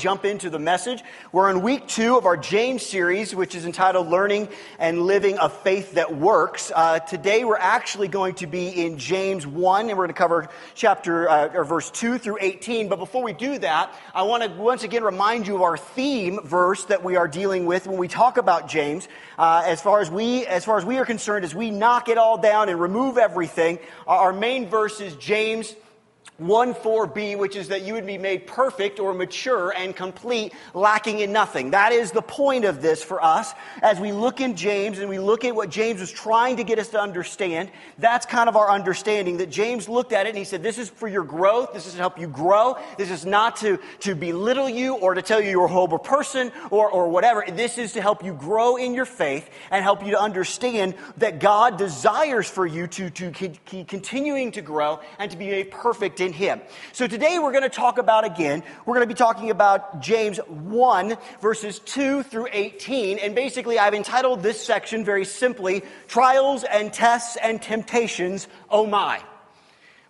jump 0.00 0.24
into 0.24 0.48
the 0.48 0.58
message. 0.58 1.02
We're 1.30 1.50
in 1.50 1.60
week 1.60 1.86
two 1.86 2.16
of 2.16 2.24
our 2.24 2.38
James 2.38 2.84
series, 2.86 3.34
which 3.34 3.54
is 3.54 3.66
entitled 3.66 4.08
Learning 4.08 4.48
and 4.78 5.02
Living 5.02 5.36
a 5.38 5.50
Faith 5.50 5.92
That 5.92 6.16
Works. 6.16 6.72
Uh, 6.74 7.00
today 7.00 7.44
we're 7.44 7.58
actually 7.58 8.08
going 8.08 8.34
to 8.36 8.46
be 8.46 8.68
in 8.68 8.96
James 8.96 9.46
1, 9.46 9.90
and 9.90 9.98
we're 9.98 10.06
going 10.06 10.08
to 10.08 10.14
cover 10.14 10.48
chapter, 10.74 11.28
uh, 11.28 11.52
or 11.52 11.64
verse 11.64 11.90
2 11.90 12.16
through 12.16 12.38
18. 12.40 12.88
But 12.88 12.96
before 12.96 13.22
we 13.22 13.34
do 13.34 13.58
that, 13.58 13.94
I 14.14 14.22
want 14.22 14.42
to 14.42 14.48
once 14.48 14.84
again 14.84 15.04
remind 15.04 15.46
you 15.46 15.56
of 15.56 15.60
our 15.60 15.76
theme 15.76 16.40
verse 16.44 16.86
that 16.86 17.04
we 17.04 17.16
are 17.16 17.28
dealing 17.28 17.66
with 17.66 17.86
when 17.86 17.98
we 17.98 18.08
talk 18.08 18.38
about 18.38 18.70
James. 18.70 19.06
Uh, 19.36 19.62
as 19.66 19.82
far 19.82 20.00
as 20.00 20.10
we, 20.10 20.46
as 20.46 20.64
far 20.64 20.78
as 20.78 20.84
we 20.86 20.96
are 20.96 21.04
concerned, 21.04 21.44
as 21.44 21.54
we 21.54 21.70
knock 21.70 22.08
it 22.08 22.16
all 22.16 22.38
down 22.38 22.70
and 22.70 22.80
remove 22.80 23.18
everything, 23.18 23.78
our 24.06 24.32
main 24.32 24.66
verse 24.66 24.98
is 25.02 25.14
James 25.16 25.76
1 26.40 26.74
4b, 26.74 27.38
which 27.38 27.54
is 27.54 27.68
that 27.68 27.82
you 27.82 27.94
would 27.94 28.06
be 28.06 28.18
made 28.18 28.46
perfect 28.46 28.98
or 28.98 29.12
mature 29.12 29.72
and 29.76 29.94
complete, 29.94 30.54
lacking 30.74 31.20
in 31.20 31.32
nothing. 31.32 31.70
That 31.70 31.92
is 31.92 32.12
the 32.12 32.22
point 32.22 32.64
of 32.64 32.80
this 32.80 33.02
for 33.02 33.22
us. 33.22 33.52
As 33.82 34.00
we 34.00 34.12
look 34.12 34.40
in 34.40 34.56
James 34.56 34.98
and 34.98 35.08
we 35.08 35.18
look 35.18 35.44
at 35.44 35.54
what 35.54 35.68
James 35.68 36.00
was 36.00 36.10
trying 36.10 36.56
to 36.56 36.64
get 36.64 36.78
us 36.78 36.88
to 36.88 37.00
understand, 37.00 37.70
that's 37.98 38.24
kind 38.24 38.48
of 38.48 38.56
our 38.56 38.70
understanding 38.70 39.36
that 39.36 39.50
James 39.50 39.88
looked 39.88 40.12
at 40.12 40.26
it 40.26 40.30
and 40.30 40.38
he 40.38 40.44
said, 40.44 40.62
This 40.62 40.78
is 40.78 40.88
for 40.88 41.08
your 41.08 41.24
growth. 41.24 41.74
This 41.74 41.86
is 41.86 41.92
to 41.92 41.98
help 41.98 42.18
you 42.18 42.26
grow. 42.26 42.78
This 42.96 43.10
is 43.10 43.26
not 43.26 43.56
to, 43.56 43.78
to 44.00 44.14
belittle 44.14 44.68
you 44.68 44.94
or 44.94 45.14
to 45.14 45.22
tell 45.22 45.40
you 45.40 45.50
you're 45.50 45.66
a 45.66 45.68
horrible 45.68 45.98
person 45.98 46.52
or, 46.70 46.90
or 46.90 47.08
whatever. 47.08 47.44
This 47.46 47.76
is 47.76 47.92
to 47.92 48.02
help 48.02 48.24
you 48.24 48.32
grow 48.32 48.76
in 48.76 48.94
your 48.94 49.04
faith 49.04 49.48
and 49.70 49.82
help 49.82 50.04
you 50.04 50.12
to 50.12 50.20
understand 50.20 50.94
that 51.18 51.38
God 51.38 51.76
desires 51.76 52.48
for 52.48 52.66
you 52.66 52.86
to, 52.86 53.10
to 53.10 53.30
keep 53.30 53.88
continuing 53.88 54.52
to 54.52 54.62
grow 54.62 55.00
and 55.18 55.30
to 55.30 55.36
be 55.36 55.48
made 55.48 55.70
perfect 55.70 56.20
in 56.20 56.29
in 56.30 56.34
him. 56.34 56.60
So 56.92 57.06
today 57.06 57.38
we're 57.38 57.52
going 57.52 57.64
to 57.64 57.68
talk 57.68 57.98
about 57.98 58.24
again, 58.24 58.62
we're 58.86 58.94
going 58.94 59.06
to 59.06 59.12
be 59.12 59.18
talking 59.18 59.50
about 59.50 60.00
James 60.00 60.38
1 60.38 61.16
verses 61.40 61.80
2 61.80 62.22
through 62.22 62.48
18. 62.52 63.18
And 63.18 63.34
basically 63.34 63.78
I've 63.78 63.94
entitled 63.94 64.42
this 64.42 64.64
section 64.64 65.04
very 65.04 65.24
simply, 65.24 65.82
Trials 66.08 66.64
and 66.64 66.92
Tests 66.92 67.36
and 67.36 67.60
Temptations, 67.60 68.48
Oh 68.70 68.86
My. 68.86 69.20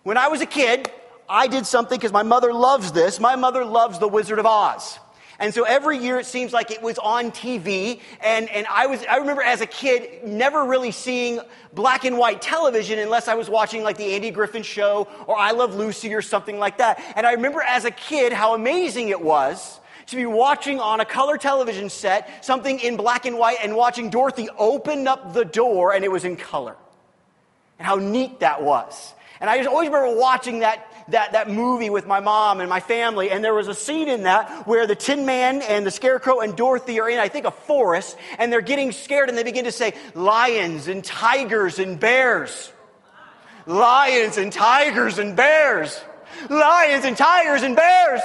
When 0.03 0.17
I 0.17 0.27
was 0.27 0.41
a 0.41 0.45
kid, 0.45 0.91
I 1.27 1.47
did 1.47 1.65
something 1.65 1.97
because 1.97 2.11
my 2.11 2.23
mother 2.23 2.53
loves 2.53 2.91
this. 2.91 3.19
My 3.19 3.35
mother 3.35 3.65
loves 3.65 3.99
The 3.99 4.07
Wizard 4.07 4.39
of 4.39 4.45
Oz. 4.45 4.99
And 5.41 5.51
so 5.51 5.63
every 5.63 5.97
year 5.97 6.19
it 6.19 6.27
seems 6.27 6.53
like 6.53 6.69
it 6.69 6.83
was 6.83 6.99
on 6.99 7.31
TV. 7.31 7.99
And, 8.23 8.47
and 8.49 8.67
I 8.67 8.85
was, 8.85 9.03
I 9.09 9.17
remember 9.17 9.41
as 9.41 9.59
a 9.59 9.65
kid 9.65 10.23
never 10.23 10.63
really 10.65 10.91
seeing 10.91 11.39
black 11.73 12.05
and 12.05 12.15
white 12.19 12.43
television 12.43 12.99
unless 12.99 13.27
I 13.27 13.33
was 13.33 13.49
watching 13.49 13.81
like 13.81 13.97
the 13.97 14.13
Andy 14.13 14.29
Griffith 14.29 14.67
show 14.67 15.07
or 15.25 15.35
I 15.35 15.49
Love 15.51 15.73
Lucy 15.73 16.13
or 16.13 16.21
something 16.21 16.59
like 16.59 16.77
that. 16.77 17.01
And 17.15 17.25
I 17.25 17.33
remember 17.33 17.59
as 17.63 17.85
a 17.85 17.91
kid 17.91 18.31
how 18.31 18.53
amazing 18.53 19.09
it 19.09 19.19
was 19.19 19.79
to 20.07 20.15
be 20.15 20.27
watching 20.27 20.79
on 20.79 20.99
a 20.99 21.05
color 21.05 21.37
television 21.37 21.89
set 21.89 22.45
something 22.45 22.79
in 22.79 22.95
black 22.95 23.25
and 23.25 23.35
white 23.35 23.57
and 23.63 23.75
watching 23.75 24.11
Dorothy 24.11 24.47
open 24.59 25.07
up 25.07 25.33
the 25.33 25.43
door 25.43 25.91
and 25.91 26.05
it 26.05 26.11
was 26.11 26.23
in 26.23 26.35
color. 26.35 26.75
And 27.79 27.87
how 27.87 27.95
neat 27.95 28.41
that 28.41 28.61
was. 28.61 29.15
And 29.39 29.49
I 29.49 29.57
just 29.57 29.67
always 29.67 29.89
remember 29.89 30.19
watching 30.19 30.59
that 30.59 30.90
that, 31.09 31.33
that 31.33 31.49
movie 31.49 31.89
with 31.89 32.07
my 32.07 32.19
mom 32.19 32.59
and 32.59 32.69
my 32.69 32.79
family, 32.79 33.31
and 33.31 33.43
there 33.43 33.53
was 33.53 33.67
a 33.67 33.73
scene 33.73 34.07
in 34.07 34.23
that 34.23 34.67
where 34.67 34.87
the 34.87 34.95
Tin 34.95 35.25
Man 35.25 35.61
and 35.61 35.85
the 35.85 35.91
Scarecrow 35.91 36.39
and 36.39 36.55
Dorothy 36.55 36.99
are 36.99 37.09
in, 37.09 37.19
I 37.19 37.27
think, 37.27 37.45
a 37.45 37.51
forest, 37.51 38.17
and 38.37 38.51
they're 38.51 38.61
getting 38.61 38.91
scared, 38.91 39.29
and 39.29 39.37
they 39.37 39.43
begin 39.43 39.65
to 39.65 39.71
say, 39.71 39.93
lions 40.13 40.87
and 40.87 41.03
tigers 41.03 41.79
and 41.79 41.99
bears. 41.99 42.71
Lions 43.65 44.37
and 44.37 44.51
tigers 44.51 45.19
and 45.19 45.35
bears. 45.35 46.01
Lions 46.49 47.05
and 47.05 47.15
tigers 47.15 47.63
and 47.63 47.75
bears. 47.75 48.21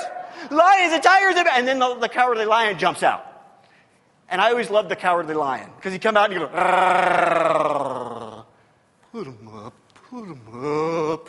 Lions 0.50 0.92
and 0.92 1.02
tigers 1.02 1.36
and 1.36 1.44
bears. 1.44 1.58
And 1.58 1.68
then 1.68 1.78
the, 1.78 1.94
the 1.96 2.08
cowardly 2.08 2.46
lion 2.46 2.78
jumps 2.78 3.02
out. 3.02 3.24
And 4.28 4.40
I 4.40 4.50
always 4.50 4.70
loved 4.70 4.88
the 4.88 4.96
cowardly 4.96 5.34
lion 5.34 5.70
because 5.76 5.92
he'd 5.92 6.02
come 6.02 6.16
out 6.16 6.30
and 6.30 6.40
he'd 6.40 6.40
go, 6.40 6.48
put 9.12 9.26
him 9.26 9.48
up, 9.48 9.74
put 10.10 10.24
him 10.24 11.12
up 11.12 11.28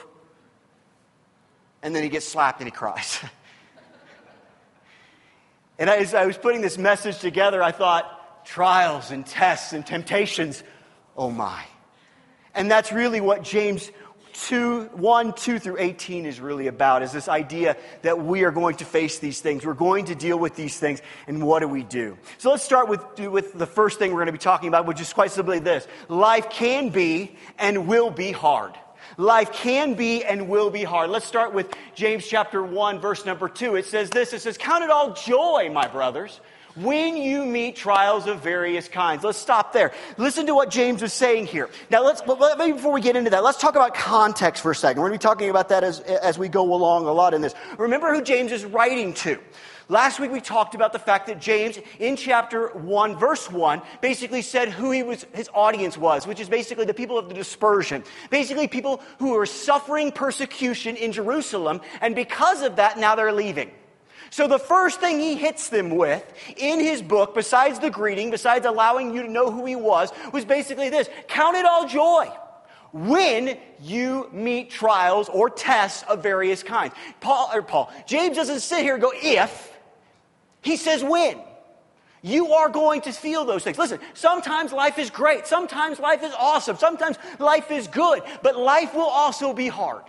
and 1.87 1.95
then 1.95 2.03
he 2.03 2.09
gets 2.09 2.27
slapped 2.27 2.59
and 2.59 2.67
he 2.67 2.71
cries. 2.71 3.21
and 5.79 5.89
as 5.89 6.13
I 6.13 6.25
was 6.25 6.37
putting 6.37 6.59
this 6.59 6.77
message 6.77 7.19
together, 7.19 7.63
I 7.63 7.71
thought, 7.71 8.45
trials 8.45 9.09
and 9.09 9.25
tests 9.25 9.71
and 9.71 9.85
temptations, 9.85 10.65
oh 11.15 11.31
my. 11.31 11.63
And 12.53 12.69
that's 12.69 12.91
really 12.91 13.21
what 13.21 13.41
James 13.41 13.89
2, 14.33 14.89
1, 14.95 15.31
2 15.31 15.59
through 15.59 15.77
18 15.79 16.25
is 16.25 16.41
really 16.41 16.67
about, 16.67 17.03
is 17.03 17.13
this 17.13 17.29
idea 17.29 17.77
that 18.01 18.21
we 18.21 18.43
are 18.43 18.51
going 18.51 18.75
to 18.75 18.85
face 18.85 19.19
these 19.19 19.39
things. 19.39 19.65
We're 19.65 19.73
going 19.73 20.05
to 20.05 20.15
deal 20.15 20.37
with 20.37 20.57
these 20.57 20.77
things, 20.77 21.01
and 21.25 21.41
what 21.41 21.59
do 21.59 21.69
we 21.69 21.83
do? 21.83 22.17
So 22.37 22.51
let's 22.51 22.63
start 22.63 22.89
with, 22.89 23.17
with 23.17 23.53
the 23.53 23.65
first 23.65 23.97
thing 23.97 24.11
we're 24.11 24.17
going 24.17 24.25
to 24.25 24.33
be 24.33 24.39
talking 24.39 24.67
about, 24.67 24.87
which 24.87 24.99
is 24.99 25.13
quite 25.13 25.31
simply 25.31 25.59
this. 25.59 25.87
Life 26.09 26.49
can 26.49 26.89
be 26.89 27.37
and 27.57 27.87
will 27.87 28.09
be 28.09 28.33
hard. 28.33 28.73
Life 29.17 29.53
can 29.53 29.93
be 29.93 30.23
and 30.23 30.49
will 30.49 30.69
be 30.69 30.83
hard. 30.83 31.09
Let's 31.09 31.25
start 31.25 31.53
with 31.53 31.73
James 31.95 32.27
chapter 32.27 32.61
1, 32.61 32.99
verse 32.99 33.25
number 33.25 33.47
2. 33.47 33.75
It 33.75 33.85
says 33.85 34.09
this 34.09 34.33
It 34.33 34.41
says, 34.41 34.57
Count 34.57 34.83
it 34.83 34.89
all 34.89 35.13
joy, 35.13 35.69
my 35.71 35.87
brothers, 35.87 36.39
when 36.75 37.17
you 37.17 37.45
meet 37.45 37.75
trials 37.75 38.27
of 38.27 38.41
various 38.41 38.87
kinds. 38.87 39.23
Let's 39.23 39.37
stop 39.37 39.73
there. 39.73 39.93
Listen 40.17 40.45
to 40.47 40.55
what 40.55 40.69
James 40.69 41.01
is 41.01 41.13
saying 41.13 41.47
here. 41.47 41.69
Now, 41.89 42.03
let's, 42.03 42.21
maybe 42.57 42.73
before 42.73 42.91
we 42.91 43.01
get 43.01 43.15
into 43.15 43.29
that, 43.31 43.43
let's 43.43 43.59
talk 43.59 43.75
about 43.75 43.95
context 43.95 44.61
for 44.61 44.71
a 44.71 44.75
second. 44.75 45.01
We're 45.01 45.09
going 45.09 45.19
to 45.19 45.23
be 45.23 45.29
talking 45.29 45.49
about 45.49 45.69
that 45.69 45.83
as, 45.83 45.99
as 46.01 46.37
we 46.37 46.47
go 46.49 46.73
along 46.73 47.05
a 47.05 47.11
lot 47.11 47.33
in 47.33 47.41
this. 47.41 47.55
Remember 47.77 48.13
who 48.13 48.21
James 48.21 48.51
is 48.51 48.65
writing 48.65 49.13
to. 49.15 49.39
Last 49.89 50.19
week 50.19 50.31
we 50.31 50.41
talked 50.41 50.75
about 50.75 50.91
the 50.91 50.99
fact 50.99 51.27
that 51.27 51.39
James, 51.39 51.79
in 51.97 52.17
chapter 52.17 52.67
1, 52.69 53.15
verse 53.15 53.49
1, 53.49 53.81
basically 54.01 54.41
said 54.41 54.67
who 54.67 54.91
he 54.91 55.01
was, 55.01 55.25
his 55.33 55.49
audience 55.53 55.97
was, 55.97 56.27
which 56.27 56.41
is 56.41 56.49
basically 56.49 56.83
the 56.83 56.93
people 56.93 57.17
of 57.17 57.29
the 57.29 57.33
dispersion. 57.33 58.03
Basically, 58.29 58.67
people 58.67 59.01
who 59.17 59.31
were 59.31 59.45
suffering 59.45 60.11
persecution 60.11 60.97
in 60.97 61.13
Jerusalem, 61.13 61.79
and 62.01 62.15
because 62.15 62.63
of 62.63 62.75
that, 62.75 62.99
now 62.99 63.15
they're 63.15 63.31
leaving. 63.31 63.71
So 64.29 64.45
the 64.45 64.59
first 64.59 64.99
thing 64.99 65.21
he 65.21 65.35
hits 65.35 65.69
them 65.69 65.95
with 65.95 66.25
in 66.57 66.81
his 66.81 67.01
book, 67.01 67.33
besides 67.33 67.79
the 67.79 67.89
greeting, 67.89 68.29
besides 68.29 68.65
allowing 68.65 69.13
you 69.13 69.23
to 69.23 69.31
know 69.31 69.49
who 69.49 69.65
he 69.65 69.77
was, 69.77 70.11
was 70.33 70.43
basically 70.43 70.89
this 70.89 71.09
Count 71.29 71.55
it 71.55 71.65
all 71.65 71.87
joy 71.87 72.29
when 72.91 73.57
you 73.81 74.29
meet 74.33 74.69
trials 74.69 75.29
or 75.29 75.49
tests 75.49 76.03
of 76.09 76.23
various 76.23 76.61
kinds. 76.61 76.93
Paul, 77.21 77.51
or 77.53 77.61
Paul, 77.61 77.91
James 78.05 78.35
doesn't 78.35 78.59
sit 78.59 78.81
here 78.81 78.93
and 78.93 79.01
go, 79.01 79.11
if, 79.15 79.76
he 80.67 80.77
says, 80.77 81.03
when. 81.03 81.39
You 82.21 82.53
are 82.53 82.69
going 82.69 83.01
to 83.01 83.11
feel 83.11 83.45
those 83.45 83.63
things. 83.63 83.77
Listen, 83.77 83.99
sometimes 84.13 84.73
life 84.73 84.97
is 84.99 85.09
great. 85.09 85.47
Sometimes 85.47 85.99
life 85.99 86.23
is 86.23 86.33
awesome. 86.37 86.75
Sometimes 86.77 87.17
life 87.39 87.71
is 87.71 87.87
good. 87.87 88.21
But 88.41 88.57
life 88.57 88.93
will 88.93 89.07
also 89.07 89.53
be 89.53 89.67
hard. 89.67 90.03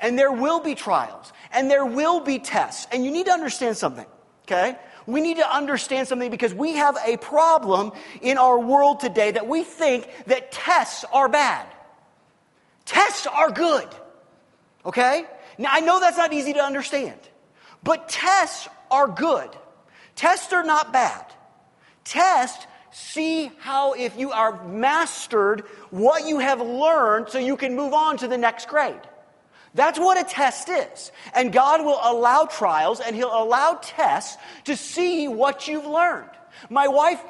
And 0.00 0.18
there 0.18 0.32
will 0.32 0.60
be 0.60 0.74
trials. 0.74 1.32
And 1.52 1.70
there 1.70 1.86
will 1.86 2.20
be 2.20 2.38
tests. 2.38 2.86
And 2.90 3.04
you 3.04 3.10
need 3.10 3.26
to 3.26 3.32
understand 3.32 3.76
something, 3.76 4.06
okay? 4.44 4.76
We 5.06 5.20
need 5.20 5.36
to 5.36 5.48
understand 5.48 6.08
something 6.08 6.30
because 6.30 6.52
we 6.52 6.72
have 6.72 6.96
a 7.06 7.16
problem 7.18 7.92
in 8.22 8.38
our 8.38 8.58
world 8.58 9.00
today 9.00 9.30
that 9.30 9.46
we 9.46 9.62
think 9.62 10.08
that 10.26 10.50
tests 10.50 11.04
are 11.12 11.28
bad. 11.28 11.66
Tests 12.86 13.26
are 13.26 13.50
good, 13.50 13.88
okay? 14.84 15.24
Now, 15.58 15.68
I 15.70 15.80
know 15.80 16.00
that's 16.00 16.18
not 16.18 16.32
easy 16.32 16.52
to 16.54 16.62
understand, 16.62 17.18
but 17.82 18.08
tests 18.08 18.68
are 18.90 19.08
good. 19.08 19.50
Tests 20.16 20.52
are 20.52 20.64
not 20.64 20.92
bad. 20.92 21.24
Test, 22.04 22.66
see 22.90 23.50
how 23.58 23.92
if 23.92 24.18
you 24.18 24.32
are 24.32 24.66
mastered 24.66 25.60
what 25.90 26.26
you 26.26 26.38
have 26.38 26.60
learned 26.60 27.28
so 27.28 27.38
you 27.38 27.56
can 27.56 27.76
move 27.76 27.92
on 27.92 28.16
to 28.18 28.28
the 28.28 28.38
next 28.38 28.68
grade. 28.68 29.00
That's 29.74 29.98
what 29.98 30.18
a 30.18 30.24
test 30.24 30.70
is. 30.70 31.12
And 31.34 31.52
God 31.52 31.84
will 31.84 32.00
allow 32.02 32.46
trials 32.46 32.98
and 32.98 33.14
He'll 33.14 33.28
allow 33.30 33.78
tests 33.82 34.38
to 34.64 34.74
see 34.74 35.28
what 35.28 35.68
you've 35.68 35.86
learned. 35.86 36.30
My 36.70 36.88
wife, 36.88 37.22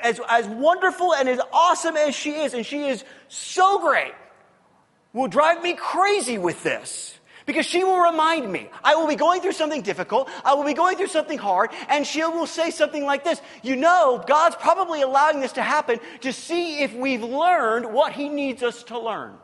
as, 0.00 0.20
as 0.28 0.46
wonderful 0.46 1.12
and 1.12 1.28
as 1.28 1.40
awesome 1.52 1.96
as 1.96 2.14
she 2.14 2.36
is, 2.36 2.54
and 2.54 2.64
she 2.64 2.86
is 2.86 3.04
so 3.26 3.80
great, 3.80 4.14
will 5.12 5.26
drive 5.26 5.60
me 5.60 5.74
crazy 5.74 6.38
with 6.38 6.62
this. 6.62 7.18
Because 7.46 7.66
she 7.66 7.82
will 7.82 7.98
remind 7.98 8.50
me, 8.50 8.68
I 8.84 8.94
will 8.94 9.08
be 9.08 9.16
going 9.16 9.40
through 9.40 9.52
something 9.52 9.82
difficult, 9.82 10.28
I 10.44 10.54
will 10.54 10.64
be 10.64 10.74
going 10.74 10.96
through 10.96 11.08
something 11.08 11.38
hard, 11.38 11.70
and 11.88 12.06
she 12.06 12.22
will 12.24 12.46
say 12.46 12.70
something 12.70 13.04
like 13.04 13.24
this 13.24 13.40
You 13.62 13.76
know, 13.76 14.22
God's 14.26 14.56
probably 14.56 15.02
allowing 15.02 15.40
this 15.40 15.52
to 15.52 15.62
happen 15.62 15.98
to 16.20 16.32
see 16.32 16.82
if 16.82 16.94
we've 16.94 17.22
learned 17.22 17.92
what 17.92 18.12
He 18.12 18.28
needs 18.28 18.62
us 18.62 18.84
to 18.84 18.98
learn. 18.98 19.34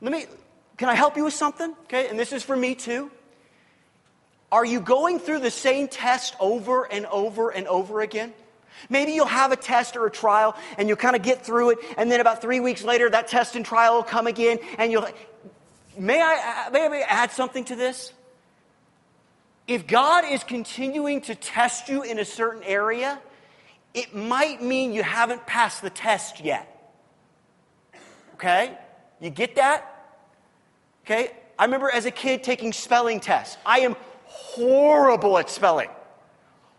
Let 0.00 0.12
me, 0.12 0.26
can 0.76 0.88
I 0.88 0.94
help 0.94 1.16
you 1.16 1.24
with 1.24 1.34
something? 1.34 1.74
Okay, 1.84 2.08
and 2.08 2.18
this 2.18 2.32
is 2.32 2.42
for 2.42 2.56
me 2.56 2.74
too. 2.74 3.10
Are 4.50 4.64
you 4.64 4.80
going 4.80 5.18
through 5.18 5.40
the 5.40 5.50
same 5.50 5.88
test 5.88 6.34
over 6.40 6.90
and 6.90 7.04
over 7.06 7.50
and 7.50 7.66
over 7.66 8.00
again? 8.00 8.32
Maybe 8.88 9.12
you'll 9.12 9.26
have 9.26 9.52
a 9.52 9.56
test 9.56 9.96
or 9.96 10.06
a 10.06 10.10
trial 10.10 10.56
and 10.78 10.88
you'll 10.88 10.96
kind 10.96 11.16
of 11.16 11.22
get 11.22 11.44
through 11.44 11.70
it, 11.70 11.78
and 11.96 12.10
then 12.10 12.20
about 12.20 12.40
three 12.40 12.60
weeks 12.60 12.84
later, 12.84 13.10
that 13.10 13.28
test 13.28 13.56
and 13.56 13.64
trial 13.64 13.96
will 13.96 14.02
come 14.04 14.26
again, 14.26 14.58
and 14.78 14.92
you'll, 14.92 15.06
Uh, 15.98 16.02
may 16.02 16.22
I, 16.22 16.68
may 16.70 17.02
I 17.02 17.04
add 17.08 17.30
something 17.32 17.64
to 17.64 17.76
this? 17.76 18.12
If 19.66 19.86
God 19.86 20.24
is 20.24 20.44
continuing 20.44 21.20
to 21.22 21.34
test 21.34 21.88
you 21.88 22.02
in 22.02 22.18
a 22.18 22.24
certain 22.24 22.62
area, 22.62 23.18
it 23.92 24.14
might 24.14 24.62
mean 24.62 24.92
you 24.92 25.02
haven't 25.02 25.46
passed 25.46 25.82
the 25.82 25.90
test 25.90 26.40
yet. 26.40 26.74
Okay? 28.34 28.76
You 29.20 29.30
get 29.30 29.56
that? 29.56 29.84
Okay? 31.04 31.32
I 31.58 31.64
remember 31.64 31.90
as 31.90 32.06
a 32.06 32.10
kid 32.10 32.44
taking 32.44 32.72
spelling 32.72 33.20
tests. 33.20 33.58
I 33.66 33.80
am 33.80 33.96
horrible 34.24 35.36
at 35.38 35.50
spelling. 35.50 35.88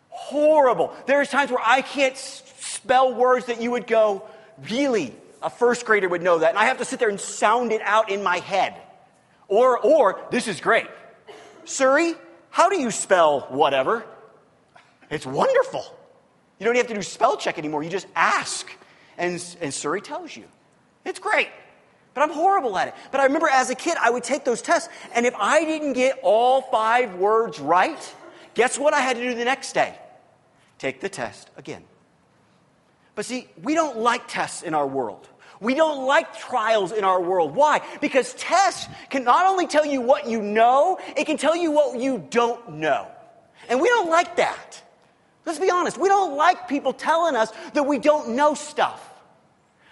Horrible. 0.10 0.94
There's 1.06 1.30
times 1.30 1.52
where 1.52 1.64
I 1.64 1.82
can't 1.82 2.18
spell 2.18 3.14
words 3.14 3.48
that 3.48 3.62
you 3.62 3.72
would 3.72 3.86
go, 3.86 4.24
really? 4.70 5.14
A 5.42 5.50
first 5.50 5.86
grader 5.86 6.10
would 6.10 6.22
know 6.22 6.40
that. 6.40 6.50
And 6.50 6.58
I 6.58 6.66
have 6.66 6.78
to 6.78 6.86
sit 6.86 7.00
there 7.00 7.10
and 7.10 7.20
sound 7.20 7.72
it 7.72 7.82
out 7.82 8.10
in 8.10 8.24
my 8.24 8.38
head. 8.38 8.76
Or, 9.50 9.80
or, 9.80 10.22
this 10.32 10.48
is 10.48 10.62
great. 10.62 10.88
Siri, 11.66 12.14
how 12.52 12.70
do 12.70 12.80
you 12.80 12.92
spell 12.92 13.42
whatever? 13.50 14.06
It's 15.10 15.26
wonderful. 15.26 15.84
You 16.60 16.66
don't 16.66 16.76
have 16.76 16.88
to 16.88 16.94
do 16.94 17.02
spell 17.02 17.36
check 17.36 17.58
anymore. 17.58 17.84
You 17.84 17.90
just 17.90 18.08
ask, 18.16 18.70
and, 19.18 19.44
and 19.60 19.74
Siri 19.74 20.02
tells 20.02 20.36
you. 20.36 20.46
It's 21.04 21.20
great. 21.20 21.50
But 22.14 22.22
I'm 22.22 22.32
horrible 22.32 22.78
at 22.78 22.90
it. 22.90 22.96
But 23.12 23.22
I 23.22 23.26
remember 23.26 23.50
as 23.50 23.70
a 23.70 23.76
kid, 23.76 23.98
I 24.00 24.10
would 24.10 24.24
take 24.24 24.46
those 24.46 24.62
tests, 24.62 24.90
and 25.14 25.26
if 25.26 25.34
I 25.36 25.66
didn't 25.66 25.94
get 25.94 26.20
all 26.22 26.62
five 26.62 27.16
words 27.16 27.60
right, 27.60 28.16
guess 28.54 28.78
what 28.78 28.94
I 28.94 29.00
had 29.00 29.16
to 29.16 29.24
do 29.24 29.34
the 29.34 29.46
next 29.46 29.74
day? 29.74 29.98
Take 30.78 31.02
the 31.02 31.10
test 31.10 31.50
again. 31.58 31.84
But 33.16 33.26
see, 33.26 33.48
we 33.64 33.74
don't 33.74 33.98
like 33.98 34.28
tests 34.28 34.62
in 34.62 34.74
our 34.74 34.88
world. 34.88 35.28
We 35.62 35.76
don't 35.76 36.06
like 36.06 36.38
trials 36.38 36.92
in 36.92 37.04
our 37.04 37.22
world. 37.22 37.54
Why? 37.54 37.82
Because 38.00 38.34
tests 38.36 38.88
can 39.10 39.24
not 39.24 39.46
only 39.46 39.68
tell 39.68 39.86
you 39.86 40.02
what 40.02 40.28
you 40.28 40.42
know, 40.42 40.98
it 41.18 41.26
can 41.26 41.38
tell 41.38 41.56
you 41.56 41.72
what 41.72 42.00
you 42.00 42.26
don't 42.30 42.76
know. 42.76 43.08
And 43.68 43.82
we 43.82 43.90
don't 43.90 44.10
like 44.10 44.38
that. 44.38 44.82
Let's 45.46 45.60
be 45.60 45.70
honest. 45.70 45.98
We 45.98 46.08
don't 46.08 46.36
like 46.36 46.68
people 46.68 46.94
telling 46.94 47.36
us 47.36 47.52
that 47.74 47.84
we 47.84 47.98
don't 48.00 48.36
know 48.36 48.54
stuff. 48.54 49.09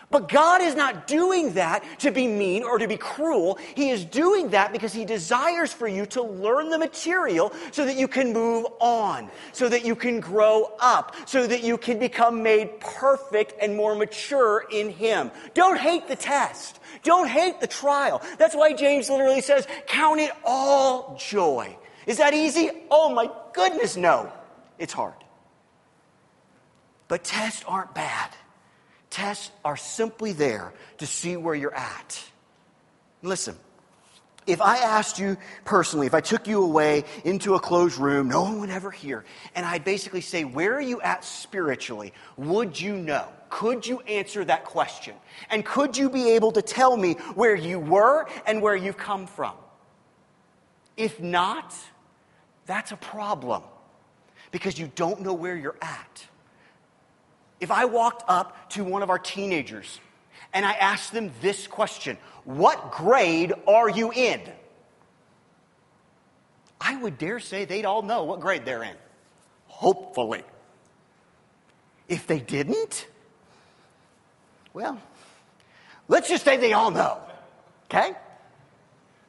But 0.10 0.30
God 0.30 0.62
is 0.62 0.74
not 0.74 1.06
doing 1.06 1.54
that 1.54 1.84
to 2.00 2.12
be 2.12 2.28
mean 2.28 2.64
or 2.64 2.78
to 2.78 2.88
be 2.88 2.96
cruel. 2.96 3.60
He 3.76 3.90
is 3.90 4.06
doing 4.06 4.52
that 4.52 4.72
because 4.72 4.94
He 4.94 5.04
desires 5.04 5.74
for 5.74 5.86
you 5.86 6.06
to 6.08 6.24
learn 6.24 6.70
the 6.70 6.78
material 6.78 7.52
so 7.72 7.84
that 7.84 7.98
you 7.98 8.08
can 8.08 8.32
move 8.32 8.68
on, 8.80 9.30
so 9.52 9.68
that 9.68 9.84
you 9.84 9.98
can 9.98 10.22
grow 10.22 10.72
up, 10.80 11.14
so 11.26 11.46
that 11.46 11.62
you 11.62 11.78
can 11.78 12.00
become 12.00 12.42
made 12.42 12.80
perfect 12.80 13.56
and 13.62 13.76
more 13.76 13.96
mature 13.96 14.66
in 14.72 14.90
Him. 14.92 15.30
Don't 15.54 15.78
hate 15.78 16.08
the 16.08 16.16
test. 16.16 16.80
Don't 17.04 17.28
hate 17.28 17.60
the 17.60 17.68
trial. 17.68 18.22
That's 18.38 18.56
why 18.56 18.72
James 18.72 19.10
literally 19.10 19.42
says, 19.42 19.68
count 19.88 20.22
it 20.22 20.32
all 20.46 21.18
joy. 21.20 21.78
Is 22.06 22.20
that 22.20 22.34
easy? 22.34 22.70
Oh 22.90 23.14
my 23.14 23.30
goodness, 23.54 23.98
no. 23.98 24.32
It's 24.80 24.94
hard. 24.94 25.16
But 27.10 27.26
tests 27.26 27.66
aren't 27.68 27.94
bad. 27.94 28.30
Tests 29.18 29.50
are 29.66 29.76
simply 29.76 30.32
there 30.32 30.76
to 31.00 31.08
see 31.08 31.38
where 31.38 31.56
you're 31.56 31.74
at. 31.74 32.24
Listen, 33.24 33.56
if 34.46 34.62
I 34.62 34.78
asked 34.78 35.18
you 35.18 35.38
personally, 35.66 36.06
if 36.06 36.14
I 36.14 36.22
took 36.22 36.48
you 36.48 36.64
away 36.64 37.04
into 37.26 37.56
a 37.56 37.60
closed 37.60 37.98
room, 37.98 38.28
no 38.28 38.44
one 38.44 38.60
would 38.60 38.70
ever 38.70 38.92
hear, 38.92 39.26
and 39.56 39.66
I'd 39.66 39.84
basically 39.84 40.22
say, 40.22 40.44
Where 40.44 40.76
are 40.76 40.82
you 40.82 41.02
at 41.02 41.24
spiritually? 41.24 42.14
Would 42.38 42.80
you 42.80 42.96
know? 42.96 43.28
Could 43.50 43.88
you 43.88 44.02
answer 44.02 44.46
that 44.46 44.66
question? 44.66 45.16
And 45.50 45.66
could 45.66 45.98
you 45.98 46.12
be 46.12 46.34
able 46.34 46.52
to 46.52 46.62
tell 46.62 46.96
me 46.96 47.14
where 47.34 47.56
you 47.56 47.80
were 47.80 48.28
and 48.46 48.62
where 48.62 48.76
you've 48.76 48.98
come 48.98 49.26
from? 49.26 49.56
If 50.96 51.20
not, 51.20 51.74
that's 52.68 52.92
a 52.92 52.98
problem 52.98 53.64
because 54.52 54.78
you 54.78 54.92
don't 54.94 55.22
know 55.22 55.34
where 55.34 55.56
you're 55.56 55.78
at. 55.82 56.28
If 57.60 57.72
I 57.72 57.86
walked 57.86 58.24
up 58.28 58.70
to 58.72 58.84
one 58.84 59.02
of 59.04 59.10
our 59.10 59.20
teenagers 59.20 60.00
and 60.54 60.66
I 60.66 60.74
asked 60.74 61.12
them 61.12 61.32
this 61.42 61.68
question 61.68 62.18
What 62.44 62.92
grade 62.92 63.54
are 63.68 63.90
you 63.90 64.12
in? 64.12 64.42
I 66.80 66.96
would 66.96 67.18
dare 67.18 67.40
say 67.40 67.66
they'd 67.66 67.86
all 67.86 68.02
know 68.02 68.24
what 68.24 68.40
grade 68.40 68.66
they're 68.66 68.84
in. 68.84 68.96
Hopefully. 69.68 70.44
If 72.08 72.26
they 72.26 72.40
didn't, 72.40 73.06
well, 74.74 74.98
let's 76.08 76.30
just 76.30 76.46
say 76.46 76.56
they 76.56 76.72
all 76.72 76.92
know. 76.92 77.20
Okay? 77.86 78.14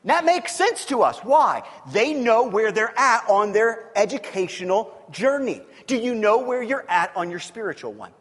That 0.04 0.24
makes 0.24 0.54
sense 0.54 0.84
to 0.86 1.02
us. 1.02 1.18
Why? 1.18 1.64
They 1.92 2.14
know 2.14 2.44
where 2.44 2.70
they're 2.70 2.96
at 2.98 3.28
on 3.28 3.52
their 3.52 3.90
educational 3.96 4.94
journey. 5.10 5.60
Do 5.86 5.96
you 5.96 6.14
know 6.14 6.38
where 6.38 6.62
you're 6.62 6.88
at 6.88 7.16
on 7.16 7.30
your 7.30 7.40
spiritual 7.40 7.92
one? 7.92 8.12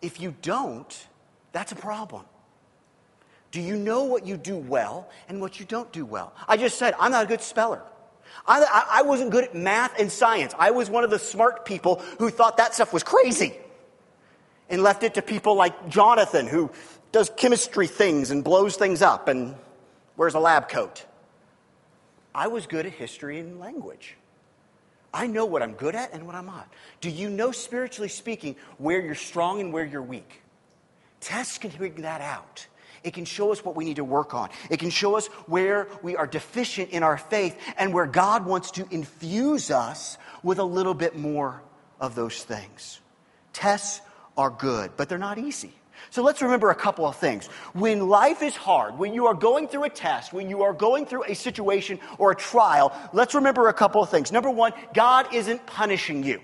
If 0.00 0.20
you 0.20 0.34
don't, 0.42 1.06
that's 1.52 1.72
a 1.72 1.76
problem. 1.76 2.24
Do 3.50 3.60
you 3.60 3.76
know 3.76 4.04
what 4.04 4.26
you 4.26 4.36
do 4.36 4.56
well 4.56 5.08
and 5.28 5.40
what 5.40 5.58
you 5.58 5.66
don't 5.66 5.90
do 5.92 6.04
well? 6.04 6.34
I 6.46 6.56
just 6.56 6.78
said, 6.78 6.94
I'm 7.00 7.10
not 7.10 7.24
a 7.24 7.26
good 7.26 7.40
speller. 7.40 7.82
I, 8.46 8.84
I, 8.90 9.02
wasn't 9.02 9.30
good 9.30 9.44
at 9.44 9.54
math 9.54 9.98
and 9.98 10.12
science. 10.12 10.54
I 10.58 10.70
was 10.70 10.90
one 10.90 11.02
of 11.02 11.10
the 11.10 11.18
smart 11.18 11.64
people 11.64 11.96
who 12.18 12.30
thought 12.30 12.58
that 12.58 12.74
stuff 12.74 12.92
was 12.92 13.02
crazy 13.02 13.54
and 14.68 14.82
left 14.82 15.02
it 15.02 15.14
to 15.14 15.22
people 15.22 15.54
like 15.54 15.88
Jonathan, 15.88 16.46
who 16.46 16.70
does 17.10 17.30
chemistry 17.36 17.86
things 17.86 18.30
and 18.30 18.44
blows 18.44 18.76
things 18.76 19.02
up 19.02 19.28
and 19.28 19.54
wears 20.16 20.34
a 20.34 20.38
lab 20.38 20.68
coat. 20.68 21.04
I 22.34 22.48
was 22.48 22.66
good 22.66 22.86
at 22.86 22.92
history 22.92 23.38
and 23.38 23.58
language. 23.58 24.16
I 25.12 25.26
know 25.26 25.46
what 25.46 25.62
I'm 25.62 25.72
good 25.72 25.94
at 25.94 26.12
and 26.12 26.26
what 26.26 26.34
I'm 26.34 26.46
not. 26.46 26.68
Do 27.00 27.10
you 27.10 27.30
know, 27.30 27.50
spiritually 27.50 28.08
speaking, 28.08 28.56
where 28.76 29.00
you're 29.00 29.14
strong 29.14 29.60
and 29.60 29.72
where 29.72 29.84
you're 29.84 30.02
weak? 30.02 30.42
Tests 31.20 31.58
can 31.58 31.70
bring 31.70 31.94
that 32.02 32.20
out. 32.20 32.66
It 33.04 33.14
can 33.14 33.24
show 33.24 33.52
us 33.52 33.64
what 33.64 33.76
we 33.76 33.84
need 33.84 33.96
to 33.96 34.04
work 34.04 34.34
on. 34.34 34.50
It 34.70 34.78
can 34.78 34.90
show 34.90 35.16
us 35.16 35.28
where 35.46 35.88
we 36.02 36.16
are 36.16 36.26
deficient 36.26 36.90
in 36.90 37.02
our 37.02 37.16
faith 37.16 37.56
and 37.78 37.94
where 37.94 38.06
God 38.06 38.44
wants 38.44 38.72
to 38.72 38.86
infuse 38.90 39.70
us 39.70 40.18
with 40.42 40.58
a 40.58 40.64
little 40.64 40.94
bit 40.94 41.16
more 41.16 41.62
of 42.00 42.14
those 42.14 42.42
things. 42.42 43.00
Tests 43.52 44.00
are 44.36 44.50
good, 44.50 44.92
but 44.96 45.08
they're 45.08 45.18
not 45.18 45.38
easy. 45.38 45.72
So 46.10 46.22
let's 46.22 46.42
remember 46.42 46.70
a 46.70 46.74
couple 46.74 47.06
of 47.06 47.16
things. 47.16 47.46
When 47.74 48.08
life 48.08 48.42
is 48.42 48.56
hard, 48.56 48.98
when 48.98 49.12
you 49.12 49.26
are 49.26 49.34
going 49.34 49.68
through 49.68 49.84
a 49.84 49.90
test, 49.90 50.32
when 50.32 50.48
you 50.48 50.62
are 50.62 50.72
going 50.72 51.06
through 51.06 51.24
a 51.24 51.34
situation 51.34 51.98
or 52.18 52.32
a 52.32 52.36
trial, 52.36 52.92
let's 53.12 53.34
remember 53.34 53.68
a 53.68 53.74
couple 53.74 54.02
of 54.02 54.08
things. 54.08 54.32
Number 54.32 54.50
one, 54.50 54.72
God 54.94 55.34
isn't 55.34 55.66
punishing 55.66 56.22
you. 56.22 56.40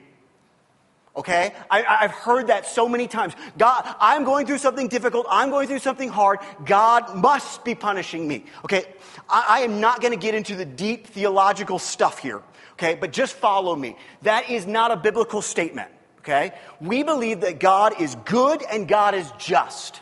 Okay? 1.16 1.54
I, 1.70 1.82
have 2.00 2.10
heard 2.10 2.48
that 2.48 2.66
so 2.66 2.88
many 2.88 3.06
times. 3.06 3.34
God, 3.56 3.84
I'm 4.00 4.24
going 4.24 4.46
through 4.46 4.58
something 4.58 4.88
difficult. 4.88 5.26
I'm 5.30 5.50
going 5.50 5.68
through 5.68 5.78
something 5.78 6.08
hard. 6.08 6.40
God 6.64 7.14
must 7.14 7.64
be 7.64 7.74
punishing 7.74 8.26
me. 8.26 8.44
Okay? 8.64 8.84
I, 9.28 9.44
I 9.48 9.58
am 9.60 9.80
not 9.80 10.00
going 10.00 10.12
to 10.12 10.18
get 10.18 10.34
into 10.34 10.56
the 10.56 10.64
deep 10.64 11.06
theological 11.06 11.78
stuff 11.78 12.18
here. 12.18 12.42
Okay? 12.72 12.96
But 12.96 13.12
just 13.12 13.34
follow 13.34 13.76
me. 13.76 13.96
That 14.22 14.50
is 14.50 14.66
not 14.66 14.90
a 14.90 14.96
biblical 14.96 15.40
statement 15.40 15.90
okay? 16.24 16.52
We 16.80 17.02
believe 17.02 17.42
that 17.42 17.60
God 17.60 18.00
is 18.00 18.16
good 18.24 18.62
and 18.62 18.88
God 18.88 19.14
is 19.14 19.30
just. 19.38 20.00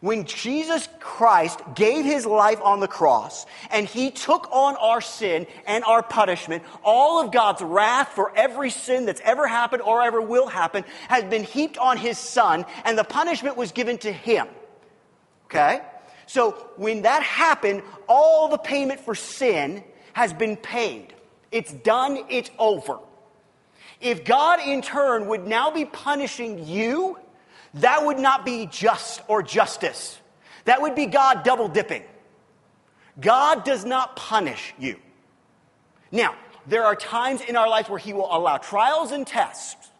When 0.00 0.24
Jesus 0.24 0.88
Christ 1.00 1.60
gave 1.74 2.04
his 2.04 2.26
life 2.26 2.60
on 2.62 2.80
the 2.80 2.86
cross 2.86 3.46
and 3.70 3.86
he 3.86 4.10
took 4.10 4.46
on 4.52 4.76
our 4.76 5.00
sin 5.00 5.46
and 5.66 5.82
our 5.84 6.02
punishment, 6.02 6.62
all 6.84 7.24
of 7.24 7.32
God's 7.32 7.62
wrath 7.62 8.08
for 8.08 8.30
every 8.36 8.70
sin 8.70 9.06
that's 9.06 9.22
ever 9.24 9.48
happened 9.48 9.82
or 9.82 10.02
ever 10.02 10.20
will 10.20 10.48
happen 10.48 10.84
has 11.08 11.24
been 11.24 11.44
heaped 11.44 11.78
on 11.78 11.96
his 11.96 12.18
son 12.18 12.66
and 12.84 12.98
the 12.98 13.04
punishment 13.04 13.56
was 13.56 13.72
given 13.72 13.96
to 13.98 14.12
him. 14.12 14.46
Okay? 15.46 15.80
So 16.26 16.52
when 16.76 17.02
that 17.02 17.22
happened, 17.22 17.82
all 18.06 18.48
the 18.48 18.58
payment 18.58 19.00
for 19.00 19.14
sin 19.14 19.82
has 20.12 20.32
been 20.32 20.56
paid. 20.56 21.14
It's 21.50 21.72
done, 21.72 22.24
it's 22.28 22.50
over. 22.58 22.98
If 24.00 24.24
God 24.24 24.60
in 24.60 24.82
turn 24.82 25.28
would 25.28 25.46
now 25.46 25.70
be 25.70 25.84
punishing 25.84 26.66
you, 26.66 27.18
that 27.74 28.04
would 28.04 28.18
not 28.18 28.44
be 28.44 28.66
just 28.66 29.22
or 29.28 29.42
justice. 29.42 30.18
That 30.64 30.82
would 30.82 30.94
be 30.94 31.06
God 31.06 31.44
double 31.44 31.68
dipping. 31.68 32.02
God 33.20 33.64
does 33.64 33.84
not 33.84 34.16
punish 34.16 34.74
you. 34.78 34.96
Now, 36.12 36.34
there 36.66 36.84
are 36.84 36.96
times 36.96 37.40
in 37.40 37.56
our 37.56 37.68
lives 37.68 37.88
where 37.88 37.98
He 37.98 38.12
will 38.12 38.28
allow 38.30 38.58
trials 38.58 39.12
and 39.12 39.26
tests. 39.26 39.90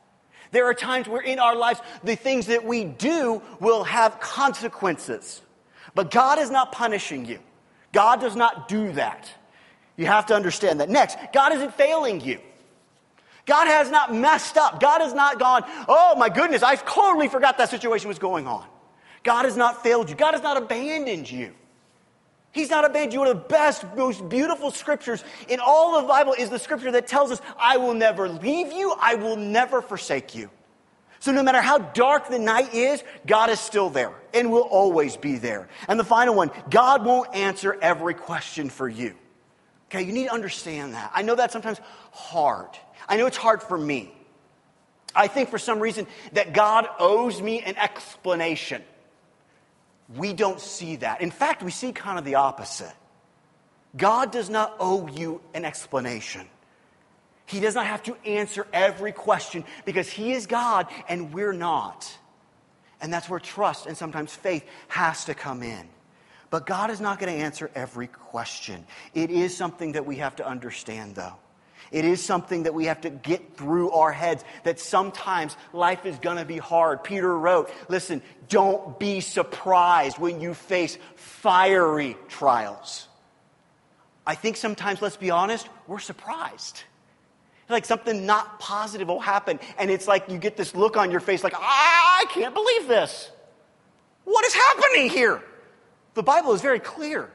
There 0.53 0.67
are 0.67 0.75
times 0.75 1.09
where 1.09 1.23
in 1.23 1.39
our 1.39 1.57
lives 1.57 1.81
the 2.05 2.17
things 2.17 2.47
that 2.47 2.65
we 2.65 2.85
do 2.85 3.43
will 3.61 3.85
have 3.85 4.21
consequences. 4.21 5.43
But 5.95 6.11
God 6.11 6.39
is 6.39 6.51
not 6.51 6.73
punishing 6.73 7.25
you. 7.25 7.39
God 7.93 8.21
does 8.21 8.37
not 8.37 8.69
do 8.69 8.93
that. 8.93 9.31
You 9.97 10.07
have 10.07 10.27
to 10.27 10.35
understand 10.35 10.81
that. 10.81 10.91
Next, 10.91 11.17
God 11.33 11.55
isn't 11.55 11.75
failing 11.75 12.21
you. 12.21 12.39
God 13.47 13.69
has 13.69 13.91
not 13.91 14.13
messed 14.13 14.57
up. 14.57 14.81
God 14.81 15.01
has 15.01 15.15
not 15.15 15.39
gone, 15.39 15.63
oh 15.89 16.15
my 16.17 16.29
goodness, 16.29 16.63
I 16.63 16.75
totally 16.77 17.29
forgot 17.29 17.59
that 17.59 17.71
situation 17.71 18.09
was 18.09 18.19
going 18.19 18.47
on. 18.47 18.67
God 19.23 19.45
has 19.45 19.57
not 19.57 19.83
failed 19.83 20.11
you. 20.11 20.17
God 20.17 20.35
has 20.35 20.43
not 20.43 20.57
abandoned 20.57 21.31
you. 21.31 21.55
He's 22.53 22.71
not 22.71 22.85
abandoned 22.85 23.13
you. 23.13 23.21
One 23.21 23.29
of 23.29 23.37
the 23.37 23.49
best, 23.49 23.85
most 23.97 24.29
beautiful 24.29 24.71
scriptures 24.71 25.23
in 25.49 25.61
all 25.61 25.97
of 25.97 26.03
the 26.03 26.09
Bible 26.09 26.33
is 26.33 26.51
the 26.51 26.59
scripture 26.59 26.91
that 26.93 27.07
tells 27.07 27.31
us, 27.31 27.41
I 27.59 27.77
will 27.77 27.95
never 27.95 28.29
leave 28.29 28.73
you, 28.73 28.95
I 29.01 29.15
will 29.15 29.37
never 29.37 29.81
forsake 29.81 30.35
you. 30.35 30.51
So 31.21 31.33
no 31.33 31.43
matter 31.43 31.61
how 31.61 31.79
dark 31.79 32.29
the 32.29 32.39
night 32.39 32.75
is, 32.75 33.03
God 33.27 33.51
is 33.51 33.61
still 33.61 33.91
there 33.91 34.13
and 34.33 34.51
will 34.51 34.63
always 34.63 35.17
be 35.17 35.37
there. 35.37 35.69
And 35.89 35.99
the 35.99 36.05
final 36.05 36.35
one, 36.35 36.51
God 36.71 37.05
won't 37.05 37.35
answer 37.35 37.77
every 37.81 38.15
question 38.15 38.71
for 38.71 38.89
you. 38.89 39.15
Okay, 39.91 40.03
you 40.03 40.13
need 40.13 40.27
to 40.27 40.33
understand 40.33 40.95
that. 40.95 41.11
I 41.15 41.23
know 41.23 41.35
that 41.35 41.53
sometimes 41.53 41.81
hard. 42.13 42.71
I 43.09 43.17
know 43.17 43.27
it's 43.27 43.37
hard 43.37 43.63
for 43.63 43.79
me. 43.79 44.13
I 45.15 45.29
think 45.29 45.49
for 45.49 45.59
some 45.59 45.81
reason 45.81 46.07
that 46.33 46.53
God 46.53 46.87
owes 46.99 47.41
me 47.41 47.61
an 47.63 47.77
explanation. 47.77 48.83
We 50.15 50.33
don't 50.33 50.61
see 50.61 50.97
that. 50.97 51.21
In 51.21 51.31
fact, 51.31 51.63
we 51.63 51.71
see 51.71 51.93
kind 51.93 52.19
of 52.19 52.25
the 52.25 52.37
opposite. 52.37 52.93
God 53.97 54.31
does 54.31 54.51
not 54.51 54.77
owe 54.79 55.09
you 55.09 55.41
an 55.55 55.65
explanation. 55.65 56.47
He 57.47 57.61
does 57.61 57.75
not 57.75 57.87
have 57.87 58.03
to 58.05 58.17
answer 58.27 58.67
every 58.73 59.13
question 59.13 59.65
because 59.85 60.09
He 60.09 60.33
is 60.33 60.47
God 60.47 60.89
and 61.09 61.33
we're 61.33 61.53
not. 61.53 62.13
And 63.01 63.13
that's 63.13 63.29
where 63.29 63.41
trust 63.41 63.87
and 63.87 63.97
sometimes 63.97 64.35
faith 64.35 64.65
has 64.89 65.25
to 65.27 65.35
come 65.35 65.63
in. 65.63 65.89
But 66.51 66.67
God 66.67 66.91
is 66.91 67.01
not 67.01 67.19
going 67.19 67.33
to 67.33 67.45
answer 67.45 67.71
every 67.75 68.07
question. 68.07 68.87
It 69.15 69.31
is 69.31 69.57
something 69.57 69.93
that 69.93 70.07
we 70.07 70.17
have 70.17 70.37
to 70.37 70.47
understand, 70.47 71.15
though. 71.15 71.35
It 71.97 72.05
is 72.05 72.23
something 72.23 72.65
that 72.65 72.75
we 72.75 72.85
have 72.85 73.01
to 73.01 73.09
get 73.09 73.57
through 73.57 73.91
our 73.93 74.13
heads 74.13 74.45
that 74.65 74.79
sometimes 74.79 75.57
life 75.73 76.05
is 76.05 76.19
going 76.19 76.37
to 76.37 76.45
be 76.45 76.59
hard. 76.59 77.03
Peter 77.03 77.39
wrote, 77.39 77.71
listen, 77.89 78.21
don't 78.51 78.99
be 78.99 79.21
surprised 79.21 80.19
when 80.19 80.39
you 80.39 80.53
face 80.53 80.99
fiery 81.15 82.19
trials. 82.29 83.09
I 84.27 84.35
think 84.35 84.59
sometimes, 84.59 85.01
let's 85.01 85.17
be 85.17 85.31
honest, 85.31 85.71
we're 85.87 85.99
surprised. 85.99 86.83
Like 87.71 87.87
something 87.87 88.27
not 88.27 88.61
positive 88.61 89.09
will 89.09 89.19
happen, 89.19 89.59
and 89.79 89.91
it's 89.91 90.07
like 90.07 90.29
you 90.29 90.37
get 90.37 90.59
this 90.59 90.75
look 90.75 90.99
on 90.99 91.11
your 91.11 91.21
face 91.21 91.43
like, 91.43 91.55
I 91.57 92.27
can't 92.29 92.53
believe 92.53 92.89
this. 92.89 93.31
What 94.25 94.45
is 94.45 94.53
happening 94.53 95.09
here? 95.09 95.43
The 96.13 96.23
Bible 96.23 96.53
is 96.53 96.61
very 96.61 96.79
clear. 96.79 97.31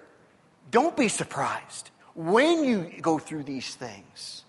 Don't 0.69 0.95
be 0.95 1.07
surprised 1.07 1.89
when 2.13 2.63
you 2.63 2.91
go 3.01 3.17
through 3.17 3.41
these 3.41 3.73
things. 3.73 4.43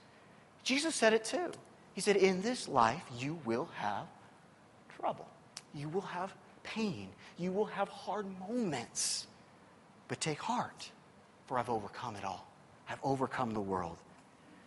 Jesus 0.62 0.94
said 0.94 1.12
it 1.12 1.24
too. 1.24 1.50
He 1.94 2.00
said, 2.00 2.16
In 2.16 2.42
this 2.42 2.68
life, 2.68 3.02
you 3.18 3.38
will 3.44 3.68
have 3.76 4.06
trouble. 4.98 5.26
You 5.74 5.88
will 5.88 6.02
have 6.02 6.32
pain. 6.62 7.08
You 7.38 7.52
will 7.52 7.66
have 7.66 7.88
hard 7.88 8.26
moments. 8.48 9.26
But 10.08 10.20
take 10.20 10.40
heart, 10.40 10.90
for 11.46 11.58
I've 11.58 11.70
overcome 11.70 12.16
it 12.16 12.24
all. 12.24 12.46
I've 12.88 13.00
overcome 13.02 13.52
the 13.52 13.60
world. 13.60 13.96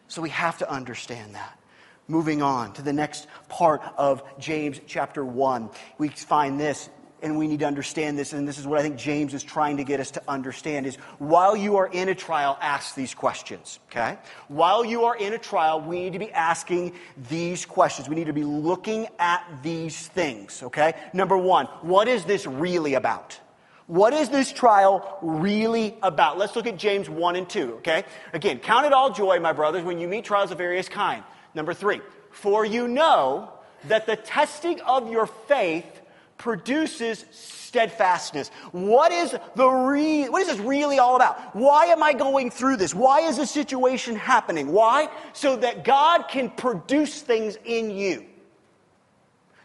So 0.08 0.22
we 0.22 0.30
have 0.30 0.58
to 0.60 0.70
understand 0.70 1.36
that. 1.36 1.60
Moving 2.08 2.42
on 2.42 2.74
to 2.74 2.82
the 2.82 2.94
next 2.94 3.28
part 3.50 3.82
of 3.98 4.24
James 4.40 4.80
chapter 4.86 5.26
1, 5.26 5.70
we 5.98 6.10
find 6.10 6.60
this 6.60 6.90
and 7.26 7.40
we 7.40 7.48
need 7.48 7.60
to 7.60 7.66
understand 7.66 8.20
this, 8.20 8.34
and 8.34 8.48
this 8.48 8.60
is 8.60 8.68
what 8.68 8.80
I 8.80 8.84
think 8.84 8.98
James 8.98 9.34
is 9.34 9.44
trying 9.44 9.78
to 9.78 9.84
get 9.84 10.00
us 10.00 10.12
to 10.12 10.22
understand 10.28 10.86
is 10.86 10.96
while 11.18 11.58
you 11.58 11.78
are 11.78 11.88
in 11.88 12.08
a 12.08 12.14
trial, 12.16 12.56
ask 12.62 12.94
these 12.94 13.16
questions, 13.16 13.80
okay? 13.90 14.20
While 14.48 14.86
you 14.86 15.06
are 15.06 15.18
in 15.18 15.34
a 15.34 15.40
trial, 15.40 15.82
we 15.82 16.02
need 16.02 16.14
to 16.14 16.20
be 16.20 16.32
asking 16.32 16.94
these 17.28 17.66
questions. 17.66 18.08
We 18.08 18.16
need 18.16 18.28
to 18.28 18.34
be 18.34 18.44
looking 18.44 19.08
at 19.18 19.44
these 19.64 20.08
things, 20.08 20.62
okay? 20.62 20.94
Number 21.14 21.36
one, 21.36 21.66
what 21.82 22.08
is 22.08 22.26
this 22.26 22.46
really 22.46 22.94
about? 22.94 23.40
What 23.88 24.14
is 24.14 24.30
this 24.30 24.54
trial 24.54 25.18
really 25.24 25.98
about? 26.04 26.38
Let's 26.38 26.56
look 26.56 26.68
at 26.68 26.78
James 26.78 27.10
1 27.10 27.36
and 27.36 27.50
2, 27.50 27.74
okay? 27.78 28.04
Again, 28.34 28.60
count 28.60 28.86
it 28.86 28.94
all 28.94 29.12
joy, 29.12 29.40
my 29.40 29.52
brothers, 29.52 29.84
when 29.84 29.98
you 29.98 30.08
meet 30.08 30.26
trials 30.26 30.52
of 30.52 30.60
various 30.60 30.88
kind. 30.88 31.24
Number 31.56 31.74
three, 31.74 32.02
for 32.30 32.64
you 32.64 32.88
know 32.88 33.52
that 33.86 34.06
the 34.06 34.16
testing 34.16 34.80
of 34.82 35.10
your 35.10 35.26
faith 35.26 36.02
produces 36.38 37.26
steadfastness. 37.32 38.50
What 38.72 39.12
is 39.12 39.36
the 39.56 39.68
re- 39.68 40.30
what 40.30 40.42
is 40.42 40.48
this 40.48 40.60
really 40.60 41.00
all 41.00 41.16
about? 41.16 41.56
Why 41.56 41.86
am 41.86 42.04
I 42.04 42.14
going 42.14 42.52
through 42.52 42.78
this? 42.78 42.94
Why 42.94 43.22
is 43.22 43.38
this 43.38 43.52
situation 43.52 44.16
happening? 44.16 44.72
Why? 44.72 45.10
So 45.34 45.56
that 45.58 45.84
God 45.84 46.28
can 46.30 46.50
produce 46.50 47.22
things 47.22 47.58
in 47.66 47.92
you. 47.92 48.26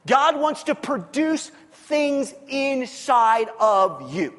God 0.06 0.38
wants 0.38 0.64
to 0.64 0.74
produce 0.74 1.50
things 1.72 2.34
inside 2.48 3.48
of 3.58 4.14
you. 4.14 4.34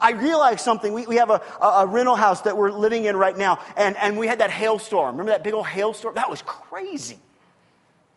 I 0.00 0.12
realized 0.12 0.60
something. 0.60 0.92
We, 0.92 1.06
we 1.06 1.16
have 1.16 1.30
a, 1.30 1.42
a, 1.60 1.86
rental 1.86 2.14
house 2.14 2.42
that 2.42 2.56
we're 2.56 2.70
living 2.70 3.04
in 3.04 3.16
right 3.16 3.36
now, 3.36 3.58
and, 3.76 3.96
and 3.96 4.16
we 4.16 4.26
had 4.28 4.38
that 4.38 4.50
hailstorm. 4.50 5.16
Remember 5.16 5.32
that 5.32 5.42
big 5.42 5.54
old 5.54 5.66
hailstorm? 5.66 6.14
That 6.14 6.30
was 6.30 6.42
crazy. 6.42 7.18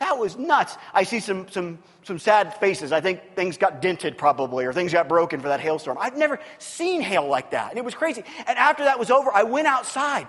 That 0.01 0.17
was 0.17 0.35
nuts. 0.35 0.77
I 0.95 1.03
see 1.03 1.19
some, 1.19 1.47
some, 1.49 1.77
some 2.01 2.17
sad 2.17 2.55
faces. 2.55 2.91
I 2.91 3.01
think 3.01 3.35
things 3.35 3.55
got 3.55 3.83
dented 3.83 4.17
probably, 4.17 4.65
or 4.65 4.73
things 4.73 4.91
got 4.91 5.07
broken 5.07 5.39
for 5.39 5.49
that 5.49 5.59
hailstorm. 5.59 5.95
I've 6.01 6.17
never 6.17 6.39
seen 6.57 7.01
hail 7.01 7.27
like 7.27 7.51
that, 7.51 7.69
and 7.69 7.77
it 7.77 7.85
was 7.85 7.93
crazy. 7.93 8.23
And 8.47 8.57
after 8.57 8.85
that 8.85 8.97
was 8.97 9.11
over, 9.11 9.31
I 9.31 9.43
went 9.43 9.67
outside. 9.67 10.27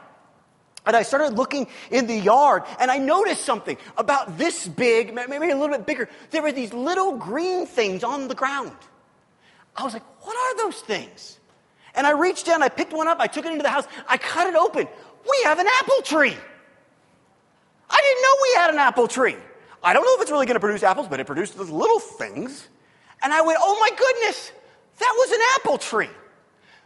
And 0.84 0.94
I 0.94 1.02
started 1.02 1.38
looking 1.38 1.68
in 1.90 2.06
the 2.06 2.18
yard 2.18 2.64
and 2.80 2.90
I 2.90 2.98
noticed 2.98 3.46
something 3.46 3.78
about 3.96 4.36
this 4.36 4.68
big, 4.68 5.14
maybe 5.14 5.48
a 5.48 5.56
little 5.56 5.74
bit 5.74 5.86
bigger. 5.86 6.08
There 6.32 6.42
were 6.42 6.52
these 6.52 6.74
little 6.74 7.16
green 7.16 7.64
things 7.66 8.04
on 8.04 8.28
the 8.28 8.34
ground. 8.34 8.76
I 9.74 9.84
was 9.84 9.94
like, 9.94 10.02
what 10.22 10.36
are 10.36 10.66
those 10.66 10.80
things? 10.80 11.38
And 11.94 12.06
I 12.06 12.10
reached 12.10 12.44
down, 12.44 12.62
I 12.62 12.68
picked 12.68 12.92
one 12.92 13.08
up, 13.08 13.20
I 13.20 13.26
took 13.26 13.46
it 13.46 13.52
into 13.52 13.62
the 13.62 13.70
house, 13.70 13.86
I 14.06 14.18
cut 14.18 14.48
it 14.48 14.56
open. 14.56 14.86
We 15.24 15.42
have 15.44 15.58
an 15.60 15.66
apple 15.80 16.02
tree. 16.02 16.36
I 17.88 18.00
didn't 18.02 18.22
know 18.22 18.36
we 18.42 18.54
had 18.56 18.70
an 18.74 18.78
apple 18.78 19.08
tree. 19.08 19.36
I 19.82 19.92
don't 19.92 20.04
know 20.04 20.14
if 20.16 20.22
it's 20.22 20.30
really 20.30 20.46
going 20.46 20.56
to 20.56 20.60
produce 20.60 20.82
apples, 20.82 21.08
but 21.08 21.20
it 21.20 21.26
produced 21.26 21.56
those 21.56 21.70
little 21.70 21.98
things. 21.98 22.68
And 23.22 23.32
I 23.32 23.40
went, 23.42 23.58
oh 23.60 23.78
my 23.80 23.90
goodness, 23.96 24.52
that 24.98 25.14
was 25.16 25.32
an 25.32 25.40
apple 25.56 25.78
tree. 25.78 26.10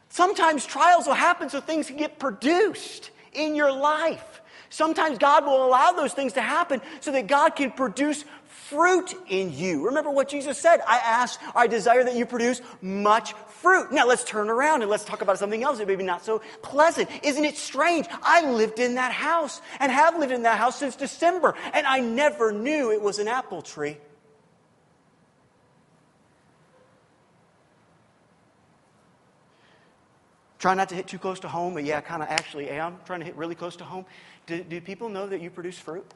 Sometimes 0.09 0.65
trials 0.65 1.07
will 1.07 1.15
happen 1.15 1.51
so 1.51 1.61
things 1.61 1.89
can 1.89 1.97
get 1.97 2.19
produced 2.19 3.11
in 3.33 3.55
your 3.55 3.73
life. 3.73 4.41
Sometimes 4.71 5.19
God 5.19 5.45
will 5.45 5.65
allow 5.65 5.93
those 5.93 6.13
things 6.13 6.33
to 6.35 6.43
happen 6.43 6.81
so 7.01 7.13
that 7.13 7.27
God 7.27 7.51
can 7.51 7.71
produce 7.71 8.25
fruit 8.69 9.15
in 9.29 9.53
you. 9.53 9.87
Remember 9.87 10.11
what 10.11 10.29
Jesus 10.29 10.59
said 10.59 10.81
I 10.87 10.99
ask, 10.99 11.41
I 11.55 11.67
desire 11.67 12.05
that 12.05 12.17
you 12.17 12.27
produce 12.27 12.61
much 12.83 13.33
fruit. 13.33 13.93
Now 13.93 14.07
let's 14.07 14.25
turn 14.25 14.51
around 14.51 14.83
and 14.83 14.91
let's 14.91 15.05
talk 15.05 15.23
about 15.23 15.39
something 15.39 15.63
else 15.63 15.79
that 15.79 15.87
maybe 15.87 16.05
not 16.05 16.25
so 16.25 16.43
pleasant. 16.63 17.09
Isn't 17.23 17.45
it 17.45 17.57
strange? 17.57 18.07
I 18.23 18.51
lived 18.51 18.79
in 18.79 18.95
that 18.95 19.13
house 19.13 19.61
and 19.79 19.91
have 19.93 20.19
lived 20.19 20.33
in 20.33 20.43
that 20.43 20.59
house 20.59 20.79
since 20.79 20.97
December, 20.97 21.55
and 21.73 21.87
I 21.87 22.01
never 22.01 22.53
knew 22.53 22.93
it 22.93 23.01
was 23.01 23.19
an 23.19 23.29
apple 23.29 23.63
tree. 23.63 23.99
Try 30.59 30.75
not 30.75 30.89
to 30.89 30.95
hit 30.95 31.07
too 31.07 31.19
close 31.19 31.41
to 31.41 31.49
home, 31.49 31.75
but 31.75 31.85
yeah, 31.85 31.99
I 31.99 32.01
kind 32.01 32.23
of 32.23 32.29
actually 32.29 32.71
am 32.71 32.99
trying 33.05 33.21
to 33.21 33.27
hit 33.27 33.37
really 33.37 33.55
close 33.55 33.77
to 33.77 33.85
home. 33.85 34.07
Do, 34.47 34.65
do 34.65 34.81
people 34.81 35.09
know 35.09 35.27
that 35.27 35.41
you 35.41 35.51
produce 35.51 35.79
fruit? 35.79 36.07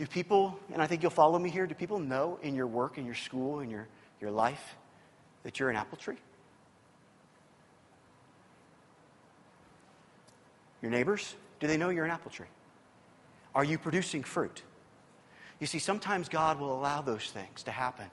Do 0.00 0.06
people, 0.06 0.58
and 0.72 0.80
I 0.80 0.86
think 0.86 1.02
you'll 1.02 1.10
follow 1.10 1.38
me 1.38 1.50
here, 1.50 1.66
do 1.66 1.74
people 1.74 1.98
know 1.98 2.38
in 2.42 2.54
your 2.54 2.66
work, 2.66 2.96
in 2.96 3.04
your 3.04 3.14
school, 3.14 3.60
in 3.60 3.68
your, 3.68 3.86
your 4.18 4.30
life 4.30 4.76
that 5.42 5.60
you're 5.60 5.68
an 5.68 5.76
apple 5.76 5.98
tree? 5.98 6.16
Your 10.80 10.90
neighbors, 10.90 11.34
do 11.58 11.66
they 11.66 11.76
know 11.76 11.90
you're 11.90 12.06
an 12.06 12.10
apple 12.10 12.30
tree? 12.30 12.46
Are 13.54 13.62
you 13.62 13.76
producing 13.76 14.22
fruit? 14.22 14.62
You 15.58 15.66
see, 15.66 15.78
sometimes 15.78 16.30
God 16.30 16.58
will 16.58 16.72
allow 16.72 17.02
those 17.02 17.26
things 17.26 17.62
to 17.64 17.70
happen 17.70 18.06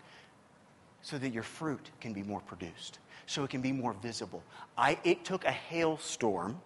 so 1.01 1.17
that 1.17 1.29
your 1.29 1.43
fruit 1.43 1.89
can 2.01 2.11
be 2.11 2.21
more 2.21 2.41
produced, 2.41 2.99
so 3.27 3.45
it 3.45 3.49
can 3.49 3.61
be 3.61 3.71
more 3.71 3.93
visible. 3.93 4.43
I, 4.77 4.99
it 5.05 5.23
took 5.23 5.45
a 5.45 5.51
hailstorm 5.51 6.59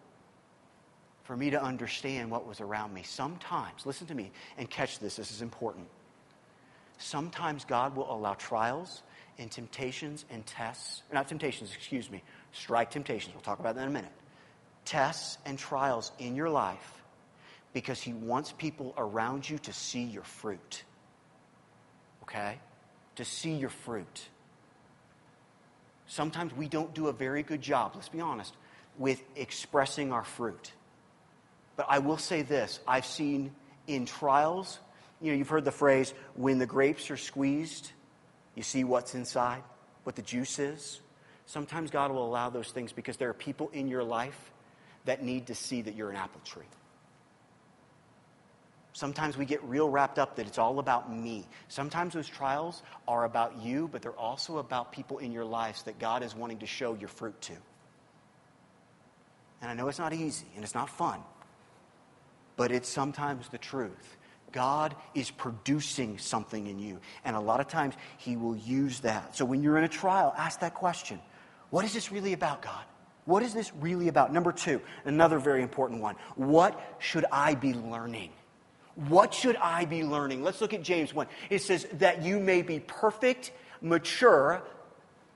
for 1.32 1.38
me 1.38 1.50
to 1.50 1.64
understand 1.64 2.30
what 2.30 2.46
was 2.46 2.60
around 2.60 2.94
me. 2.94 3.04
Sometimes, 3.04 3.86
listen 3.86 4.06
to 4.08 4.14
me 4.14 4.32
and 4.58 4.70
catch 4.70 5.00
this, 5.00 5.16
this 5.16 5.32
is 5.32 5.42
important. 5.42 5.88
Sometimes 6.98 7.64
God 7.64 7.96
will 7.96 8.14
allow 8.14 8.34
trials 8.34 9.02
and 9.38 9.50
temptations 9.50 10.26
and 10.30 10.46
tests, 10.46 11.04
not 11.14 11.30
temptations, 11.30 11.74
excuse 11.74 12.12
me, 12.12 12.22
strike 12.52 12.92
temptations. 12.92 13.34
We'll 13.34 13.44
talk 13.44 13.62
about 13.62 13.76
that 13.76 13.84
in 13.84 13.88
a 13.88 13.92
minute. 13.94 14.12
Tests 14.84 15.38
and 15.46 15.58
trials 15.58 16.12
in 16.20 16.36
your 16.36 16.50
life 16.50 17.02
because 17.72 18.02
He 18.02 18.12
wants 18.12 18.52
people 18.52 18.94
around 18.98 19.50
you 19.50 19.58
to 19.60 19.72
see 19.72 20.04
your 20.04 20.24
fruit. 20.24 20.84
Okay? 22.24 22.60
To 23.16 23.24
see 23.24 23.54
your 23.54 23.70
fruit. 23.70 24.28
Sometimes 26.08 26.54
we 26.58 26.68
don't 26.68 26.94
do 26.94 27.08
a 27.08 27.14
very 27.14 27.42
good 27.42 27.62
job, 27.62 27.94
let's 27.96 28.10
be 28.10 28.20
honest, 28.20 28.54
with 28.98 29.24
expressing 29.38 30.12
our 30.12 30.26
fruit. 30.26 30.74
But 31.82 31.88
I 31.90 31.98
will 31.98 32.20
say 32.20 32.44
this 32.44 32.80
I've 32.88 33.08
seen 33.08 33.56
in 33.88 34.06
trials, 34.06 34.78
you 35.20 35.32
know, 35.32 35.38
you've 35.38 35.50
heard 35.50 35.66
the 35.66 35.72
phrase, 35.72 36.14
when 36.36 36.60
the 36.60 36.68
grapes 36.68 37.10
are 37.10 37.18
squeezed, 37.18 37.92
you 38.54 38.62
see 38.62 38.84
what's 38.84 39.16
inside, 39.16 39.64
what 40.04 40.16
the 40.16 40.22
juice 40.22 40.60
is. 40.60 41.00
Sometimes 41.48 41.90
God 41.90 42.12
will 42.12 42.24
allow 42.24 42.52
those 42.52 42.70
things 42.70 42.94
because 42.94 43.18
there 43.18 43.30
are 43.30 43.34
people 43.34 43.72
in 43.74 43.88
your 43.88 44.04
life 44.04 44.52
that 45.06 45.24
need 45.24 45.48
to 45.48 45.56
see 45.56 45.82
that 45.82 45.96
you're 45.96 46.12
an 46.12 46.18
apple 46.18 46.40
tree. 46.46 46.68
Sometimes 48.94 49.36
we 49.36 49.46
get 49.46 49.64
real 49.64 49.90
wrapped 49.90 50.20
up 50.20 50.36
that 50.36 50.46
it's 50.46 50.60
all 50.60 50.78
about 50.78 51.12
me. 51.12 51.48
Sometimes 51.68 52.14
those 52.14 52.28
trials 52.28 52.84
are 53.08 53.26
about 53.26 53.58
you, 53.64 53.90
but 53.92 54.04
they're 54.04 54.12
also 54.12 54.60
about 54.60 54.92
people 54.92 55.18
in 55.18 55.32
your 55.32 55.46
lives 55.46 55.82
that 55.84 55.98
God 55.98 56.22
is 56.22 56.36
wanting 56.36 56.60
to 56.60 56.68
show 56.68 56.94
your 56.94 57.10
fruit 57.10 57.42
to. 57.42 57.54
And 59.64 59.72
I 59.72 59.74
know 59.74 59.88
it's 59.88 59.98
not 59.98 60.14
easy 60.14 60.46
and 60.54 60.64
it's 60.64 60.76
not 60.76 60.88
fun, 60.88 61.22
but 62.56 62.72
it's 62.72 62.90
sometimes 62.90 63.48
the 63.50 63.58
truth. 63.58 64.18
God 64.52 64.96
is 65.16 65.32
producing 65.32 66.18
something 66.18 66.68
in 66.68 66.80
you. 66.80 67.00
And 67.24 67.36
a 67.36 67.40
lot 67.40 67.60
of 67.60 67.68
times, 67.68 67.96
He 68.18 68.36
will 68.36 68.56
use 68.56 69.00
that. 69.02 69.36
So 69.36 69.46
when 69.46 69.64
you're 69.64 69.78
in 69.78 69.84
a 69.84 69.90
trial, 69.90 70.34
ask 70.38 70.60
that 70.60 70.74
question 70.74 71.20
What 71.70 71.86
is 71.86 71.94
this 71.94 72.12
really 72.12 72.34
about, 72.34 72.62
God? 72.62 72.84
What 73.26 73.44
is 73.44 73.54
this 73.54 73.72
really 73.76 74.08
about? 74.08 74.34
Number 74.34 74.52
two, 74.52 74.82
another 75.06 75.40
very 75.40 75.62
important 75.62 76.02
one. 76.02 76.16
What 76.36 76.80
should 77.00 77.26
I 77.32 77.56
be 77.56 77.74
learning? 77.74 78.32
What 78.96 79.34
should 79.34 79.56
I 79.58 79.86
be 79.86 80.04
learning? 80.04 80.44
Let's 80.44 80.60
look 80.60 80.74
at 80.74 80.84
James 80.84 81.14
1. 81.14 81.28
It 81.50 81.62
says, 81.62 81.88
That 81.94 82.24
you 82.24 82.40
may 82.40 82.62
be 82.62 82.80
perfect, 82.80 83.52
mature, 83.82 84.62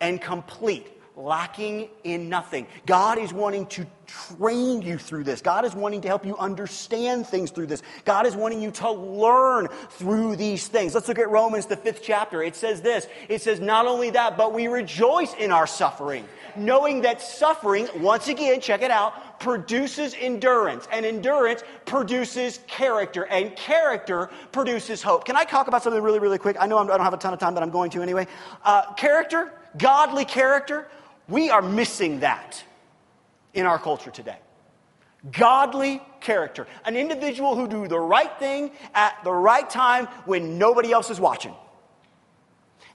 and 0.01 0.21
complete 0.21 0.94
lacking 1.15 1.89
in 2.03 2.29
nothing. 2.29 2.67
God 2.85 3.17
is 3.17 3.31
wanting 3.31 3.65
to 3.67 3.85
train 4.05 4.81
you 4.81 4.97
through 4.97 5.23
this. 5.23 5.41
God 5.41 5.65
is 5.65 5.73
wanting 5.73 6.01
to 6.01 6.07
help 6.07 6.25
you 6.25 6.37
understand 6.37 7.25
things 7.25 7.51
through 7.51 7.67
this. 7.67 7.81
God 8.03 8.25
is 8.25 8.35
wanting 8.35 8.61
you 8.61 8.71
to 8.71 8.91
learn 8.91 9.67
through 9.91 10.35
these 10.35 10.67
things. 10.67 10.93
Let's 10.93 11.07
look 11.07 11.19
at 11.19 11.29
Romans, 11.29 11.65
the 11.65 11.77
fifth 11.77 12.01
chapter. 12.03 12.43
It 12.43 12.55
says 12.55 12.81
this 12.81 13.07
It 13.29 13.41
says, 13.41 13.59
Not 13.59 13.87
only 13.87 14.11
that, 14.11 14.37
but 14.37 14.53
we 14.53 14.67
rejoice 14.67 15.33
in 15.35 15.51
our 15.51 15.67
suffering, 15.67 16.25
knowing 16.55 17.01
that 17.01 17.21
suffering, 17.21 17.87
once 17.97 18.27
again, 18.27 18.59
check 18.59 18.81
it 18.81 18.91
out, 18.91 19.39
produces 19.39 20.15
endurance, 20.19 20.87
and 20.91 21.05
endurance 21.05 21.63
produces 21.85 22.59
character, 22.67 23.25
and 23.25 23.55
character 23.55 24.29
produces 24.51 25.01
hope. 25.01 25.25
Can 25.25 25.35
I 25.35 25.45
talk 25.45 25.67
about 25.67 25.81
something 25.83 26.01
really, 26.01 26.19
really 26.19 26.37
quick? 26.37 26.57
I 26.59 26.67
know 26.67 26.77
I 26.77 26.83
do 26.83 26.89
not 26.89 27.01
have 27.01 27.13
a 27.13 27.17
ton 27.17 27.33
of 27.33 27.39
time, 27.39 27.53
but 27.53 27.63
I'm 27.63 27.71
going 27.71 27.89
to 27.91 28.01
anyway. 28.01 28.27
Uh, 28.63 28.93
character, 28.93 29.53
godly 29.77 30.25
character, 30.25 30.87
we 31.27 31.49
are 31.49 31.61
missing 31.61 32.19
that 32.21 32.63
in 33.53 33.65
our 33.65 33.79
culture 33.79 34.11
today. 34.11 34.37
Godly 35.31 36.01
character. 36.21 36.67
An 36.85 36.95
individual 36.95 37.55
who 37.55 37.67
do 37.67 37.87
the 37.87 37.99
right 37.99 38.31
thing 38.37 38.71
at 38.93 39.23
the 39.23 39.31
right 39.31 39.67
time 39.67 40.05
when 40.25 40.57
nobody 40.57 40.91
else 40.91 41.09
is 41.09 41.19
watching. 41.19 41.53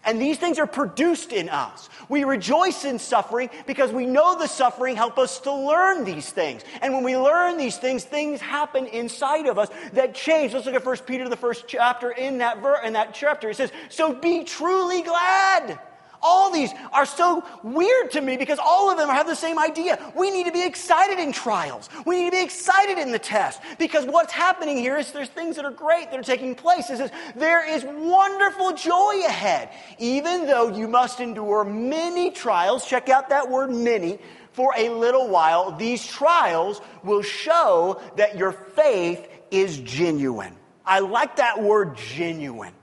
And 0.05 0.21
these 0.21 0.39
things 0.39 0.59
are 0.59 0.67
produced 0.67 1.31
in 1.31 1.51
us. 1.51 1.91
We 2.09 2.25
rejoice 2.25 2.87
in 2.87 2.99
suffering 2.99 3.51
because 3.67 3.93
we 3.93 4.07
know 4.07 4.39
the 4.39 4.47
suffering 4.47 4.97
help 4.97 5.19
us 5.19 5.41
to 5.41 5.53
learn 5.53 6.05
these 6.05 6.31
things. 6.31 6.63
And 6.81 6.95
when 6.95 7.05
we 7.05 7.19
learn 7.19 7.59
these 7.59 7.77
things, 7.77 8.05
things 8.05 8.41
happen 8.41 8.87
inside 8.87 9.47
of 9.47 9.59
us 9.59 9.69
that 9.93 10.15
change. 10.15 10.55
Let's 10.55 10.65
look 10.65 10.75
at 10.75 10.87
1 10.87 10.97
Peter, 10.99 11.29
the 11.29 11.37
first 11.37 11.69
chapter 11.69 12.11
in 12.11 12.39
that, 12.39 12.63
ver- 12.63 12.81
in 12.83 12.95
that 12.95 13.13
chapter. 13.13 13.51
It 13.51 13.57
says, 13.57 13.73
So 13.91 14.15
be 14.15 14.45
truly 14.45 15.03
glad 15.03 15.79
all 16.23 16.51
these 16.53 16.71
are 16.93 17.07
so 17.07 17.45
weird 17.63 18.11
to 18.13 18.21
me 18.21 18.37
because 18.37 18.59
all 18.59 18.91
of 18.91 18.99
them 18.99 19.09
have 19.09 19.27
the 19.27 19.35
same 19.35 19.59
idea. 19.59 19.99
We 20.17 20.31
need 20.31 20.47
to 20.47 20.53
be 20.53 20.65
excited 20.65 21.19
in 21.19 21.33
trials. 21.33 21.89
We 22.05 22.17
need 22.17 22.31
to 22.31 22.37
be 22.37 22.43
excited 22.43 22.99
in 22.99 23.13
the 23.13 23.19
test 23.19 23.61
because 23.79 24.05
what's 24.07 24.33
happening 24.33 24.77
here 24.77 24.97
is 24.97 25.13
there's 25.13 25.29
things 25.29 25.57
that 25.57 25.65
are 25.65 25.71
great 25.71 26.11
that 26.11 26.21
are 26.21 26.25
taking 26.25 26.55
place. 26.55 26.91
It 26.91 26.99
says 26.99 27.11
there 27.37 27.69
is 27.69 27.85
wonderful 27.85 28.73
joy 28.73 29.23
ahead, 29.27 29.71
even 29.99 30.47
though 30.47 30.75
you 30.75 30.89
must 30.89 31.21
endure 31.21 31.65
many 31.65 32.31
trials. 32.31 32.87
Check 32.87 33.09
out 33.09 33.29
that 33.31 33.51
word 33.51 33.71
many. 33.71 34.19
For 34.53 34.75
a 34.77 34.89
little 34.89 35.29
while, 35.29 35.77
these 35.77 36.05
trials 36.05 36.81
will 37.05 37.23
show 37.23 38.01
that 38.17 38.37
your 38.37 38.53
faith 38.53 39.29
is 39.51 39.79
genuine. 39.79 40.57
I 40.85 40.99
like 40.99 41.37
that 41.37 41.63
word 41.63 41.97
genuine. 41.97 42.75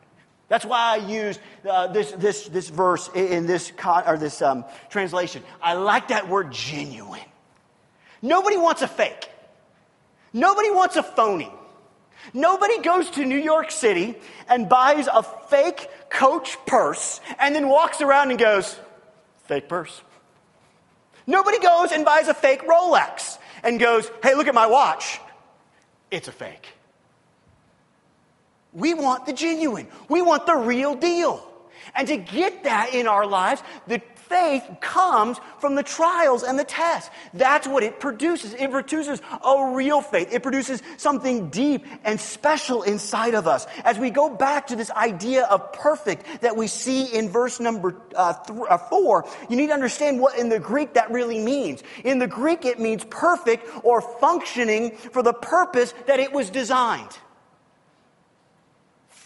That's 0.49 0.65
why 0.65 0.93
I 0.93 0.95
use 0.97 1.39
uh, 1.69 1.88
this, 1.88 2.12
this, 2.13 2.47
this 2.47 2.69
verse 2.69 3.10
in 3.13 3.47
this, 3.47 3.71
con, 3.75 4.03
or 4.07 4.17
this 4.17 4.41
um, 4.41 4.63
translation. 4.89 5.43
I 5.62 5.73
like 5.73 6.07
that 6.10 6.29
word 6.29 6.51
genuine. 6.51 7.19
Nobody 8.21 8.57
wants 8.57 8.81
a 8.81 8.88
fake. 8.88 9.29
Nobody 10.31 10.69
wants 10.71 10.95
a 10.95 11.03
phony. 11.03 11.51
Nobody 12.33 12.79
goes 12.79 13.10
to 13.12 13.25
New 13.25 13.38
York 13.38 13.71
City 13.71 14.15
and 14.49 14.69
buys 14.69 15.07
a 15.07 15.23
fake 15.23 15.89
Coach 16.10 16.57
purse 16.65 17.19
and 17.39 17.53
then 17.53 17.67
walks 17.67 18.01
around 18.01 18.31
and 18.31 18.39
goes, 18.39 18.79
fake 19.45 19.67
purse. 19.67 20.01
Nobody 21.25 21.60
goes 21.60 21.91
and 21.91 22.05
buys 22.05 22.29
a 22.29 22.33
fake 22.33 22.62
Rolex 22.62 23.38
and 23.63 23.79
goes, 23.79 24.10
hey, 24.23 24.36
look 24.36 24.47
at 24.47 24.55
my 24.55 24.67
watch. 24.67 25.19
It's 26.10 26.29
a 26.29 26.31
fake. 26.31 26.67
We 28.77 28.93
want 28.93 29.25
the 29.25 29.33
genuine. 29.33 29.87
We 30.07 30.21
want 30.21 30.45
the 30.45 30.55
real 30.55 30.93
deal. 30.93 31.43
And 31.95 32.07
to 32.09 32.17
get 32.17 32.63
that 32.65 32.93
in 32.93 33.07
our 33.07 33.25
lives, 33.25 33.63
the 33.87 34.01
faith 34.29 34.63
comes 34.81 35.39
from 35.59 35.73
the 35.73 35.81
trials 35.81 36.43
and 36.43 36.59
the 36.59 36.63
tests. 36.63 37.09
That's 37.33 37.65
what 37.65 37.81
it 37.81 37.99
produces. 37.99 38.53
It 38.53 38.69
produces 38.69 39.19
a 39.43 39.71
real 39.73 40.01
faith. 40.01 40.31
It 40.31 40.43
produces 40.43 40.83
something 40.97 41.49
deep 41.49 41.87
and 42.03 42.19
special 42.19 42.83
inside 42.83 43.33
of 43.33 43.47
us. 43.47 43.65
As 43.83 43.97
we 43.97 44.11
go 44.11 44.29
back 44.29 44.67
to 44.67 44.75
this 44.75 44.91
idea 44.91 45.45
of 45.45 45.73
perfect 45.73 46.41
that 46.41 46.55
we 46.55 46.67
see 46.67 47.05
in 47.05 47.29
verse 47.29 47.59
number 47.59 47.95
uh, 48.15 48.33
th- 48.33 48.59
uh, 48.69 48.77
four, 48.77 49.27
you 49.49 49.55
need 49.55 49.67
to 49.67 49.73
understand 49.73 50.19
what 50.19 50.37
in 50.37 50.49
the 50.49 50.59
Greek 50.59 50.93
that 50.93 51.09
really 51.09 51.39
means. 51.39 51.81
In 52.03 52.19
the 52.19 52.27
Greek, 52.27 52.63
it 52.63 52.79
means 52.79 53.05
perfect 53.05 53.67
or 53.83 54.01
functioning 54.01 54.91
for 54.91 55.23
the 55.23 55.33
purpose 55.33 55.95
that 56.05 56.19
it 56.19 56.31
was 56.31 56.51
designed 56.51 57.17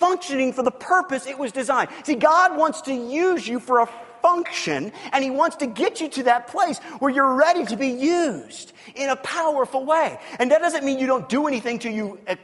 functioning 0.02 0.52
for 0.52 0.64
the 0.64 0.72
purpose 0.72 1.28
it 1.28 1.38
was 1.40 1.52
designed. 1.52 1.90
See, 2.04 2.16
God 2.16 2.58
wants 2.58 2.82
to 2.82 2.94
use 2.94 3.48
you 3.48 3.60
for 3.60 3.80
a 3.80 3.90
function, 4.22 4.92
and 5.14 5.24
He 5.24 5.30
wants 5.30 5.58
to 5.58 5.68
get 5.68 6.02
you 6.02 6.10
to 6.10 6.24
that 6.24 6.48
place 6.48 6.80
where 7.00 7.12
you're 7.12 7.36
ready 7.36 7.66
to 7.66 7.78
be 7.78 7.90
used 7.90 8.74
in 8.96 9.10
a 9.10 9.16
powerful 9.16 9.86
way. 9.86 10.20
And 10.40 10.52
that 10.52 10.60
doesn't 10.60 10.84
mean 10.84 11.00
you 11.00 11.08
don't 11.08 11.30
do 11.30 11.48
anything 11.48 11.80
till 11.80 11.94
you 11.94 12.20
uh, 12.28 12.36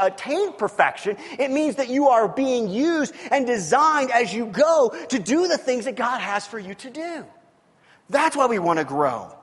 attain 0.00 0.52
perfection. 0.54 1.16
It 1.38 1.50
means 1.50 1.76
that 1.76 1.88
you 1.88 2.08
are 2.08 2.28
being 2.28 2.70
used 2.70 3.14
and 3.30 3.46
designed 3.46 4.10
as 4.12 4.32
you 4.32 4.46
go 4.46 4.94
to 5.08 5.18
do 5.18 5.48
the 5.48 5.58
things 5.58 5.84
that 5.84 5.96
God 5.96 6.20
has 6.20 6.46
for 6.46 6.58
you 6.58 6.74
to 6.74 6.90
do. 6.90 7.26
That's 8.08 8.36
why 8.36 8.46
we 8.46 8.58
want 8.58 8.78
to 8.78 8.84
grow. 8.84 9.36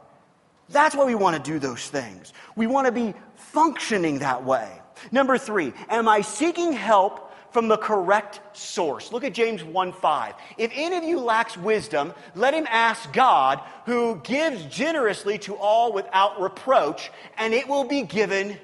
That's 0.69 0.95
why 0.95 1.05
we 1.05 1.15
want 1.15 1.41
to 1.41 1.51
do 1.51 1.59
those 1.59 1.87
things. 1.87 2.33
We 2.55 2.67
want 2.67 2.87
to 2.87 2.91
be 2.91 3.13
functioning 3.35 4.19
that 4.19 4.43
way. 4.43 4.69
Number 5.11 5.37
three, 5.37 5.73
am 5.89 6.07
I 6.07 6.21
seeking 6.21 6.73
help 6.73 7.26
from 7.51 7.67
the 7.67 7.77
correct 7.77 8.39
source. 8.55 9.11
Look 9.11 9.23
at 9.23 9.33
James 9.33 9.63
1 9.63 9.93
5. 9.93 10.33
If 10.57 10.71
any 10.73 10.97
of 10.97 11.03
you 11.03 11.19
lacks 11.19 11.57
wisdom, 11.57 12.13
let 12.35 12.53
him 12.53 12.67
ask 12.69 13.11
God, 13.13 13.61
who 13.85 14.19
gives 14.23 14.63
generously 14.65 15.37
to 15.39 15.55
all 15.55 15.93
without 15.93 16.41
reproach, 16.41 17.11
and 17.37 17.53
it 17.53 17.67
will 17.67 17.83
be 17.83 18.01
given 18.01 18.57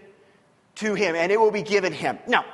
to 0.76 0.94
him, 0.96 1.16
and 1.16 1.32
it 1.32 1.40
will 1.40 1.52
be 1.52 1.62
given 1.62 1.94
him. 1.94 2.18
Now, 2.28 2.46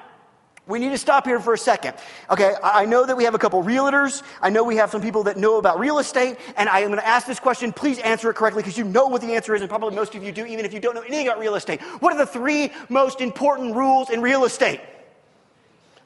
we 0.70 0.78
need 0.78 0.90
to 0.90 1.00
stop 1.00 1.26
here 1.26 1.40
for 1.40 1.56
a 1.56 1.58
second. 1.58 1.96
Okay, 2.30 2.54
I 2.62 2.86
know 2.86 3.04
that 3.04 3.18
we 3.18 3.24
have 3.24 3.34
a 3.34 3.40
couple 3.40 3.64
realtors. 3.64 4.22
I 4.40 4.52
know 4.52 4.64
we 4.64 4.76
have 4.76 4.92
some 4.92 5.02
people 5.02 5.24
that 5.24 5.36
know 5.36 5.58
about 5.58 5.80
real 5.80 5.98
estate, 5.98 6.38
and 6.58 6.70
I 6.70 6.82
am 6.82 6.90
going 6.90 7.00
to 7.00 7.08
ask 7.08 7.26
this 7.26 7.40
question. 7.40 7.74
Please 7.74 7.98
answer 8.00 8.30
it 8.30 8.36
correctly 8.36 8.62
because 8.62 8.78
you 8.78 8.84
know 8.84 9.08
what 9.08 9.22
the 9.22 9.34
answer 9.34 9.56
is, 9.56 9.62
and 9.62 9.70
probably 9.70 9.96
most 9.96 10.14
of 10.14 10.24
you 10.24 10.32
do, 10.32 10.46
even 10.46 10.66
if 10.66 10.74
you 10.74 10.80
don't 10.80 10.94
know 10.94 11.02
anything 11.02 11.28
about 11.28 11.40
real 11.40 11.56
estate. 11.56 11.82
What 12.02 12.14
are 12.14 12.20
the 12.20 12.28
three 12.28 12.72
most 12.88 13.20
important 13.20 13.76
rules 13.76 14.12
in 14.12 14.22
real 14.22 14.46
estate? 14.46 14.80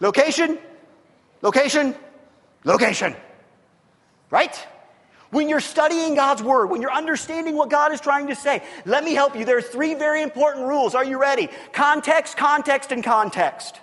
Location, 0.03 0.59
location, 1.41 1.95
location. 2.65 3.15
Right? 4.29 4.53
When 5.29 5.47
you're 5.47 5.61
studying 5.61 6.15
God's 6.15 6.43
Word, 6.43 6.65
when 6.67 6.81
you're 6.81 6.91
understanding 6.91 7.55
what 7.55 7.69
God 7.69 7.93
is 7.93 8.01
trying 8.01 8.27
to 8.27 8.35
say, 8.35 8.61
let 8.85 9.05
me 9.05 9.13
help 9.13 9.33
you. 9.33 9.45
There 9.45 9.57
are 9.57 9.61
three 9.61 9.93
very 9.93 10.21
important 10.21 10.67
rules. 10.67 10.93
Are 10.93 11.05
you 11.05 11.21
ready? 11.21 11.47
Context, 11.71 12.35
context, 12.35 12.91
and 12.91 13.01
context. 13.01 13.79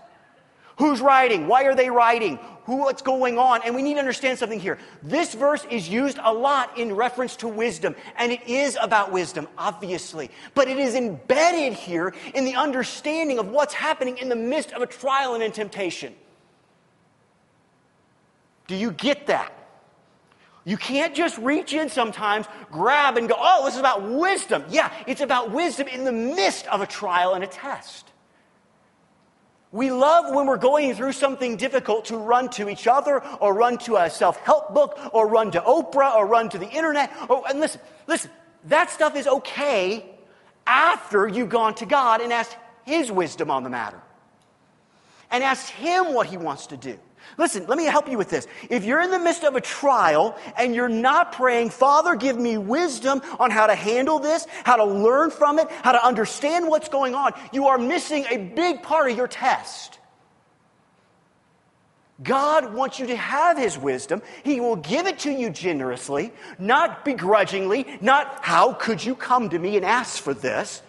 Who's 0.77 1.01
writing? 1.01 1.47
Why 1.47 1.65
are 1.65 1.75
they 1.75 1.89
writing? 1.89 2.39
Who, 2.71 2.77
what's 2.77 3.03
going 3.03 3.37
on? 3.37 3.63
And 3.65 3.75
we 3.75 3.83
need 3.83 3.95
to 3.95 3.99
understand 3.99 4.39
something 4.39 4.61
here. 4.61 4.79
This 5.03 5.35
verse 5.35 5.67
is 5.73 5.89
used 5.89 6.21
a 6.23 6.33
lot 6.33 6.79
in 6.79 6.95
reference 6.95 7.35
to 7.39 7.49
wisdom, 7.49 7.97
and 8.17 8.31
it 8.31 8.47
is 8.47 8.79
about 8.81 9.11
wisdom, 9.11 9.49
obviously. 9.59 10.31
But 10.55 10.69
it 10.69 10.79
is 10.79 10.95
embedded 10.95 11.73
here 11.73 12.15
in 12.33 12.45
the 12.45 12.55
understanding 12.55 13.41
of 13.41 13.49
what's 13.49 13.75
happening 13.75 14.19
in 14.19 14.29
the 14.29 14.37
midst 14.37 14.73
of 14.73 14.83
a 14.83 14.87
trial 14.87 15.35
and 15.35 15.43
a 15.43 15.51
temptation. 15.51 16.15
Do 18.69 18.77
you 18.77 18.93
get 18.93 19.27
that? 19.27 19.53
You 20.65 20.77
can't 20.77 21.13
just 21.13 21.39
reach 21.39 21.75
in 21.75 21.89
sometimes, 21.89 22.47
grab, 22.71 23.17
and 23.17 23.29
go, 23.29 23.35
oh, 23.37 23.65
this 23.65 23.75
is 23.75 23.81
about 23.81 24.09
wisdom. 24.09 24.63
Yeah, 24.69 24.93
it's 25.09 25.23
about 25.23 25.51
wisdom 25.51 25.89
in 25.89 26.05
the 26.05 26.13
midst 26.13 26.69
of 26.69 26.83
a 26.83 26.87
trial 26.87 27.35
and 27.35 27.43
a 27.43 27.49
test. 27.49 28.07
We 29.73 29.93
love 29.93 30.35
when 30.35 30.47
we're 30.47 30.57
going 30.57 30.95
through 30.95 31.13
something 31.13 31.57
difficult 31.57 32.07
to 32.07 32.17
run 32.17 32.49
to 32.51 32.69
each 32.69 32.89
other 32.89 33.23
or 33.39 33.55
run 33.55 33.79
to 33.79 33.97
a 33.97 34.11
self 34.11 34.37
help 34.39 34.75
book 34.75 34.99
or 35.13 35.29
run 35.29 35.53
to 35.53 35.61
Oprah 35.61 36.17
or 36.17 36.27
run 36.27 36.49
to 36.51 36.59
the 36.59 36.69
internet. 36.69 37.13
Or, 37.29 37.45
and 37.49 37.61
listen, 37.61 37.81
listen, 38.09 38.31
that 38.65 38.91
stuff 38.91 39.15
is 39.15 39.29
okay 39.29 40.05
after 40.67 41.29
you've 41.29 41.51
gone 41.51 41.75
to 41.77 41.87
God 41.87 42.21
and 42.21 42.33
asked 42.33 42.57
His 42.85 43.13
wisdom 43.13 43.51
on 43.51 43.63
the 43.63 43.71
matter 43.71 44.01
and 45.31 45.45
asked 45.45 45.71
Him 45.71 46.15
what 46.15 46.27
He 46.27 46.37
wants 46.37 46.69
to 46.69 46.77
do. 46.77 46.99
Listen, 47.39 47.67
let 47.67 47.79
me 47.79 47.85
help 47.85 48.09
you 48.09 48.19
with 48.19 48.31
this. 48.31 48.47
If 48.69 48.85
you're 48.85 49.01
in 49.01 49.11
the 49.11 49.19
midst 49.19 49.45
of 49.45 49.57
a 49.57 49.61
trial 49.61 50.37
and 50.57 50.75
you're 50.75 50.89
not 50.89 51.33
praying, 51.33 51.71
Father, 51.71 52.15
give 52.15 52.39
me 52.39 52.59
wisdom 52.59 53.23
on 53.39 53.51
how 53.51 53.67
to 53.67 53.75
handle 53.75 54.19
this, 54.19 54.47
how 54.65 54.77
to 54.77 54.85
learn 54.85 55.31
from 55.31 55.59
it, 55.59 55.71
how 55.71 55.93
to 55.93 56.05
understand 56.05 56.69
what's 56.69 56.89
going 56.89 57.15
on, 57.15 57.33
you 57.53 57.69
are 57.69 57.79
missing 57.79 58.25
a 58.31 58.37
big 58.37 58.83
part 58.83 59.11
of 59.11 59.17
your 59.17 59.29
test. 59.29 59.99
God 62.23 62.75
wants 62.75 62.99
you 62.99 63.07
to 63.07 63.17
have 63.17 63.57
His 63.57 63.79
wisdom. 63.79 64.21
He 64.43 64.61
will 64.61 64.77
give 64.77 65.07
it 65.07 65.21
to 65.21 65.31
you 65.31 65.51
generously, 65.51 66.33
not 66.59 67.05
begrudgingly, 67.05 67.87
not 68.01 68.45
how 68.45 68.75
could 68.75 69.03
you 69.03 69.15
come 69.15 69.49
to 69.51 69.59
me 69.59 69.77
and 69.77 69.87
ask 69.87 70.23
for 70.23 70.35
this. 70.35 70.83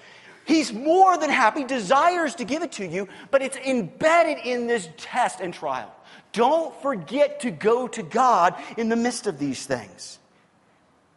He's 0.46 0.74
more 0.74 1.18
than 1.18 1.30
happy, 1.30 1.64
desires 1.64 2.36
to 2.36 2.44
give 2.44 2.64
it 2.64 2.74
to 2.74 2.86
you, 2.86 3.08
but 3.30 3.42
it's 3.42 3.56
embedded 3.58 4.46
in 4.46 4.68
this 4.68 4.90
test 4.98 5.40
and 5.40 5.54
trial. 5.54 5.94
Don't 6.34 6.74
forget 6.82 7.42
to 7.42 7.52
go 7.52 7.88
to 7.90 8.04
God 8.04 8.56
in 8.78 8.90
the 8.90 8.96
midst 8.96 9.28
of 9.28 9.38
these 9.38 9.66
things. 9.66 10.20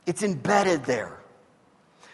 It's 0.07 0.23
embedded 0.23 0.85
there. 0.85 1.19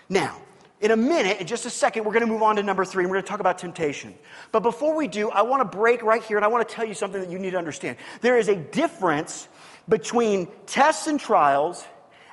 Now, 0.08 0.40
in 0.80 0.90
a 0.90 0.96
minute, 0.96 1.40
in 1.40 1.46
just 1.46 1.66
a 1.66 1.70
second, 1.70 2.04
we're 2.04 2.12
going 2.12 2.26
to 2.26 2.32
move 2.32 2.42
on 2.42 2.56
to 2.56 2.62
number 2.62 2.84
three, 2.84 3.04
and 3.04 3.10
we're 3.10 3.16
going 3.16 3.24
to 3.24 3.28
talk 3.28 3.40
about 3.40 3.58
temptation. 3.58 4.14
But 4.50 4.60
before 4.60 4.96
we 4.96 5.08
do, 5.08 5.30
I 5.30 5.42
want 5.42 5.60
to 5.60 5.76
break 5.76 6.02
right 6.02 6.22
here, 6.22 6.36
and 6.36 6.44
I 6.44 6.48
want 6.48 6.66
to 6.66 6.74
tell 6.74 6.84
you 6.84 6.94
something 6.94 7.20
that 7.20 7.30
you 7.30 7.38
need 7.38 7.50
to 7.50 7.58
understand. 7.58 7.98
There 8.22 8.38
is 8.38 8.48
a 8.48 8.56
difference 8.56 9.46
between 9.88 10.48
tests 10.66 11.06
and 11.06 11.20
trials 11.20 11.84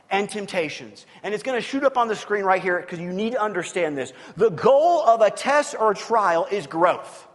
and 0.09 0.29
temptations. 0.29 1.05
And 1.23 1.33
it's 1.33 1.43
going 1.43 1.57
to 1.57 1.61
shoot 1.61 1.83
up 1.83 1.97
on 1.97 2.07
the 2.07 2.15
screen 2.15 2.43
right 2.43 2.61
here 2.61 2.79
because 2.79 2.99
you 2.99 3.11
need 3.11 3.33
to 3.33 3.41
understand 3.41 3.97
this. 3.97 4.13
The 4.37 4.49
goal 4.49 5.01
of 5.01 5.21
a 5.21 5.29
test 5.29 5.75
or 5.77 5.91
a 5.91 5.95
trial 5.95 6.47
is 6.49 6.67
growth. 6.67 7.27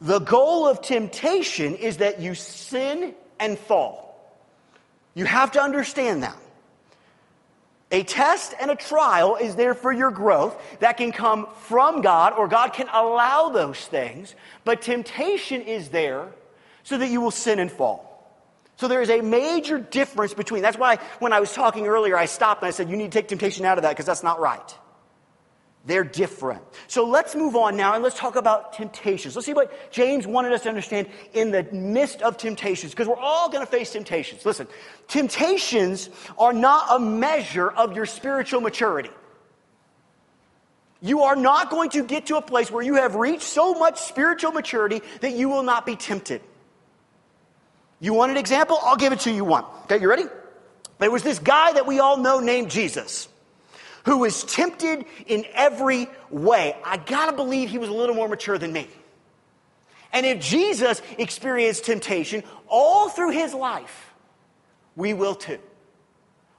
The 0.00 0.18
goal 0.18 0.66
of 0.66 0.80
temptation 0.80 1.74
is 1.74 1.98
that 1.98 2.20
you 2.20 2.34
sin 2.34 3.14
and 3.38 3.58
fall. 3.58 4.10
You 5.14 5.24
have 5.26 5.52
to 5.52 5.62
understand 5.62 6.22
that. 6.22 6.36
A 7.92 8.04
test 8.04 8.54
and 8.60 8.70
a 8.70 8.76
trial 8.76 9.36
is 9.36 9.56
there 9.56 9.74
for 9.74 9.92
your 9.92 10.12
growth 10.12 10.56
that 10.78 10.96
can 10.96 11.10
come 11.10 11.48
from 11.62 12.02
God 12.02 12.34
or 12.34 12.46
God 12.46 12.72
can 12.72 12.88
allow 12.92 13.48
those 13.48 13.78
things, 13.84 14.34
but 14.64 14.80
temptation 14.80 15.62
is 15.62 15.88
there 15.88 16.28
so 16.84 16.96
that 16.98 17.08
you 17.08 17.20
will 17.20 17.32
sin 17.32 17.58
and 17.58 17.70
fall. 17.70 18.06
So 18.76 18.88
there 18.88 19.02
is 19.02 19.10
a 19.10 19.20
major 19.20 19.78
difference 19.78 20.32
between, 20.32 20.62
that's 20.62 20.78
why 20.78 20.96
when 21.18 21.32
I 21.32 21.40
was 21.40 21.52
talking 21.52 21.86
earlier, 21.86 22.16
I 22.16 22.26
stopped 22.26 22.62
and 22.62 22.68
I 22.68 22.70
said, 22.70 22.88
you 22.88 22.96
need 22.96 23.12
to 23.12 23.18
take 23.18 23.28
temptation 23.28 23.66
out 23.66 23.76
of 23.76 23.82
that 23.82 23.90
because 23.90 24.06
that's 24.06 24.22
not 24.22 24.40
right. 24.40 24.78
They're 25.86 26.04
different. 26.04 26.62
So 26.88 27.06
let's 27.06 27.34
move 27.34 27.56
on 27.56 27.74
now 27.76 27.94
and 27.94 28.02
let's 28.04 28.18
talk 28.18 28.36
about 28.36 28.74
temptations. 28.74 29.34
Let's 29.34 29.46
see 29.46 29.54
what 29.54 29.90
James 29.90 30.26
wanted 30.26 30.52
us 30.52 30.62
to 30.64 30.68
understand 30.68 31.08
in 31.32 31.50
the 31.50 31.62
midst 31.72 32.20
of 32.20 32.36
temptations, 32.36 32.92
because 32.92 33.08
we're 33.08 33.16
all 33.16 33.48
going 33.48 33.64
to 33.64 33.70
face 33.70 33.92
temptations. 33.92 34.44
Listen, 34.44 34.68
temptations 35.08 36.10
are 36.38 36.52
not 36.52 36.86
a 36.90 36.98
measure 36.98 37.70
of 37.70 37.96
your 37.96 38.04
spiritual 38.04 38.60
maturity. 38.60 39.10
You 41.00 41.22
are 41.22 41.36
not 41.36 41.70
going 41.70 41.88
to 41.90 42.04
get 42.04 42.26
to 42.26 42.36
a 42.36 42.42
place 42.42 42.70
where 42.70 42.84
you 42.84 42.96
have 42.96 43.14
reached 43.14 43.44
so 43.44 43.72
much 43.72 43.98
spiritual 43.98 44.52
maturity 44.52 45.00
that 45.22 45.32
you 45.32 45.48
will 45.48 45.62
not 45.62 45.86
be 45.86 45.96
tempted. 45.96 46.42
You 48.00 48.12
want 48.12 48.30
an 48.30 48.36
example? 48.36 48.78
I'll 48.82 48.96
give 48.96 49.14
it 49.14 49.20
to 49.20 49.30
you 49.30 49.44
one. 49.46 49.64
Okay, 49.84 49.98
you 49.98 50.10
ready? 50.10 50.24
There 50.98 51.10
was 51.10 51.22
this 51.22 51.38
guy 51.38 51.72
that 51.72 51.86
we 51.86 52.00
all 52.00 52.18
know 52.18 52.40
named 52.40 52.70
Jesus 52.70 53.28
who 54.04 54.18
was 54.18 54.44
tempted 54.44 55.04
in 55.26 55.44
every 55.52 56.08
way. 56.30 56.76
I 56.84 56.96
gotta 56.96 57.32
believe 57.32 57.70
he 57.70 57.78
was 57.78 57.88
a 57.88 57.94
little 57.94 58.14
more 58.14 58.28
mature 58.28 58.58
than 58.58 58.72
me. 58.72 58.88
And 60.12 60.26
if 60.26 60.40
Jesus 60.40 61.02
experienced 61.18 61.84
temptation 61.84 62.42
all 62.68 63.08
through 63.08 63.30
his 63.30 63.54
life, 63.54 64.12
we 64.96 65.14
will 65.14 65.34
too. 65.34 65.58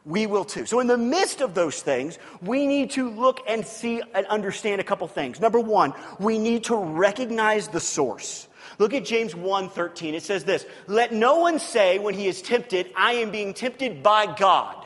We 0.06 0.25
will 0.25 0.45
too. 0.45 0.65
So, 0.65 0.80
in 0.80 0.88
the 0.88 0.97
midst 0.97 1.41
of 1.41 1.54
those 1.54 1.82
things, 1.82 2.17
we 2.41 2.65
need 2.65 2.91
to 2.91 3.10
look 3.10 3.39
and 3.47 3.65
see 3.65 4.01
and 4.15 4.25
understand 4.27 4.82
a 4.82 4.84
couple 4.84 5.08
things. 5.08 5.39
Number 5.39 5.60
one, 5.60 5.93
we 6.17 6.39
need 6.39 6.63
to 6.65 6.75
recognize 6.75 7.67
the 7.67 7.80
source. 7.80 8.47
Look 8.80 8.95
at 8.95 9.06
James 9.06 9.36
1:13. 9.36 10.15
It 10.15 10.23
says 10.23 10.43
this, 10.43 10.65
"Let 10.88 11.12
no 11.12 11.36
one 11.36 11.60
say 11.60 11.99
when 11.99 12.15
he 12.15 12.27
is 12.27 12.41
tempted, 12.41 12.91
I 12.95 13.13
am 13.13 13.30
being 13.30 13.54
tempted 13.54 14.01
by 14.01 14.25
God." 14.25 14.80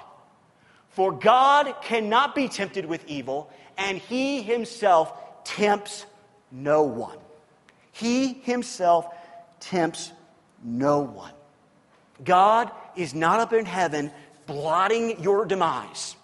For 0.95 1.11
God 1.11 1.75
cannot 1.81 2.35
be 2.35 2.47
tempted 2.47 2.85
with 2.85 3.05
evil, 3.05 3.49
and 3.77 3.97
he 3.97 4.41
himself 4.41 5.11
tempts 5.43 6.05
no 6.51 6.83
one. 6.83 7.17
He 7.91 8.31
himself 8.33 9.13
tempts 9.59 10.13
no 10.63 11.01
one. 11.01 11.33
God 12.23 12.71
is 12.95 13.13
not 13.13 13.41
up 13.41 13.51
in 13.51 13.65
heaven 13.65 14.09
blotting 14.47 15.21
your 15.21 15.43
demise. 15.45 16.15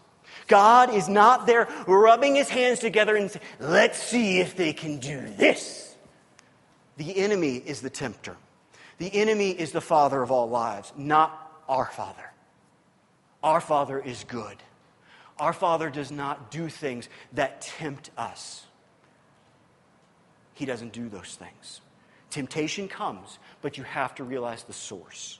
God 0.47 0.93
is 0.93 1.09
not 1.09 1.45
there 1.47 1.67
rubbing 1.85 2.35
his 2.35 2.47
hands 2.47 2.79
together 2.79 3.17
and 3.17 3.29
saying, 3.29 3.43
let's 3.59 4.01
see 4.01 4.39
if 4.39 4.55
they 4.55 4.71
can 4.71 4.99
do 4.99 5.19
this. 5.35 5.95
The 6.95 7.17
enemy 7.17 7.57
is 7.57 7.81
the 7.81 7.89
tempter. 7.89 8.37
The 8.99 9.13
enemy 9.13 9.51
is 9.51 9.73
the 9.73 9.81
father 9.81 10.21
of 10.21 10.31
all 10.31 10.49
lives, 10.49 10.93
not 10.95 11.61
our 11.67 11.87
father. 11.87 12.30
Our 13.43 13.61
Father 13.61 13.99
is 13.99 14.23
good. 14.23 14.57
Our 15.39 15.53
Father 15.53 15.89
does 15.89 16.11
not 16.11 16.51
do 16.51 16.69
things 16.69 17.09
that 17.33 17.61
tempt 17.61 18.11
us. 18.17 18.65
He 20.53 20.65
doesn't 20.65 20.93
do 20.93 21.09
those 21.09 21.35
things. 21.35 21.81
Temptation 22.29 22.87
comes, 22.87 23.39
but 23.61 23.77
you 23.77 23.83
have 23.83 24.13
to 24.15 24.23
realize 24.23 24.63
the 24.63 24.73
source. 24.73 25.39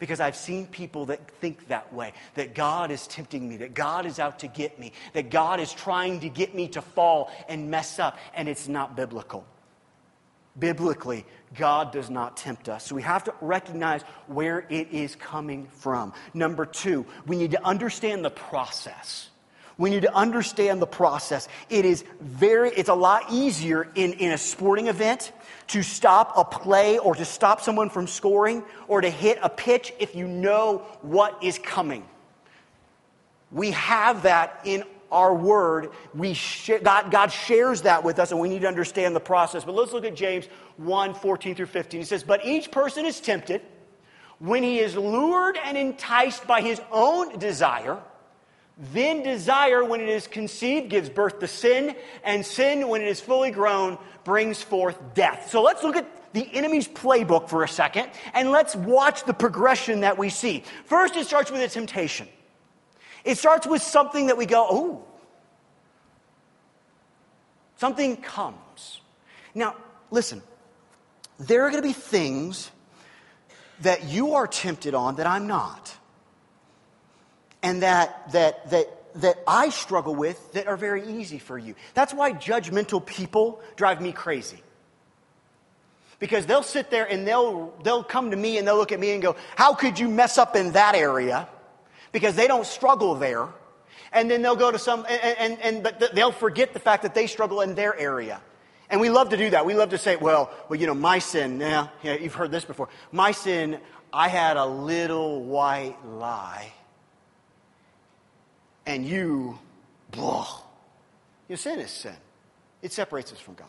Because 0.00 0.18
I've 0.18 0.34
seen 0.34 0.66
people 0.66 1.06
that 1.06 1.30
think 1.40 1.68
that 1.68 1.92
way 1.94 2.12
that 2.34 2.56
God 2.56 2.90
is 2.90 3.06
tempting 3.06 3.48
me, 3.48 3.58
that 3.58 3.74
God 3.74 4.04
is 4.04 4.18
out 4.18 4.40
to 4.40 4.48
get 4.48 4.80
me, 4.80 4.92
that 5.12 5.30
God 5.30 5.60
is 5.60 5.72
trying 5.72 6.18
to 6.20 6.28
get 6.28 6.56
me 6.56 6.66
to 6.68 6.82
fall 6.82 7.30
and 7.48 7.70
mess 7.70 8.00
up, 8.00 8.18
and 8.34 8.48
it's 8.48 8.66
not 8.66 8.96
biblical. 8.96 9.46
Biblically, 10.58 11.24
God 11.56 11.92
does 11.92 12.10
not 12.10 12.36
tempt 12.36 12.68
us. 12.68 12.84
So 12.84 12.94
we 12.94 13.02
have 13.02 13.24
to 13.24 13.34
recognize 13.40 14.02
where 14.26 14.66
it 14.68 14.90
is 14.90 15.16
coming 15.16 15.66
from. 15.78 16.12
Number 16.34 16.66
two, 16.66 17.06
we 17.26 17.36
need 17.36 17.52
to 17.52 17.64
understand 17.64 18.24
the 18.24 18.30
process. 18.30 19.30
We 19.78 19.88
need 19.88 20.02
to 20.02 20.14
understand 20.14 20.82
the 20.82 20.86
process. 20.86 21.48
It 21.70 21.84
is 21.84 22.04
very, 22.20 22.70
it's 22.70 22.90
a 22.90 22.94
lot 22.94 23.32
easier 23.32 23.88
in, 23.94 24.12
in 24.14 24.32
a 24.32 24.38
sporting 24.38 24.88
event 24.88 25.32
to 25.68 25.82
stop 25.82 26.34
a 26.36 26.44
play 26.44 26.98
or 26.98 27.14
to 27.14 27.24
stop 27.24 27.62
someone 27.62 27.88
from 27.88 28.06
scoring 28.06 28.62
or 28.88 29.00
to 29.00 29.08
hit 29.08 29.38
a 29.42 29.48
pitch 29.48 29.92
if 29.98 30.14
you 30.14 30.28
know 30.28 30.78
what 31.00 31.42
is 31.42 31.58
coming. 31.58 32.04
We 33.50 33.70
have 33.72 34.24
that 34.24 34.60
in 34.64 34.84
our 35.12 35.34
word, 35.34 35.90
we 36.14 36.34
sh- 36.34 36.70
God, 36.82 37.10
God 37.10 37.28
shares 37.28 37.82
that 37.82 38.02
with 38.02 38.18
us, 38.18 38.32
and 38.32 38.40
we 38.40 38.48
need 38.48 38.62
to 38.62 38.68
understand 38.68 39.14
the 39.14 39.20
process. 39.20 39.64
But 39.64 39.74
let's 39.74 39.92
look 39.92 40.04
at 40.04 40.16
James 40.16 40.46
1 40.78 41.14
14 41.14 41.54
through 41.54 41.66
15. 41.66 42.00
He 42.00 42.04
says, 42.04 42.24
But 42.24 42.44
each 42.44 42.70
person 42.70 43.06
is 43.06 43.20
tempted 43.20 43.62
when 44.38 44.62
he 44.62 44.80
is 44.80 44.96
lured 44.96 45.58
and 45.62 45.76
enticed 45.76 46.46
by 46.46 46.62
his 46.62 46.80
own 46.90 47.38
desire. 47.38 48.02
Then 48.76 49.22
desire, 49.22 49.84
when 49.84 50.00
it 50.00 50.08
is 50.08 50.26
conceived, 50.26 50.88
gives 50.88 51.08
birth 51.08 51.38
to 51.40 51.46
sin, 51.46 51.94
and 52.24 52.44
sin, 52.44 52.88
when 52.88 53.02
it 53.02 53.08
is 53.08 53.20
fully 53.20 53.50
grown, 53.50 53.98
brings 54.24 54.62
forth 54.62 54.98
death. 55.14 55.50
So 55.50 55.62
let's 55.62 55.84
look 55.84 55.94
at 55.94 56.32
the 56.32 56.48
enemy's 56.52 56.88
playbook 56.88 57.48
for 57.48 57.62
a 57.62 57.68
second, 57.68 58.10
and 58.32 58.50
let's 58.50 58.74
watch 58.74 59.24
the 59.24 59.34
progression 59.34 60.00
that 60.00 60.16
we 60.16 60.30
see. 60.30 60.64
First, 60.86 61.16
it 61.16 61.26
starts 61.26 61.50
with 61.50 61.60
a 61.60 61.68
temptation. 61.68 62.26
It 63.24 63.38
starts 63.38 63.66
with 63.66 63.82
something 63.82 64.26
that 64.26 64.36
we 64.36 64.46
go, 64.46 64.66
oh, 64.68 65.04
something 67.76 68.16
comes. 68.16 69.00
Now, 69.54 69.76
listen, 70.10 70.42
there 71.38 71.64
are 71.64 71.70
going 71.70 71.82
to 71.82 71.88
be 71.88 71.92
things 71.92 72.70
that 73.80 74.04
you 74.04 74.34
are 74.34 74.46
tempted 74.46 74.94
on 74.94 75.16
that 75.16 75.26
I'm 75.26 75.46
not. 75.46 75.94
And 77.62 77.82
that, 77.82 78.32
that, 78.32 78.70
that, 78.70 78.86
that 79.16 79.36
I 79.46 79.68
struggle 79.68 80.14
with 80.14 80.52
that 80.52 80.66
are 80.66 80.76
very 80.76 81.06
easy 81.06 81.38
for 81.38 81.58
you. 81.58 81.74
That's 81.94 82.12
why 82.12 82.32
judgmental 82.32 83.04
people 83.04 83.60
drive 83.76 84.00
me 84.00 84.12
crazy. 84.12 84.60
Because 86.18 86.46
they'll 86.46 86.62
sit 86.62 86.90
there 86.90 87.04
and 87.04 87.26
they'll, 87.26 87.74
they'll 87.82 88.04
come 88.04 88.30
to 88.30 88.36
me 88.36 88.58
and 88.58 88.66
they'll 88.66 88.76
look 88.76 88.92
at 88.92 89.00
me 89.00 89.10
and 89.10 89.22
go, 89.22 89.36
How 89.56 89.74
could 89.74 89.98
you 89.98 90.08
mess 90.08 90.38
up 90.38 90.54
in 90.54 90.72
that 90.72 90.94
area? 90.94 91.48
Because 92.12 92.36
they 92.36 92.46
don't 92.46 92.66
struggle 92.66 93.14
there. 93.16 93.48
And 94.12 94.30
then 94.30 94.42
they'll 94.42 94.56
go 94.56 94.70
to 94.70 94.78
some, 94.78 95.06
and, 95.08 95.38
and, 95.38 95.60
and 95.60 95.82
but 95.82 96.14
they'll 96.14 96.32
forget 96.32 96.74
the 96.74 96.78
fact 96.78 97.02
that 97.02 97.14
they 97.14 97.26
struggle 97.26 97.62
in 97.62 97.74
their 97.74 97.98
area. 97.98 98.40
And 98.90 99.00
we 99.00 99.08
love 99.08 99.30
to 99.30 99.38
do 99.38 99.48
that. 99.50 99.64
We 99.64 99.74
love 99.74 99.90
to 99.90 99.98
say, 99.98 100.16
well, 100.16 100.50
well, 100.68 100.78
you 100.78 100.86
know, 100.86 100.94
my 100.94 101.18
sin, 101.18 101.60
yeah, 101.60 101.88
yeah, 102.02 102.14
you've 102.14 102.34
heard 102.34 102.50
this 102.50 102.66
before. 102.66 102.90
My 103.10 103.32
sin, 103.32 103.78
I 104.12 104.28
had 104.28 104.58
a 104.58 104.66
little 104.66 105.42
white 105.42 105.96
lie. 106.06 106.70
And 108.84 109.06
you, 109.06 109.58
blah. 110.10 110.46
Your 111.48 111.56
sin 111.56 111.80
is 111.80 111.90
sin. 111.90 112.16
It 112.82 112.92
separates 112.92 113.32
us 113.32 113.38
from 113.38 113.54
God. 113.54 113.68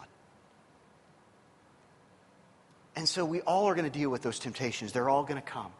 And 2.95 3.07
so 3.07 3.23
we 3.23 3.41
all 3.41 3.67
are 3.67 3.75
going 3.75 3.89
to 3.89 3.97
deal 3.97 4.09
with 4.09 4.23
those 4.23 4.39
temptations. 4.39 4.91
They're 4.91 5.09
all 5.09 5.23
going 5.23 5.41
to 5.41 5.47
come. 5.47 5.71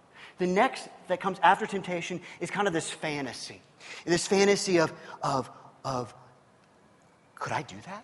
The 0.43 0.47
next 0.47 0.89
that 1.07 1.21
comes 1.21 1.39
after 1.41 1.65
temptation 1.65 2.19
is 2.41 2.51
kind 2.51 2.67
of 2.67 2.73
this 2.73 2.89
fantasy. 2.89 3.61
This 4.03 4.27
fantasy 4.27 4.77
of, 4.77 4.91
of, 5.21 5.49
of 5.85 6.13
could 7.35 7.53
I 7.53 7.61
do 7.61 7.77
that? 7.85 8.03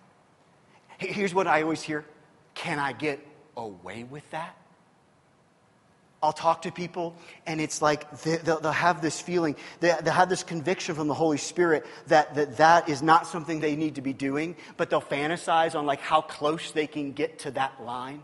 Here's 0.96 1.34
what 1.34 1.46
I 1.46 1.60
always 1.60 1.82
hear 1.82 2.06
Can 2.54 2.78
I 2.78 2.94
get 2.94 3.20
away 3.58 4.04
with 4.04 4.30
that? 4.30 4.56
I'll 6.22 6.32
talk 6.32 6.62
to 6.62 6.72
people, 6.72 7.14
and 7.44 7.60
it's 7.60 7.82
like 7.82 8.10
they'll, 8.22 8.72
have 8.72 9.02
this 9.02 9.20
feeling, 9.20 9.54
they'll 9.80 10.02
have 10.04 10.30
this 10.30 10.42
conviction 10.42 10.94
from 10.94 11.08
the 11.08 11.14
Holy 11.14 11.36
Spirit 11.36 11.84
that, 12.06 12.34
that 12.36 12.56
that 12.56 12.88
is 12.88 13.02
not 13.02 13.26
something 13.26 13.60
they 13.60 13.76
need 13.76 13.96
to 13.96 14.00
be 14.00 14.14
doing, 14.14 14.56
but 14.78 14.88
they'll 14.88 15.02
fantasize 15.02 15.74
on 15.74 15.84
like 15.84 16.00
how 16.00 16.22
close 16.22 16.70
they 16.70 16.86
can 16.86 17.12
get 17.12 17.40
to 17.40 17.50
that 17.50 17.84
line 17.84 18.22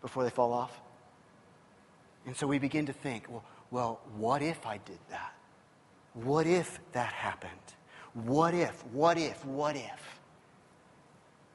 before 0.00 0.22
they 0.22 0.30
fall 0.30 0.52
off. 0.52 0.81
And 2.26 2.36
so 2.36 2.46
we 2.46 2.58
begin 2.58 2.86
to 2.86 2.92
think, 2.92 3.26
well, 3.28 3.44
well, 3.70 4.00
what 4.16 4.42
if 4.42 4.66
I 4.66 4.78
did 4.78 4.98
that? 5.10 5.32
What 6.14 6.46
if 6.46 6.78
that 6.92 7.12
happened? 7.12 7.50
What 8.14 8.54
if, 8.54 8.84
what 8.88 9.16
if, 9.16 9.44
what 9.46 9.76
if? 9.76 10.20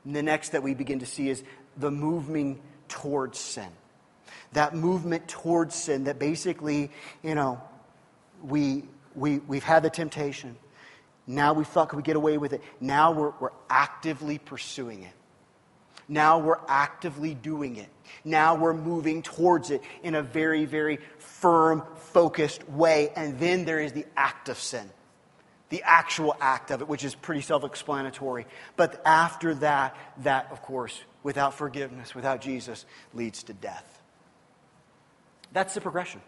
And 0.04 0.16
the 0.16 0.24
next 0.24 0.50
that 0.54 0.64
we 0.64 0.74
begin 0.74 1.00
to 1.00 1.06
see 1.06 1.30
is 1.30 1.44
the 1.78 1.92
moving 1.92 2.60
towards 2.88 3.38
sin. 3.38 3.70
That 4.54 4.74
movement 4.74 5.28
towards 5.28 5.76
sin 5.76 6.06
that 6.06 6.18
basically, 6.18 6.92
you 7.22 7.36
know, 7.36 7.62
we, 8.44 8.84
we, 9.14 9.40
we've 9.40 9.64
had 9.64 9.84
the 9.84 9.90
temptation. 9.90 10.56
Now 11.28 11.54
we 11.54 11.66
thought, 11.66 11.90
could 11.90 11.98
we 11.98 12.04
get 12.04 12.16
away 12.16 12.38
with 12.38 12.54
it? 12.54 12.62
Now 12.80 13.12
we're, 13.12 13.34
we're 13.40 13.52
actively 13.70 14.40
pursuing 14.40 15.04
it. 15.04 15.14
Now 16.08 16.40
we're 16.40 16.60
actively 16.68 17.34
doing 17.34 17.76
it. 17.76 17.90
Now 18.24 18.56
we're 18.56 18.74
moving 18.74 19.22
towards 19.22 19.72
it 19.72 19.82
in 20.04 20.16
a 20.16 20.22
very, 20.22 20.66
very 20.66 21.00
firm, 21.18 21.84
focused 21.96 22.68
way. 22.70 23.12
And 23.16 23.40
then 23.40 23.66
there 23.66 23.80
is 23.80 23.92
the 23.92 24.06
act 24.16 24.50
of 24.50 24.58
sin, 24.60 24.90
the 25.70 25.84
actual 25.84 26.36
act 26.40 26.72
of 26.72 26.82
it, 26.82 26.88
which 26.88 27.04
is 27.04 27.14
pretty 27.14 27.42
self 27.42 27.64
explanatory. 27.64 28.46
But 28.76 29.02
after 29.06 29.56
that, 29.56 29.96
that, 30.24 30.48
of 30.52 30.62
course, 30.62 31.00
without 31.24 31.54
forgiveness, 31.54 32.16
without 32.16 32.42
Jesus, 32.42 32.86
leads 33.14 33.44
to 33.44 33.54
death. 33.54 34.02
That's 35.52 35.74
the 35.74 35.82
progression. 35.82 36.22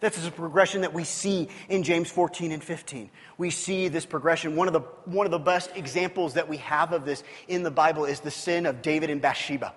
That's 0.00 0.22
the 0.22 0.30
progression 0.30 0.82
that 0.82 0.92
we 0.92 1.04
see 1.04 1.48
in 1.68 1.82
James 1.82 2.10
14 2.10 2.52
and 2.52 2.62
15. 2.62 3.10
We 3.38 3.50
see 3.50 3.88
this 3.88 4.06
progression. 4.06 4.56
One 4.56 4.66
of, 4.66 4.74
the, 4.74 4.80
one 5.04 5.26
of 5.26 5.32
the 5.32 5.38
best 5.38 5.70
examples 5.74 6.34
that 6.34 6.48
we 6.48 6.58
have 6.58 6.92
of 6.92 7.04
this 7.04 7.22
in 7.48 7.62
the 7.62 7.70
Bible 7.70 8.04
is 8.04 8.20
the 8.20 8.30
sin 8.30 8.66
of 8.66 8.82
David 8.82 9.10
and 9.10 9.20
Bathsheba. 9.20 9.72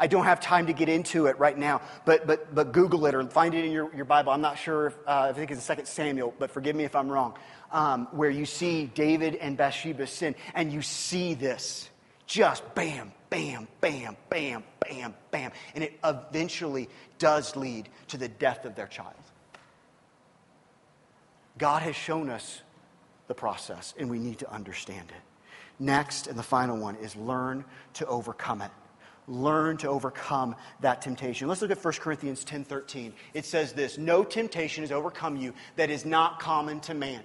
I 0.00 0.06
don't 0.06 0.24
have 0.24 0.40
time 0.40 0.66
to 0.68 0.72
get 0.72 0.88
into 0.88 1.26
it 1.26 1.38
right 1.38 1.56
now, 1.56 1.82
but, 2.06 2.26
but, 2.26 2.54
but 2.54 2.72
Google 2.72 3.04
it 3.04 3.14
or 3.14 3.22
find 3.28 3.54
it 3.54 3.66
in 3.66 3.70
your, 3.70 3.94
your 3.94 4.06
Bible. 4.06 4.32
I'm 4.32 4.40
not 4.40 4.56
sure 4.56 4.86
if, 4.86 4.96
uh, 5.06 5.28
I 5.28 5.32
think 5.34 5.50
it's 5.50 5.60
the 5.60 5.64
second 5.64 5.84
Samuel, 5.84 6.34
but 6.38 6.50
forgive 6.50 6.74
me 6.74 6.84
if 6.84 6.96
I'm 6.96 7.10
wrong, 7.10 7.34
um, 7.70 8.08
where 8.12 8.30
you 8.30 8.46
see 8.46 8.86
David 8.86 9.34
and 9.34 9.58
Bathsheba's 9.58 10.10
sin, 10.10 10.34
and 10.54 10.72
you 10.72 10.80
see 10.80 11.34
this 11.34 11.90
just 12.26 12.74
bam, 12.74 13.12
bam, 13.28 13.68
bam, 13.82 14.16
bam, 14.30 14.64
bam, 14.80 15.14
bam. 15.30 15.52
And 15.74 15.84
it 15.84 15.98
eventually 16.02 16.88
does 17.18 17.54
lead 17.54 17.90
to 18.08 18.16
the 18.16 18.28
death 18.28 18.64
of 18.64 18.74
their 18.76 18.86
child. 18.86 19.14
God 21.60 21.82
has 21.82 21.94
shown 21.94 22.28
us 22.28 22.62
the 23.28 23.34
process, 23.34 23.94
and 23.96 24.10
we 24.10 24.18
need 24.18 24.40
to 24.40 24.52
understand 24.52 25.10
it. 25.10 25.22
Next, 25.78 26.26
and 26.26 26.36
the 26.36 26.42
final 26.42 26.76
one, 26.76 26.96
is 26.96 27.14
learn 27.14 27.64
to 27.94 28.06
overcome 28.06 28.62
it 28.62 28.70
learn 29.30 29.76
to 29.78 29.88
overcome 29.88 30.56
that 30.80 31.00
temptation. 31.00 31.48
Let's 31.48 31.62
look 31.62 31.70
at 31.70 31.78
1 31.78 32.00
Corinthians 32.00 32.44
10:13. 32.44 33.14
It 33.32 33.46
says 33.46 33.72
this, 33.72 33.96
"No 33.96 34.24
temptation 34.24 34.82
has 34.82 34.92
overcome 34.92 35.36
you 35.36 35.54
that 35.76 35.88
is 35.88 36.04
not 36.04 36.40
common 36.40 36.80
to 36.80 36.94
man." 36.94 37.22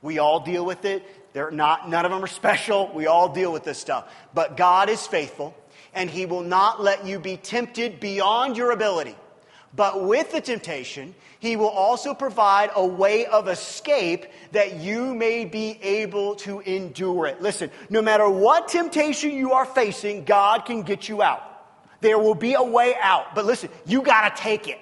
We 0.00 0.18
all 0.18 0.40
deal 0.40 0.64
with 0.64 0.84
it. 0.84 1.32
They're 1.34 1.50
not 1.50 1.88
none 1.88 2.04
of 2.04 2.10
them 2.10 2.24
are 2.24 2.28
special. 2.28 2.88
We 2.94 3.06
all 3.06 3.28
deal 3.28 3.52
with 3.52 3.64
this 3.64 3.78
stuff. 3.78 4.10
But 4.32 4.56
God 4.56 4.88
is 4.88 5.06
faithful, 5.06 5.54
and 5.92 6.08
he 6.08 6.24
will 6.24 6.42
not 6.42 6.80
let 6.80 7.04
you 7.04 7.18
be 7.18 7.36
tempted 7.36 8.00
beyond 8.00 8.56
your 8.56 8.70
ability. 8.70 9.16
But 9.74 10.04
with 10.04 10.32
the 10.32 10.40
temptation, 10.40 11.14
he 11.38 11.56
will 11.56 11.68
also 11.68 12.12
provide 12.12 12.70
a 12.74 12.84
way 12.84 13.26
of 13.26 13.48
escape 13.48 14.26
that 14.52 14.76
you 14.76 15.14
may 15.14 15.44
be 15.44 15.78
able 15.82 16.34
to 16.36 16.60
endure 16.60 17.26
it. 17.26 17.40
Listen, 17.40 17.70
no 17.88 18.02
matter 18.02 18.28
what 18.28 18.68
temptation 18.68 19.30
you 19.32 19.52
are 19.52 19.64
facing, 19.64 20.24
God 20.24 20.64
can 20.64 20.82
get 20.82 21.08
you 21.08 21.22
out. 21.22 21.42
There 22.00 22.18
will 22.18 22.34
be 22.34 22.54
a 22.54 22.62
way 22.62 22.94
out. 23.00 23.34
But 23.34 23.46
listen, 23.46 23.70
you 23.86 24.02
got 24.02 24.34
to 24.34 24.42
take 24.42 24.66
it. 24.66 24.80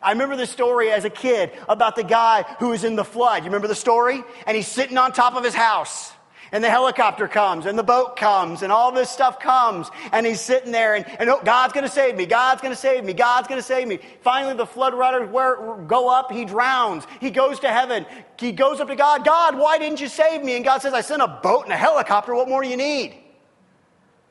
I 0.00 0.12
remember 0.12 0.36
the 0.36 0.46
story 0.46 0.90
as 0.90 1.04
a 1.04 1.10
kid 1.10 1.52
about 1.68 1.96
the 1.96 2.04
guy 2.04 2.44
who 2.60 2.68
was 2.68 2.84
in 2.84 2.96
the 2.96 3.04
flood. 3.04 3.42
You 3.42 3.46
remember 3.46 3.68
the 3.68 3.74
story? 3.74 4.22
And 4.46 4.56
he's 4.56 4.68
sitting 4.68 4.96
on 4.96 5.12
top 5.12 5.34
of 5.34 5.44
his 5.44 5.54
house 5.54 6.12
and 6.52 6.62
the 6.62 6.70
helicopter 6.70 7.28
comes 7.28 7.66
and 7.66 7.78
the 7.78 7.82
boat 7.82 8.16
comes 8.16 8.62
and 8.62 8.72
all 8.72 8.92
this 8.92 9.10
stuff 9.10 9.40
comes 9.40 9.90
and 10.12 10.26
he's 10.26 10.40
sitting 10.40 10.72
there 10.72 10.94
and, 10.94 11.06
and 11.18 11.28
oh, 11.28 11.40
God's 11.44 11.72
going 11.72 11.84
to 11.84 11.92
save 11.92 12.16
me. 12.16 12.26
God's 12.26 12.60
going 12.60 12.72
to 12.72 12.80
save 12.80 13.04
me. 13.04 13.12
God's 13.12 13.48
going 13.48 13.60
to 13.60 13.66
save 13.66 13.86
me. 13.86 13.98
Finally, 14.22 14.54
the 14.54 14.66
flood 14.66 14.94
waters 14.94 15.28
go 15.30 16.08
up. 16.08 16.32
He 16.32 16.44
drowns. 16.44 17.04
He 17.20 17.30
goes 17.30 17.60
to 17.60 17.68
heaven. 17.68 18.06
He 18.38 18.52
goes 18.52 18.80
up 18.80 18.88
to 18.88 18.96
God. 18.96 19.24
God, 19.24 19.58
why 19.58 19.78
didn't 19.78 20.00
you 20.00 20.08
save 20.08 20.42
me? 20.42 20.56
And 20.56 20.64
God 20.64 20.82
says, 20.82 20.94
I 20.94 21.00
sent 21.00 21.22
a 21.22 21.28
boat 21.28 21.64
and 21.64 21.72
a 21.72 21.76
helicopter. 21.76 22.34
What 22.34 22.48
more 22.48 22.62
do 22.62 22.68
you 22.68 22.76
need? 22.76 23.14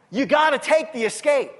You 0.10 0.26
got 0.26 0.52
to 0.52 0.60
take 0.60 0.94
the 0.94 1.04
escape. 1.04 1.52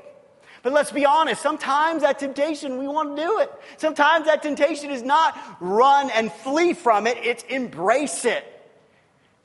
But 0.64 0.74
let's 0.74 0.92
be 0.92 1.06
honest, 1.06 1.42
sometimes 1.42 2.02
that 2.02 2.20
temptation, 2.20 2.78
we 2.78 2.88
want 2.88 3.16
to 3.16 3.24
do 3.24 3.40
it. 3.40 3.52
Sometimes 3.78 4.26
that 4.26 4.42
temptation 4.42 4.90
is 4.90 5.04
not 5.04 5.38
run 5.60 6.10
and 6.10 6.32
flee 6.32 6.74
from 6.74 7.08
it, 7.08 7.18
it's 7.18 7.44
embrace 7.44 8.26
it. 8.26 8.57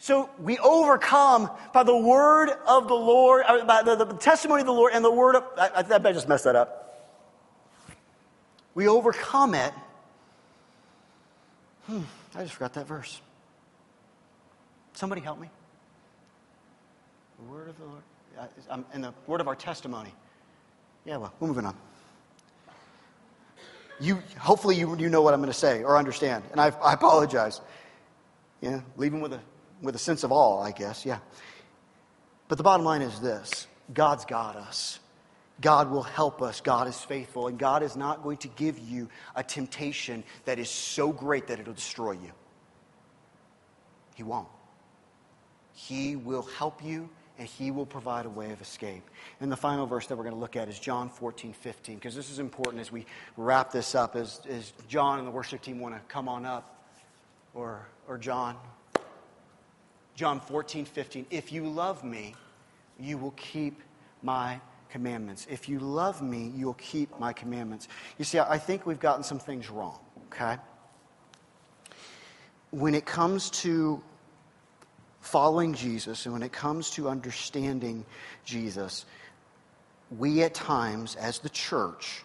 So 0.02 0.28
we 0.40 0.58
overcome 0.58 1.48
by 1.72 1.84
the 1.84 1.96
word 1.96 2.50
of 2.66 2.88
the 2.88 2.94
Lord, 2.94 3.44
uh, 3.46 3.64
by 3.64 3.84
the, 3.84 3.94
the, 3.94 4.06
testimony 4.14 4.62
of 4.62 4.66
the 4.66 4.72
Lord 4.72 4.92
and 4.92 5.04
the 5.04 5.12
word 5.12 5.36
of, 5.36 5.44
I, 5.56 5.68
I, 5.76 6.08
I 6.08 6.12
just 6.12 6.28
messed 6.28 6.42
that 6.42 6.56
up. 6.56 7.14
We 8.74 8.88
overcome 8.88 9.54
it. 9.54 9.72
Hmm, 11.86 12.00
I 12.34 12.42
just 12.42 12.54
forgot 12.54 12.74
that 12.74 12.88
verse. 12.88 13.20
Somebody 14.94 15.20
help 15.20 15.38
me. 15.38 15.48
The 17.38 17.52
word 17.52 17.68
of 17.68 17.78
the 17.78 17.84
Lord, 17.84 18.02
I'm 18.92 19.02
the 19.02 19.14
word 19.28 19.40
of 19.40 19.46
our 19.46 19.54
testimony. 19.54 20.12
Yeah, 21.04 21.18
well, 21.18 21.32
we're 21.38 21.46
moving 21.46 21.64
on. 21.64 21.76
You, 24.00 24.20
hopefully 24.36 24.74
you, 24.74 24.96
you 24.98 25.08
know 25.08 25.22
what 25.22 25.32
I'm 25.32 25.38
going 25.38 25.52
to 25.52 25.56
say 25.56 25.84
or 25.84 25.96
understand, 25.96 26.42
and 26.50 26.60
I, 26.60 26.72
I 26.82 26.92
apologize. 26.92 27.60
Yeah, 28.60 28.80
leaving 28.96 29.20
with 29.20 29.32
a 29.32 29.40
with 29.82 29.94
a 29.94 29.98
sense 29.98 30.24
of 30.24 30.32
awe, 30.32 30.62
I 30.62 30.70
guess, 30.70 31.04
yeah. 31.04 31.18
But 32.48 32.56
the 32.58 32.64
bottom 32.64 32.84
line 32.86 33.02
is 33.02 33.20
this 33.20 33.66
God's 33.92 34.24
got 34.24 34.56
us. 34.56 35.00
God 35.60 35.90
will 35.90 36.02
help 36.02 36.42
us. 36.42 36.60
God 36.60 36.88
is 36.88 36.98
faithful. 36.98 37.46
And 37.46 37.58
God 37.58 37.82
is 37.82 37.96
not 37.96 38.22
going 38.22 38.38
to 38.38 38.48
give 38.48 38.78
you 38.78 39.08
a 39.36 39.44
temptation 39.44 40.24
that 40.44 40.58
is 40.58 40.68
so 40.68 41.12
great 41.12 41.46
that 41.48 41.60
it'll 41.60 41.72
destroy 41.72 42.12
you. 42.12 42.32
He 44.14 44.22
won't. 44.22 44.48
He 45.74 46.16
will 46.16 46.42
help 46.42 46.84
you 46.84 47.08
and 47.38 47.48
He 47.48 47.70
will 47.70 47.86
provide 47.86 48.26
a 48.26 48.30
way 48.30 48.52
of 48.52 48.60
escape. 48.60 49.08
And 49.40 49.50
the 49.50 49.56
final 49.56 49.86
verse 49.86 50.06
that 50.08 50.16
we're 50.16 50.24
going 50.24 50.34
to 50.34 50.40
look 50.40 50.56
at 50.56 50.68
is 50.68 50.78
John 50.78 51.08
14, 51.08 51.52
15, 51.52 51.94
because 51.94 52.14
this 52.14 52.30
is 52.30 52.38
important 52.38 52.80
as 52.80 52.92
we 52.92 53.06
wrap 53.36 53.72
this 53.72 53.94
up. 53.94 54.16
As, 54.16 54.40
as 54.48 54.72
John 54.88 55.18
and 55.18 55.26
the 55.26 55.32
worship 55.32 55.62
team 55.62 55.80
want 55.80 55.94
to 55.94 56.00
come 56.12 56.28
on 56.28 56.44
up, 56.44 56.84
or, 57.54 57.86
or 58.08 58.18
John, 58.18 58.56
John 60.22 60.38
14, 60.38 60.84
15. 60.84 61.26
If 61.30 61.50
you 61.50 61.66
love 61.66 62.04
me, 62.04 62.36
you 62.96 63.18
will 63.18 63.32
keep 63.32 63.80
my 64.22 64.60
commandments. 64.88 65.48
If 65.50 65.68
you 65.68 65.80
love 65.80 66.22
me, 66.22 66.52
you'll 66.54 66.74
keep 66.74 67.18
my 67.18 67.32
commandments. 67.32 67.88
You 68.18 68.24
see, 68.24 68.38
I 68.38 68.56
think 68.56 68.86
we've 68.86 69.00
gotten 69.00 69.24
some 69.24 69.40
things 69.40 69.68
wrong, 69.68 69.98
okay? 70.26 70.58
When 72.70 72.94
it 72.94 73.04
comes 73.04 73.50
to 73.62 74.00
following 75.22 75.74
Jesus 75.74 76.24
and 76.24 76.32
when 76.32 76.44
it 76.44 76.52
comes 76.52 76.90
to 76.90 77.08
understanding 77.08 78.06
Jesus, 78.44 79.06
we 80.16 80.44
at 80.44 80.54
times, 80.54 81.16
as 81.16 81.40
the 81.40 81.48
church, 81.48 82.22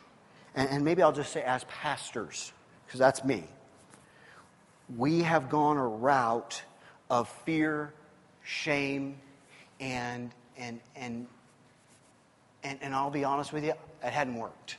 and, 0.54 0.70
and 0.70 0.86
maybe 0.86 1.02
I'll 1.02 1.12
just 1.12 1.34
say 1.34 1.42
as 1.42 1.64
pastors, 1.64 2.54
because 2.86 3.00
that's 3.00 3.24
me, 3.24 3.44
we 4.96 5.24
have 5.24 5.50
gone 5.50 5.78
a 5.78 5.88
route 5.88 6.62
of 7.10 7.30
fear, 7.46 7.94
shame, 8.44 9.18
And, 9.80 10.32
and, 10.58 10.80
and, 10.96 11.28
and, 12.64 12.80
and 12.82 12.96
I'll 12.96 13.12
be 13.12 13.24
honest 13.24 13.54
with 13.54 13.64
you, 13.64 13.74
it 14.04 14.14
hadn't 14.14 14.36
worked. 14.36 14.78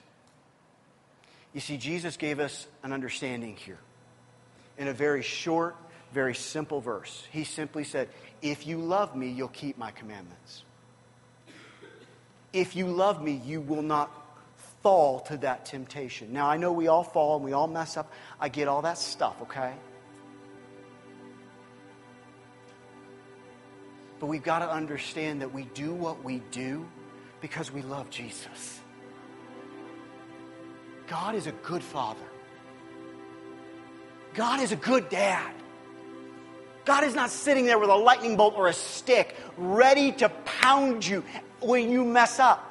You 1.54 1.60
see, 1.60 1.76
Jesus 1.76 2.16
gave 2.16 2.40
us 2.40 2.66
an 2.82 2.92
understanding 2.92 3.56
here 3.56 3.78
in 4.76 4.88
a 4.88 4.92
very 4.92 5.22
short, 5.22 5.76
very 6.12 6.34
simple 6.34 6.80
verse. 6.80 7.26
He 7.30 7.44
simply 7.44 7.84
said, 7.84 8.08
If 8.42 8.66
you 8.66 8.78
love 8.78 9.16
me, 9.16 9.30
you'll 9.30 9.48
keep 9.48 9.78
my 9.78 9.90
commandments. 9.90 10.62
If 12.52 12.76
you 12.76 12.86
love 12.86 13.22
me, 13.22 13.40
you 13.44 13.60
will 13.60 13.82
not 13.82 14.10
fall 14.82 15.20
to 15.20 15.36
that 15.38 15.66
temptation. 15.66 16.32
Now, 16.32 16.48
I 16.48 16.56
know 16.56 16.72
we 16.72 16.88
all 16.88 17.04
fall 17.04 17.36
and 17.36 17.44
we 17.44 17.52
all 17.52 17.66
mess 17.66 17.96
up. 17.96 18.12
I 18.40 18.48
get 18.48 18.68
all 18.68 18.82
that 18.82 18.98
stuff, 18.98 19.34
okay? 19.42 19.74
But 24.20 24.26
we've 24.26 24.42
got 24.42 24.60
to 24.60 24.70
understand 24.70 25.42
that 25.42 25.52
we 25.52 25.64
do 25.74 25.92
what 25.94 26.24
we 26.24 26.42
do 26.50 26.86
because 27.40 27.72
we 27.72 27.82
love 27.82 28.10
Jesus. 28.10 28.80
God 31.06 31.34
is 31.34 31.46
a 31.46 31.52
good 31.52 31.82
father. 31.82 32.20
God 34.34 34.60
is 34.60 34.72
a 34.72 34.76
good 34.76 35.08
dad. 35.08 35.52
God 36.84 37.04
is 37.04 37.14
not 37.14 37.30
sitting 37.30 37.66
there 37.66 37.78
with 37.78 37.90
a 37.90 37.94
lightning 37.94 38.36
bolt 38.36 38.54
or 38.56 38.68
a 38.68 38.72
stick 38.72 39.36
ready 39.56 40.12
to 40.12 40.28
pound 40.28 41.06
you 41.06 41.24
when 41.60 41.90
you 41.90 42.04
mess 42.04 42.38
up. 42.38 42.64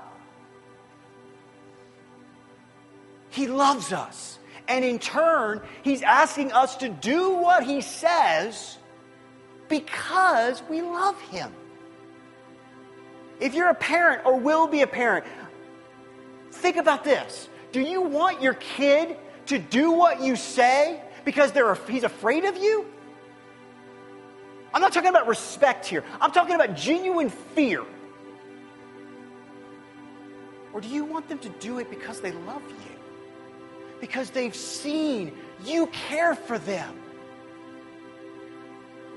He 3.30 3.48
loves 3.48 3.94
us. 3.94 4.40
And 4.68 4.84
in 4.84 5.00
turn, 5.00 5.62
He's 5.84 6.02
asking 6.02 6.52
us 6.52 6.78
to 6.78 6.90
do 6.90 7.36
what 7.36 7.64
He 7.64 7.82
says 7.82 8.78
because 9.70 10.62
we 10.70 10.82
love 10.82 11.20
Him. 11.22 11.52
If 13.40 13.54
you're 13.54 13.70
a 13.70 13.76
parent 13.76 14.26
or 14.26 14.40
will 14.40 14.68
be 14.68 14.82
a 14.82 14.88
parent, 14.88 15.26
think 16.52 16.78
about 16.78 17.04
this. 17.04 17.50
Do 17.72 17.82
you 17.82 18.02
want 18.02 18.42
your 18.42 18.56
kid 18.56 19.18
to 19.48 19.60
do 19.60 19.92
what 19.92 20.22
you 20.22 20.36
say 20.36 21.02
because 21.26 21.52
they're, 21.52 21.76
he's 21.88 22.04
afraid 22.04 22.46
of 22.46 22.58
you? 22.58 22.86
I'm 24.74 24.82
not 24.82 24.94
talking 24.94 25.10
about 25.10 25.28
respect 25.28 25.86
here. 25.86 26.04
I'm 26.20 26.32
talking 26.32 26.56
about 26.56 26.76
genuine 26.76 27.30
fear. 27.30 27.84
Or 30.74 30.82
do 30.82 30.88
you 30.88 31.06
want 31.06 31.28
them 31.30 31.40
to 31.40 31.50
do 31.50 31.80
it 31.80 31.90
because 31.90 32.22
they 32.22 32.32
love 32.32 32.62
you? 32.70 33.00
Because 34.00 34.30
they've 34.30 34.56
seen 34.56 35.36
you 35.66 35.88
care 35.88 36.36
for 36.36 36.60
them? 36.60 36.96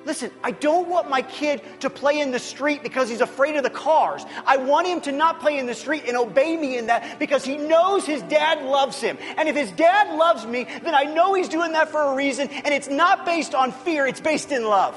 Listen, 0.06 0.30
I 0.42 0.52
don't 0.52 0.88
want 0.88 1.10
my 1.10 1.20
kid 1.20 1.60
to 1.80 1.90
play 1.90 2.20
in 2.20 2.30
the 2.30 2.38
street 2.38 2.82
because 2.82 3.10
he's 3.10 3.20
afraid 3.20 3.56
of 3.56 3.62
the 3.62 3.70
cars. 3.70 4.24
I 4.46 4.56
want 4.56 4.86
him 4.86 5.02
to 5.02 5.12
not 5.12 5.40
play 5.40 5.58
in 5.58 5.66
the 5.66 5.74
street 5.74 6.04
and 6.08 6.16
obey 6.16 6.56
me 6.56 6.78
in 6.78 6.86
that 6.86 7.18
because 7.18 7.44
he 7.44 7.58
knows 7.58 8.06
his 8.06 8.22
dad 8.22 8.64
loves 8.64 9.00
him. 9.00 9.18
And 9.36 9.48
if 9.48 9.54
his 9.54 9.70
dad 9.72 10.16
loves 10.16 10.46
me, 10.46 10.66
then 10.82 10.94
I 10.94 11.04
know 11.04 11.34
he's 11.34 11.50
doing 11.50 11.72
that 11.72 11.90
for 11.90 12.02
a 12.02 12.14
reason, 12.14 12.48
and 12.48 12.72
it's 12.72 12.88
not 12.88 13.26
based 13.26 13.54
on 13.54 13.72
fear, 13.72 14.06
it's 14.06 14.20
based 14.20 14.52
in 14.52 14.64
love. 14.64 14.96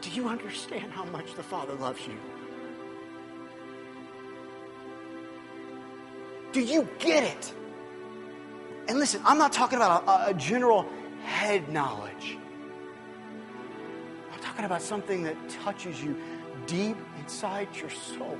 Do 0.00 0.10
you 0.10 0.28
understand 0.28 0.90
how 0.90 1.04
much 1.04 1.34
the 1.34 1.44
Father 1.44 1.74
loves 1.74 2.00
you? 2.06 2.18
Do 6.50 6.60
you 6.60 6.88
get 6.98 7.22
it? 7.22 7.54
And 8.88 8.98
listen, 8.98 9.22
I'm 9.24 9.38
not 9.38 9.52
talking 9.52 9.76
about 9.76 10.04
a, 10.08 10.30
a 10.30 10.34
general 10.34 10.86
head 11.24 11.68
knowledge. 11.68 12.38
I'm 14.32 14.40
talking 14.40 14.64
about 14.64 14.82
something 14.82 15.24
that 15.24 15.36
touches 15.48 16.02
you 16.02 16.16
deep 16.66 16.96
inside 17.18 17.68
your 17.76 17.90
soul. 17.90 18.38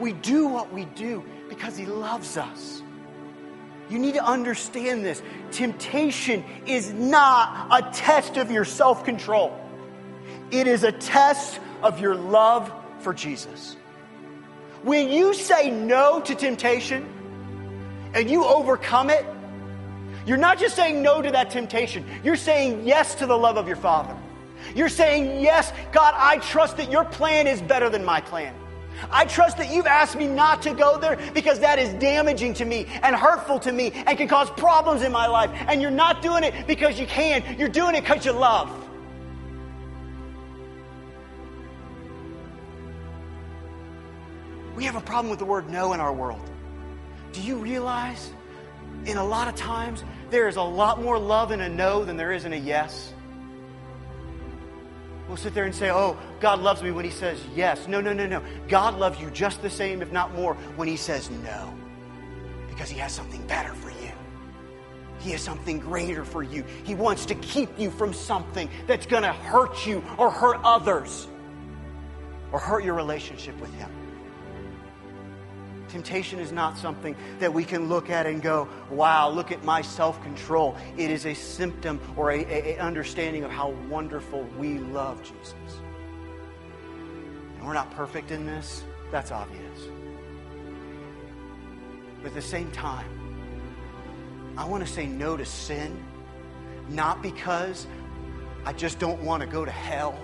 We 0.00 0.12
do 0.12 0.46
what 0.46 0.72
we 0.72 0.86
do 0.86 1.24
because 1.48 1.76
He 1.76 1.86
loves 1.86 2.36
us. 2.36 2.82
You 3.90 3.98
need 3.98 4.14
to 4.14 4.24
understand 4.24 5.04
this. 5.04 5.20
Temptation 5.50 6.44
is 6.64 6.92
not 6.92 7.66
a 7.70 7.90
test 7.92 8.36
of 8.36 8.50
your 8.50 8.64
self 8.64 9.04
control, 9.04 9.58
it 10.50 10.66
is 10.66 10.84
a 10.84 10.92
test 10.92 11.60
of 11.82 12.00
your 12.00 12.14
love 12.14 12.72
for 13.00 13.12
Jesus. 13.12 13.76
When 14.82 15.10
you 15.10 15.34
say 15.34 15.70
no 15.70 16.20
to 16.20 16.34
temptation 16.34 17.06
and 18.14 18.30
you 18.30 18.44
overcome 18.44 19.10
it, 19.10 19.26
you're 20.26 20.36
not 20.36 20.58
just 20.58 20.76
saying 20.76 21.02
no 21.02 21.22
to 21.22 21.30
that 21.30 21.50
temptation, 21.50 22.04
you're 22.22 22.36
saying 22.36 22.86
yes 22.86 23.14
to 23.16 23.26
the 23.26 23.36
love 23.36 23.56
of 23.56 23.66
your 23.66 23.76
Father. 23.76 24.16
You're 24.74 24.88
saying, 24.88 25.42
Yes, 25.42 25.72
God, 25.92 26.14
I 26.16 26.38
trust 26.38 26.76
that 26.76 26.90
your 26.90 27.04
plan 27.04 27.46
is 27.46 27.60
better 27.62 27.88
than 27.88 28.04
my 28.04 28.20
plan. 28.20 28.54
I 29.10 29.24
trust 29.24 29.56
that 29.58 29.72
you've 29.72 29.86
asked 29.86 30.16
me 30.16 30.26
not 30.26 30.62
to 30.62 30.74
go 30.74 30.98
there 30.98 31.18
because 31.32 31.60
that 31.60 31.78
is 31.78 31.92
damaging 31.94 32.52
to 32.54 32.64
me 32.64 32.86
and 33.02 33.16
hurtful 33.16 33.58
to 33.60 33.72
me 33.72 33.92
and 33.92 34.18
can 34.18 34.28
cause 34.28 34.50
problems 34.50 35.02
in 35.02 35.10
my 35.10 35.26
life. 35.26 35.50
And 35.68 35.80
you're 35.80 35.90
not 35.90 36.20
doing 36.20 36.44
it 36.44 36.66
because 36.66 37.00
you 37.00 37.06
can, 37.06 37.42
you're 37.58 37.68
doing 37.68 37.94
it 37.94 38.02
because 38.02 38.26
you 38.26 38.32
love. 38.32 38.70
We 44.76 44.84
have 44.84 44.96
a 44.96 45.00
problem 45.00 45.30
with 45.30 45.38
the 45.38 45.44
word 45.44 45.70
no 45.70 45.92
in 45.92 46.00
our 46.00 46.12
world. 46.12 46.40
Do 47.32 47.40
you 47.42 47.56
realize 47.56 48.32
in 49.04 49.16
a 49.16 49.24
lot 49.24 49.48
of 49.48 49.56
times, 49.56 50.04
there 50.30 50.48
is 50.48 50.56
a 50.56 50.62
lot 50.62 51.02
more 51.02 51.18
love 51.18 51.52
in 51.52 51.60
a 51.60 51.68
no 51.68 52.04
than 52.04 52.16
there 52.16 52.32
is 52.32 52.44
in 52.44 52.52
a 52.52 52.56
yes. 52.56 53.12
We'll 55.26 55.36
sit 55.36 55.54
there 55.54 55.64
and 55.64 55.74
say, 55.74 55.90
oh, 55.90 56.18
God 56.40 56.60
loves 56.60 56.82
me 56.82 56.90
when 56.90 57.04
He 57.04 57.10
says 57.10 57.40
yes. 57.54 57.86
No, 57.86 58.00
no, 58.00 58.12
no, 58.12 58.26
no. 58.26 58.42
God 58.68 58.98
loves 58.98 59.20
you 59.20 59.30
just 59.30 59.62
the 59.62 59.70
same, 59.70 60.02
if 60.02 60.12
not 60.12 60.34
more, 60.34 60.54
when 60.76 60.88
He 60.88 60.96
says 60.96 61.30
no. 61.30 61.72
Because 62.68 62.90
He 62.90 62.98
has 62.98 63.12
something 63.12 63.46
better 63.46 63.72
for 63.74 63.90
you. 63.90 64.10
He 65.20 65.30
has 65.30 65.40
something 65.40 65.78
greater 65.78 66.24
for 66.24 66.42
you. 66.42 66.64
He 66.84 66.94
wants 66.94 67.26
to 67.26 67.34
keep 67.36 67.78
you 67.78 67.90
from 67.90 68.12
something 68.12 68.68
that's 68.86 69.06
going 69.06 69.22
to 69.22 69.32
hurt 69.32 69.86
you 69.86 70.02
or 70.18 70.30
hurt 70.30 70.58
others 70.64 71.28
or 72.52 72.58
hurt 72.58 72.84
your 72.84 72.94
relationship 72.94 73.58
with 73.60 73.72
Him. 73.74 73.90
Temptation 75.90 76.38
is 76.38 76.52
not 76.52 76.78
something 76.78 77.16
that 77.40 77.52
we 77.52 77.64
can 77.64 77.88
look 77.88 78.10
at 78.10 78.24
and 78.24 78.40
go, 78.40 78.68
wow, 78.90 79.28
look 79.28 79.50
at 79.50 79.64
my 79.64 79.82
self 79.82 80.22
control. 80.22 80.76
It 80.96 81.10
is 81.10 81.26
a 81.26 81.34
symptom 81.34 82.00
or 82.16 82.30
a, 82.30 82.44
a, 82.44 82.76
a, 82.76 82.78
understanding 82.78 83.42
of 83.42 83.50
how 83.50 83.70
wonderful 83.88 84.44
we 84.56 84.78
love 84.78 85.20
Jesus. 85.22 85.80
And 87.56 87.66
we're 87.66 87.74
not 87.74 87.90
perfect 87.90 88.30
in 88.30 88.46
this, 88.46 88.84
that's 89.10 89.32
obvious. 89.32 89.80
But 92.22 92.28
at 92.28 92.34
the 92.34 92.42
same 92.42 92.70
time, 92.70 93.08
I 94.56 94.64
want 94.64 94.86
to 94.86 94.92
say 94.92 95.06
no 95.06 95.36
to 95.36 95.44
sin, 95.44 96.00
not 96.88 97.20
because 97.20 97.88
I 98.64 98.72
just 98.74 99.00
don't 99.00 99.20
want 99.22 99.40
to 99.40 99.48
go 99.48 99.64
to 99.64 99.70
hell, 99.72 100.16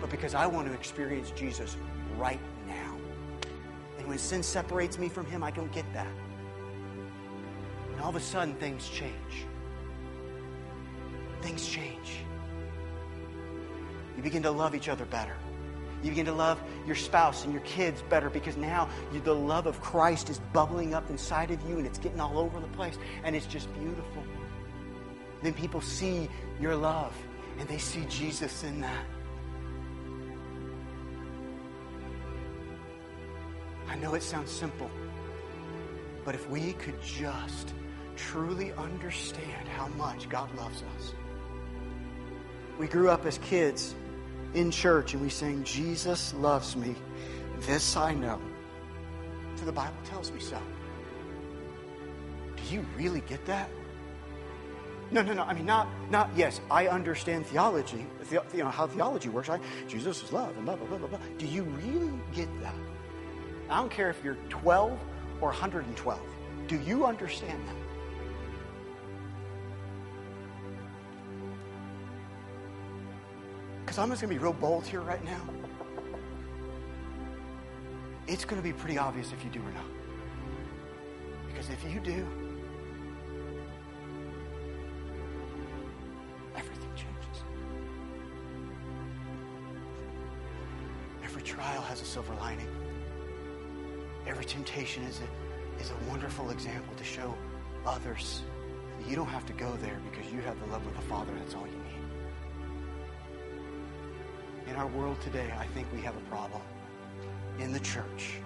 but 0.00 0.08
because 0.08 0.34
I 0.34 0.46
want 0.46 0.66
to 0.68 0.72
experience 0.72 1.30
Jesus 1.32 1.76
right 2.16 2.40
and 4.04 4.10
when 4.10 4.18
sin 4.18 4.42
separates 4.42 4.98
me 4.98 5.08
from 5.08 5.24
Him, 5.24 5.42
I 5.42 5.50
don't 5.50 5.72
get 5.72 5.90
that. 5.94 6.06
And 7.92 8.02
all 8.02 8.10
of 8.10 8.16
a 8.16 8.20
sudden, 8.20 8.54
things 8.56 8.86
change. 8.90 9.46
Things 11.40 11.66
change. 11.66 12.18
You 14.14 14.22
begin 14.22 14.42
to 14.42 14.50
love 14.50 14.74
each 14.74 14.90
other 14.90 15.06
better. 15.06 15.34
You 16.02 16.10
begin 16.10 16.26
to 16.26 16.34
love 16.34 16.60
your 16.86 16.96
spouse 16.96 17.44
and 17.44 17.52
your 17.54 17.62
kids 17.62 18.02
better 18.10 18.28
because 18.28 18.58
now 18.58 18.90
you, 19.10 19.20
the 19.20 19.34
love 19.34 19.66
of 19.66 19.80
Christ 19.80 20.28
is 20.28 20.38
bubbling 20.52 20.92
up 20.92 21.08
inside 21.08 21.50
of 21.50 21.66
you 21.66 21.78
and 21.78 21.86
it's 21.86 21.98
getting 21.98 22.20
all 22.20 22.38
over 22.38 22.60
the 22.60 22.68
place 22.68 22.98
and 23.24 23.34
it's 23.34 23.46
just 23.46 23.72
beautiful. 23.72 24.22
Then 25.42 25.54
people 25.54 25.80
see 25.80 26.28
your 26.60 26.76
love 26.76 27.16
and 27.58 27.66
they 27.70 27.78
see 27.78 28.04
Jesus 28.10 28.64
in 28.64 28.82
that. 28.82 29.06
I 33.94 33.96
know 33.98 34.14
it 34.14 34.24
sounds 34.24 34.50
simple, 34.50 34.90
but 36.24 36.34
if 36.34 36.50
we 36.50 36.72
could 36.72 37.00
just 37.00 37.72
truly 38.16 38.72
understand 38.72 39.68
how 39.68 39.86
much 39.86 40.28
God 40.28 40.52
loves 40.56 40.82
us. 40.96 41.14
We 42.76 42.88
grew 42.88 43.08
up 43.08 43.24
as 43.24 43.38
kids 43.38 43.94
in 44.52 44.72
church 44.72 45.14
and 45.14 45.22
we 45.22 45.28
sang, 45.28 45.62
Jesus 45.62 46.34
loves 46.34 46.74
me. 46.74 46.96
This 47.60 47.96
I 47.96 48.14
know. 48.14 48.40
So 49.54 49.64
the 49.64 49.70
Bible 49.70 49.94
tells 50.06 50.32
me 50.32 50.40
so. 50.40 50.58
Do 52.56 52.74
you 52.74 52.84
really 52.96 53.20
get 53.20 53.46
that? 53.46 53.70
No, 55.12 55.22
no, 55.22 55.34
no. 55.34 55.44
I 55.44 55.54
mean, 55.54 55.66
not, 55.66 55.86
not. 56.10 56.30
Yes, 56.34 56.60
I 56.68 56.88
understand 56.88 57.46
theology. 57.46 58.04
The, 58.28 58.42
you 58.52 58.64
know 58.64 58.70
how 58.70 58.88
theology 58.88 59.28
works. 59.28 59.50
I, 59.50 59.60
Jesus 59.86 60.20
is 60.20 60.32
love, 60.32 60.56
and 60.56 60.64
blah 60.64 60.74
blah 60.74 60.88
blah 60.88 60.98
blah 60.98 61.08
blah. 61.08 61.18
Do 61.38 61.46
you 61.46 61.62
really 61.62 62.10
get 62.32 62.48
that? 62.62 62.74
I 63.70 63.78
don't 63.78 63.90
care 63.90 64.10
if 64.10 64.22
you're 64.22 64.36
12 64.48 64.98
or 65.40 65.48
112. 65.48 66.20
Do 66.68 66.76
you 66.78 67.04
understand 67.04 67.60
that? 67.68 67.76
Because 73.84 73.98
I'm 73.98 74.08
just 74.08 74.22
going 74.22 74.32
to 74.32 74.38
be 74.38 74.42
real 74.42 74.52
bold 74.52 74.86
here 74.86 75.00
right 75.00 75.24
now. 75.24 75.40
It's 78.26 78.44
going 78.44 78.60
to 78.60 78.64
be 78.64 78.72
pretty 78.72 78.98
obvious 78.98 79.32
if 79.32 79.44
you 79.44 79.50
do 79.50 79.60
or 79.60 79.72
not. 79.72 79.84
Because 81.46 81.68
if 81.68 81.84
you 81.84 82.00
do, 82.00 82.26
everything 86.56 86.90
changes. 86.96 87.42
Every 91.22 91.42
trial 91.42 91.82
has 91.82 92.00
a 92.00 92.04
silver 92.04 92.34
lining. 92.36 92.68
Every 94.34 94.46
temptation 94.46 95.04
is 95.04 95.20
a, 95.20 95.80
is 95.80 95.92
a 95.92 96.10
wonderful 96.10 96.50
example 96.50 96.92
to 96.96 97.04
show 97.04 97.36
others 97.86 98.42
you 99.08 99.14
don't 99.14 99.28
have 99.28 99.46
to 99.46 99.52
go 99.52 99.76
there 99.76 100.00
because 100.10 100.32
you 100.32 100.40
have 100.40 100.58
the 100.58 100.66
love 100.66 100.84
of 100.84 100.96
the 100.96 101.02
Father. 101.02 101.30
That's 101.38 101.54
all 101.54 101.66
you 101.66 101.78
need. 104.64 104.70
In 104.70 104.74
our 104.74 104.88
world 104.88 105.20
today, 105.20 105.54
I 105.56 105.66
think 105.66 105.86
we 105.92 106.00
have 106.00 106.16
a 106.16 106.30
problem 106.30 106.62
in 107.60 107.72
the 107.72 107.78
church. 107.78 108.40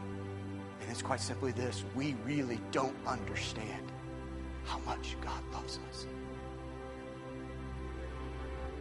And 0.82 0.91
it's 0.91 1.01
quite 1.01 1.20
simply 1.20 1.53
this 1.53 1.84
we 1.95 2.16
really 2.26 2.61
don't 2.70 2.97
understand 3.07 3.91
how 4.64 4.78
much 4.80 5.16
God 5.22 5.41
loves 5.55 5.78
us. 5.89 6.07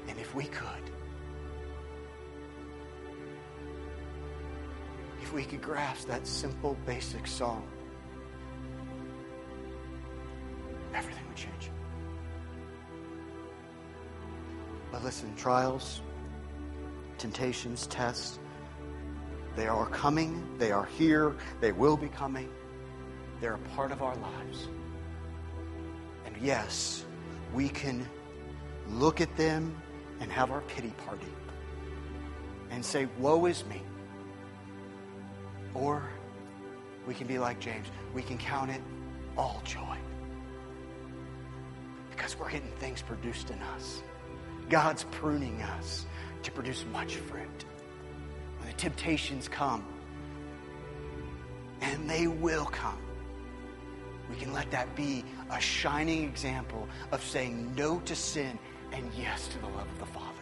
And 0.10 0.20
if 0.20 0.36
we 0.36 0.44
could, 0.44 0.92
if 5.28 5.34
we 5.34 5.44
could 5.44 5.62
grasp 5.62 6.08
that 6.08 6.26
simple, 6.26 6.78
basic 6.86 7.28
song, 7.28 7.68
everything 10.96 11.28
would 11.28 11.36
change. 11.36 11.70
But 14.90 15.04
listen, 15.04 15.36
trials, 15.36 16.00
temptations, 17.18 17.88
tests, 17.88 18.40
they 19.58 19.68
are 19.68 19.88
coming, 19.88 20.48
they 20.60 20.72
are 20.72 20.86
here, 20.86 21.36
they 21.60 21.74
will 21.74 21.98
be 21.98 22.08
coming. 22.08 22.50
They're 23.42 23.56
a 23.56 23.76
part 23.76 23.92
of 23.92 24.02
our 24.02 24.16
lives. 24.16 24.70
And 26.26 26.38
yes, 26.38 27.04
we 27.54 27.68
can 27.68 28.08
look 28.92 29.20
at 29.20 29.36
them 29.36 29.76
and 30.22 30.32
have 30.32 30.52
our 30.52 30.62
pity 30.62 30.94
party 31.06 31.34
and 32.72 32.84
say, 32.84 33.10
Woe 33.20 33.46
is 33.46 33.66
me. 33.66 33.82
Or 35.78 36.10
we 37.06 37.14
can 37.14 37.28
be 37.28 37.38
like 37.38 37.60
James, 37.60 37.88
we 38.14 38.22
can 38.22 38.38
count 38.38 38.72
it 38.72 38.82
all 39.38 39.62
joy 39.64 39.98
because 42.10 42.38
we're 42.38 42.50
getting 42.50 42.72
things 42.80 43.02
produced 43.02 43.52
in 43.52 43.62
us. 43.62 44.02
God's 44.70 45.04
pruning 45.12 45.62
us 45.62 46.06
to 46.44 46.52
produce 46.52 46.84
much 46.92 47.16
fruit. 47.16 47.66
When 48.60 48.70
the 48.70 48.76
temptations 48.76 49.48
come, 49.48 49.86
and 51.82 52.10
they 52.10 52.26
will 52.26 52.66
come, 52.66 52.98
we 54.30 54.36
can 54.36 54.52
let 54.52 54.72
that 54.72 54.94
be 54.96 55.24
a 55.52 55.60
shining 55.60 56.24
example 56.24 56.88
of 57.12 57.24
saying 57.24 57.76
no 57.76 58.00
to 58.00 58.16
sin 58.16 58.58
and 58.92 59.10
yes 59.18 59.48
to 59.50 59.60
the 59.60 59.68
love 59.68 59.88
of 59.88 60.00
the 60.00 60.06
Father. 60.08 60.34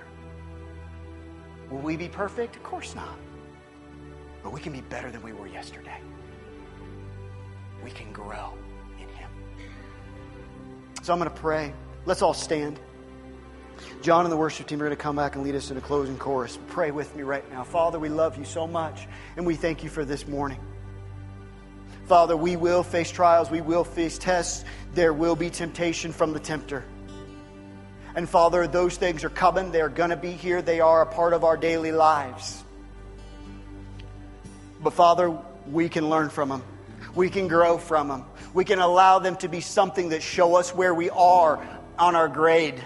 Will 1.70 1.80
we 1.80 1.98
be 1.98 2.08
perfect? 2.08 2.56
Of 2.56 2.64
course 2.64 2.96
not. 2.96 3.18
But 4.46 4.54
we 4.54 4.60
can 4.60 4.74
be 4.74 4.82
better 4.82 5.10
than 5.10 5.24
we 5.24 5.34
were 5.34 5.48
yesterday. 5.48 5.98
We 7.84 7.90
can 7.90 8.14
grow 8.14 8.54
in 9.02 9.10
Him. 9.10 9.28
So 11.02 11.12
I'm 11.14 11.18
going 11.18 11.32
to 11.32 11.36
pray. 11.36 11.74
Let's 12.06 12.22
all 12.22 12.36
stand. 12.36 12.80
John 14.04 14.24
and 14.24 14.32
the 14.32 14.38
worship 14.38 14.68
team 14.68 14.80
are 14.84 14.86
going 14.86 14.96
to 14.96 15.02
come 15.02 15.16
back 15.16 15.34
and 15.34 15.44
lead 15.44 15.56
us 15.56 15.72
in 15.72 15.78
a 15.78 15.82
closing 15.82 16.16
chorus. 16.20 16.60
Pray 16.68 16.92
with 16.92 17.16
me 17.16 17.24
right 17.24 17.44
now. 17.52 17.64
Father, 17.64 17.98
we 17.98 18.08
love 18.08 18.38
you 18.38 18.46
so 18.46 18.68
much, 18.68 19.08
and 19.36 19.48
we 19.48 19.56
thank 19.56 19.84
you 19.84 19.90
for 19.90 20.06
this 20.06 20.28
morning. 20.28 20.60
Father, 22.06 22.38
we 22.38 22.56
will 22.56 22.84
face 22.84 23.10
trials, 23.10 23.50
we 23.50 23.62
will 23.62 23.84
face 23.84 24.20
tests, 24.20 24.64
there 24.94 25.12
will 25.12 25.36
be 25.36 25.50
temptation 25.50 26.14
from 26.14 26.34
the 26.34 26.40
tempter. 26.40 26.86
And 28.16 28.30
Father, 28.30 28.68
those 28.68 28.96
things 28.96 29.24
are 29.24 29.30
coming, 29.32 29.72
they're 29.72 29.90
going 29.90 30.12
to 30.12 30.16
be 30.16 30.34
here, 30.34 30.62
they 30.62 30.82
are 30.82 31.02
a 31.02 31.08
part 31.08 31.34
of 31.34 31.44
our 31.44 31.58
daily 31.58 31.92
lives. 31.92 32.65
But 34.86 34.94
Father, 34.94 35.36
we 35.72 35.90
can 35.90 36.12
learn 36.12 36.30
from 36.30 36.50
them. 36.50 36.62
We 37.16 37.32
can 37.32 37.48
grow 37.48 37.80
from 37.80 38.08
them. 38.08 38.24
We 38.54 38.66
can 38.66 38.78
allow 38.78 39.18
them 39.18 39.36
to 39.38 39.48
be 39.48 39.60
something 39.60 40.10
that 40.10 40.22
show 40.22 40.58
us 40.58 40.76
where 40.76 40.94
we 40.94 41.10
are 41.10 41.60
on 41.98 42.16
our 42.16 42.28
grade. 42.28 42.84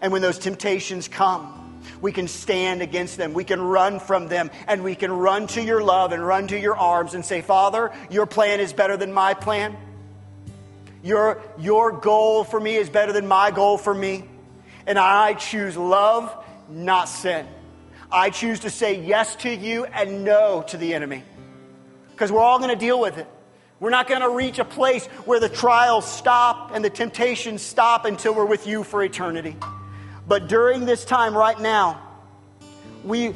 And 0.00 0.10
when 0.10 0.22
those 0.22 0.38
temptations 0.38 1.06
come, 1.06 1.82
we 2.00 2.12
can 2.12 2.28
stand 2.28 2.80
against 2.80 3.18
them. 3.18 3.34
We 3.34 3.44
can 3.44 3.60
run 3.60 4.00
from 4.00 4.28
them. 4.28 4.50
And 4.66 4.82
we 4.82 4.94
can 4.94 5.12
run 5.12 5.48
to 5.48 5.62
your 5.62 5.82
love 5.82 6.12
and 6.12 6.26
run 6.26 6.48
to 6.48 6.58
your 6.58 6.78
arms 6.78 7.12
and 7.12 7.22
say, 7.22 7.42
Father, 7.42 7.92
your 8.08 8.24
plan 8.24 8.58
is 8.58 8.72
better 8.72 8.96
than 8.96 9.12
my 9.12 9.34
plan. 9.34 9.76
Your, 11.02 11.42
your 11.58 11.92
goal 11.92 12.42
for 12.42 12.58
me 12.58 12.76
is 12.76 12.88
better 12.88 13.12
than 13.12 13.26
my 13.26 13.50
goal 13.50 13.76
for 13.76 13.92
me. 13.92 14.24
And 14.86 14.98
I 14.98 15.34
choose 15.34 15.76
love, 15.76 16.34
not 16.70 17.10
sin. 17.10 17.46
I 18.10 18.30
choose 18.30 18.60
to 18.60 18.70
say 18.70 19.00
yes 19.00 19.36
to 19.36 19.54
you 19.54 19.84
and 19.84 20.24
no 20.24 20.64
to 20.68 20.76
the 20.76 20.94
enemy. 20.94 21.22
Because 22.10 22.32
we're 22.32 22.40
all 22.40 22.58
going 22.58 22.70
to 22.70 22.76
deal 22.76 22.98
with 22.98 23.18
it. 23.18 23.26
We're 23.80 23.90
not 23.90 24.08
going 24.08 24.22
to 24.22 24.30
reach 24.30 24.58
a 24.58 24.64
place 24.64 25.06
where 25.24 25.38
the 25.38 25.48
trials 25.48 26.10
stop 26.10 26.72
and 26.74 26.84
the 26.84 26.90
temptations 26.90 27.62
stop 27.62 28.06
until 28.06 28.34
we're 28.34 28.46
with 28.46 28.66
you 28.66 28.82
for 28.82 29.02
eternity. 29.04 29.56
But 30.26 30.48
during 30.48 30.84
this 30.84 31.04
time 31.04 31.36
right 31.36 31.58
now, 31.58 32.02
we, 33.04 33.34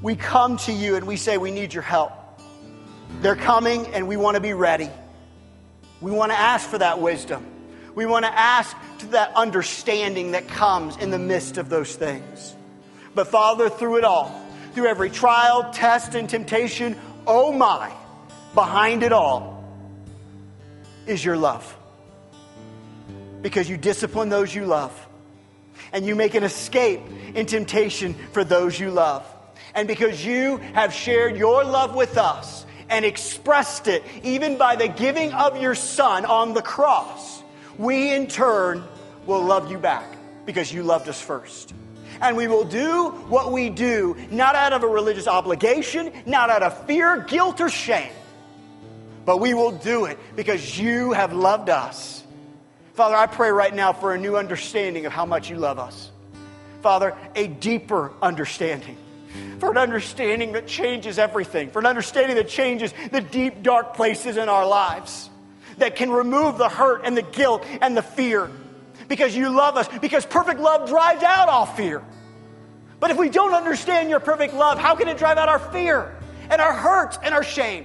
we 0.00 0.16
come 0.16 0.56
to 0.58 0.72
you 0.72 0.96
and 0.96 1.06
we 1.06 1.16
say, 1.16 1.38
We 1.38 1.50
need 1.50 1.72
your 1.72 1.84
help. 1.84 2.12
They're 3.20 3.36
coming 3.36 3.86
and 3.88 4.08
we 4.08 4.16
want 4.16 4.34
to 4.34 4.40
be 4.40 4.52
ready. 4.52 4.90
We 6.00 6.10
want 6.10 6.32
to 6.32 6.38
ask 6.38 6.68
for 6.68 6.78
that 6.78 7.00
wisdom. 7.00 7.46
We 7.94 8.06
want 8.06 8.24
to 8.24 8.36
ask 8.36 8.76
to 8.98 9.06
that 9.08 9.32
understanding 9.36 10.32
that 10.32 10.48
comes 10.48 10.96
in 10.96 11.10
the 11.10 11.18
midst 11.18 11.56
of 11.58 11.68
those 11.68 11.94
things. 11.94 12.56
But 13.14 13.28
Father, 13.28 13.68
through 13.68 13.98
it 13.98 14.04
all, 14.04 14.40
through 14.74 14.86
every 14.86 15.10
trial, 15.10 15.70
test, 15.72 16.14
and 16.14 16.28
temptation, 16.28 16.96
oh 17.26 17.52
my, 17.52 17.92
behind 18.54 19.02
it 19.02 19.12
all 19.12 19.64
is 21.06 21.24
your 21.24 21.36
love. 21.36 21.76
Because 23.42 23.68
you 23.68 23.76
discipline 23.76 24.28
those 24.28 24.54
you 24.54 24.66
love 24.66 25.08
and 25.92 26.06
you 26.06 26.14
make 26.14 26.34
an 26.34 26.44
escape 26.44 27.00
in 27.34 27.46
temptation 27.46 28.14
for 28.32 28.44
those 28.44 28.78
you 28.78 28.90
love. 28.90 29.26
And 29.74 29.88
because 29.88 30.24
you 30.24 30.58
have 30.74 30.92
shared 30.92 31.36
your 31.36 31.64
love 31.64 31.94
with 31.94 32.16
us 32.16 32.64
and 32.88 33.04
expressed 33.04 33.88
it 33.88 34.04
even 34.22 34.58
by 34.58 34.76
the 34.76 34.88
giving 34.88 35.32
of 35.32 35.60
your 35.60 35.74
Son 35.74 36.24
on 36.24 36.54
the 36.54 36.62
cross, 36.62 37.42
we 37.78 38.12
in 38.12 38.26
turn 38.26 38.84
will 39.26 39.42
love 39.42 39.70
you 39.70 39.78
back 39.78 40.04
because 40.46 40.72
you 40.72 40.82
loved 40.82 41.08
us 41.08 41.20
first. 41.20 41.74
And 42.22 42.36
we 42.36 42.46
will 42.48 42.64
do 42.64 43.10
what 43.28 43.52
we 43.52 43.68
do 43.68 44.16
not 44.30 44.54
out 44.54 44.72
of 44.72 44.82
a 44.82 44.88
religious 44.88 45.26
obligation, 45.26 46.12
not 46.24 46.48
out 46.48 46.62
of 46.62 46.86
fear, 46.86 47.18
guilt, 47.28 47.60
or 47.60 47.68
shame, 47.68 48.12
but 49.24 49.38
we 49.38 49.52
will 49.52 49.72
do 49.72 50.06
it 50.06 50.18
because 50.36 50.78
you 50.78 51.12
have 51.12 51.32
loved 51.32 51.68
us 51.68 52.22
Father, 52.94 53.16
I 53.16 53.26
pray 53.26 53.50
right 53.50 53.74
now 53.74 53.92
for 53.92 54.12
a 54.12 54.18
new 54.18 54.36
understanding 54.36 55.06
of 55.06 55.12
how 55.12 55.24
much 55.24 55.48
you 55.48 55.56
love 55.56 55.78
us. 55.78 56.10
Father, 56.82 57.16
a 57.34 57.46
deeper 57.46 58.12
understanding. 58.20 58.98
For 59.60 59.70
an 59.70 59.78
understanding 59.78 60.52
that 60.52 60.66
changes 60.66 61.18
everything. 61.18 61.70
For 61.70 61.78
an 61.78 61.86
understanding 61.86 62.36
that 62.36 62.48
changes 62.48 62.92
the 63.10 63.22
deep, 63.22 63.62
dark 63.62 63.94
places 63.94 64.36
in 64.36 64.48
our 64.48 64.66
lives. 64.66 65.30
That 65.78 65.96
can 65.96 66.10
remove 66.10 66.58
the 66.58 66.68
hurt 66.68 67.02
and 67.04 67.16
the 67.16 67.22
guilt 67.22 67.64
and 67.80 67.96
the 67.96 68.02
fear. 68.02 68.50
Because 69.12 69.36
you 69.36 69.50
love 69.50 69.76
us. 69.76 69.86
Because 70.00 70.24
perfect 70.24 70.58
love 70.58 70.88
drives 70.88 71.22
out 71.22 71.50
all 71.50 71.66
fear. 71.66 72.02
But 72.98 73.10
if 73.10 73.18
we 73.18 73.28
don't 73.28 73.52
understand 73.52 74.08
your 74.08 74.20
perfect 74.20 74.54
love, 74.54 74.78
how 74.78 74.94
can 74.94 75.06
it 75.06 75.18
drive 75.18 75.36
out 75.36 75.50
our 75.50 75.58
fear 75.58 76.16
and 76.48 76.62
our 76.62 76.72
hurt 76.72 77.18
and 77.22 77.34
our 77.34 77.44
shame? 77.44 77.84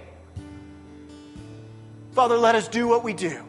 Father, 2.14 2.38
let 2.38 2.56
us 2.56 2.70
do 2.70 2.88
what 2.88 3.04
we 3.04 3.12
do 3.12 3.44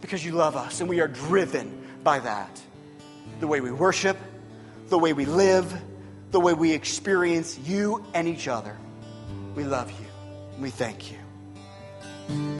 because 0.00 0.24
you 0.24 0.32
love 0.32 0.56
us 0.56 0.80
and 0.80 0.88
we 0.88 1.00
are 1.00 1.06
driven 1.06 1.86
by 2.02 2.18
that. 2.18 2.60
The 3.38 3.46
way 3.46 3.60
we 3.60 3.70
worship, 3.70 4.16
the 4.88 4.98
way 4.98 5.12
we 5.12 5.24
live, 5.24 5.72
the 6.32 6.40
way 6.40 6.54
we 6.54 6.72
experience 6.72 7.56
you 7.56 8.04
and 8.14 8.26
each 8.26 8.48
other. 8.48 8.76
We 9.54 9.62
love 9.62 9.92
you. 9.92 10.06
We 10.58 10.70
thank 10.70 11.12
you. 11.12 12.58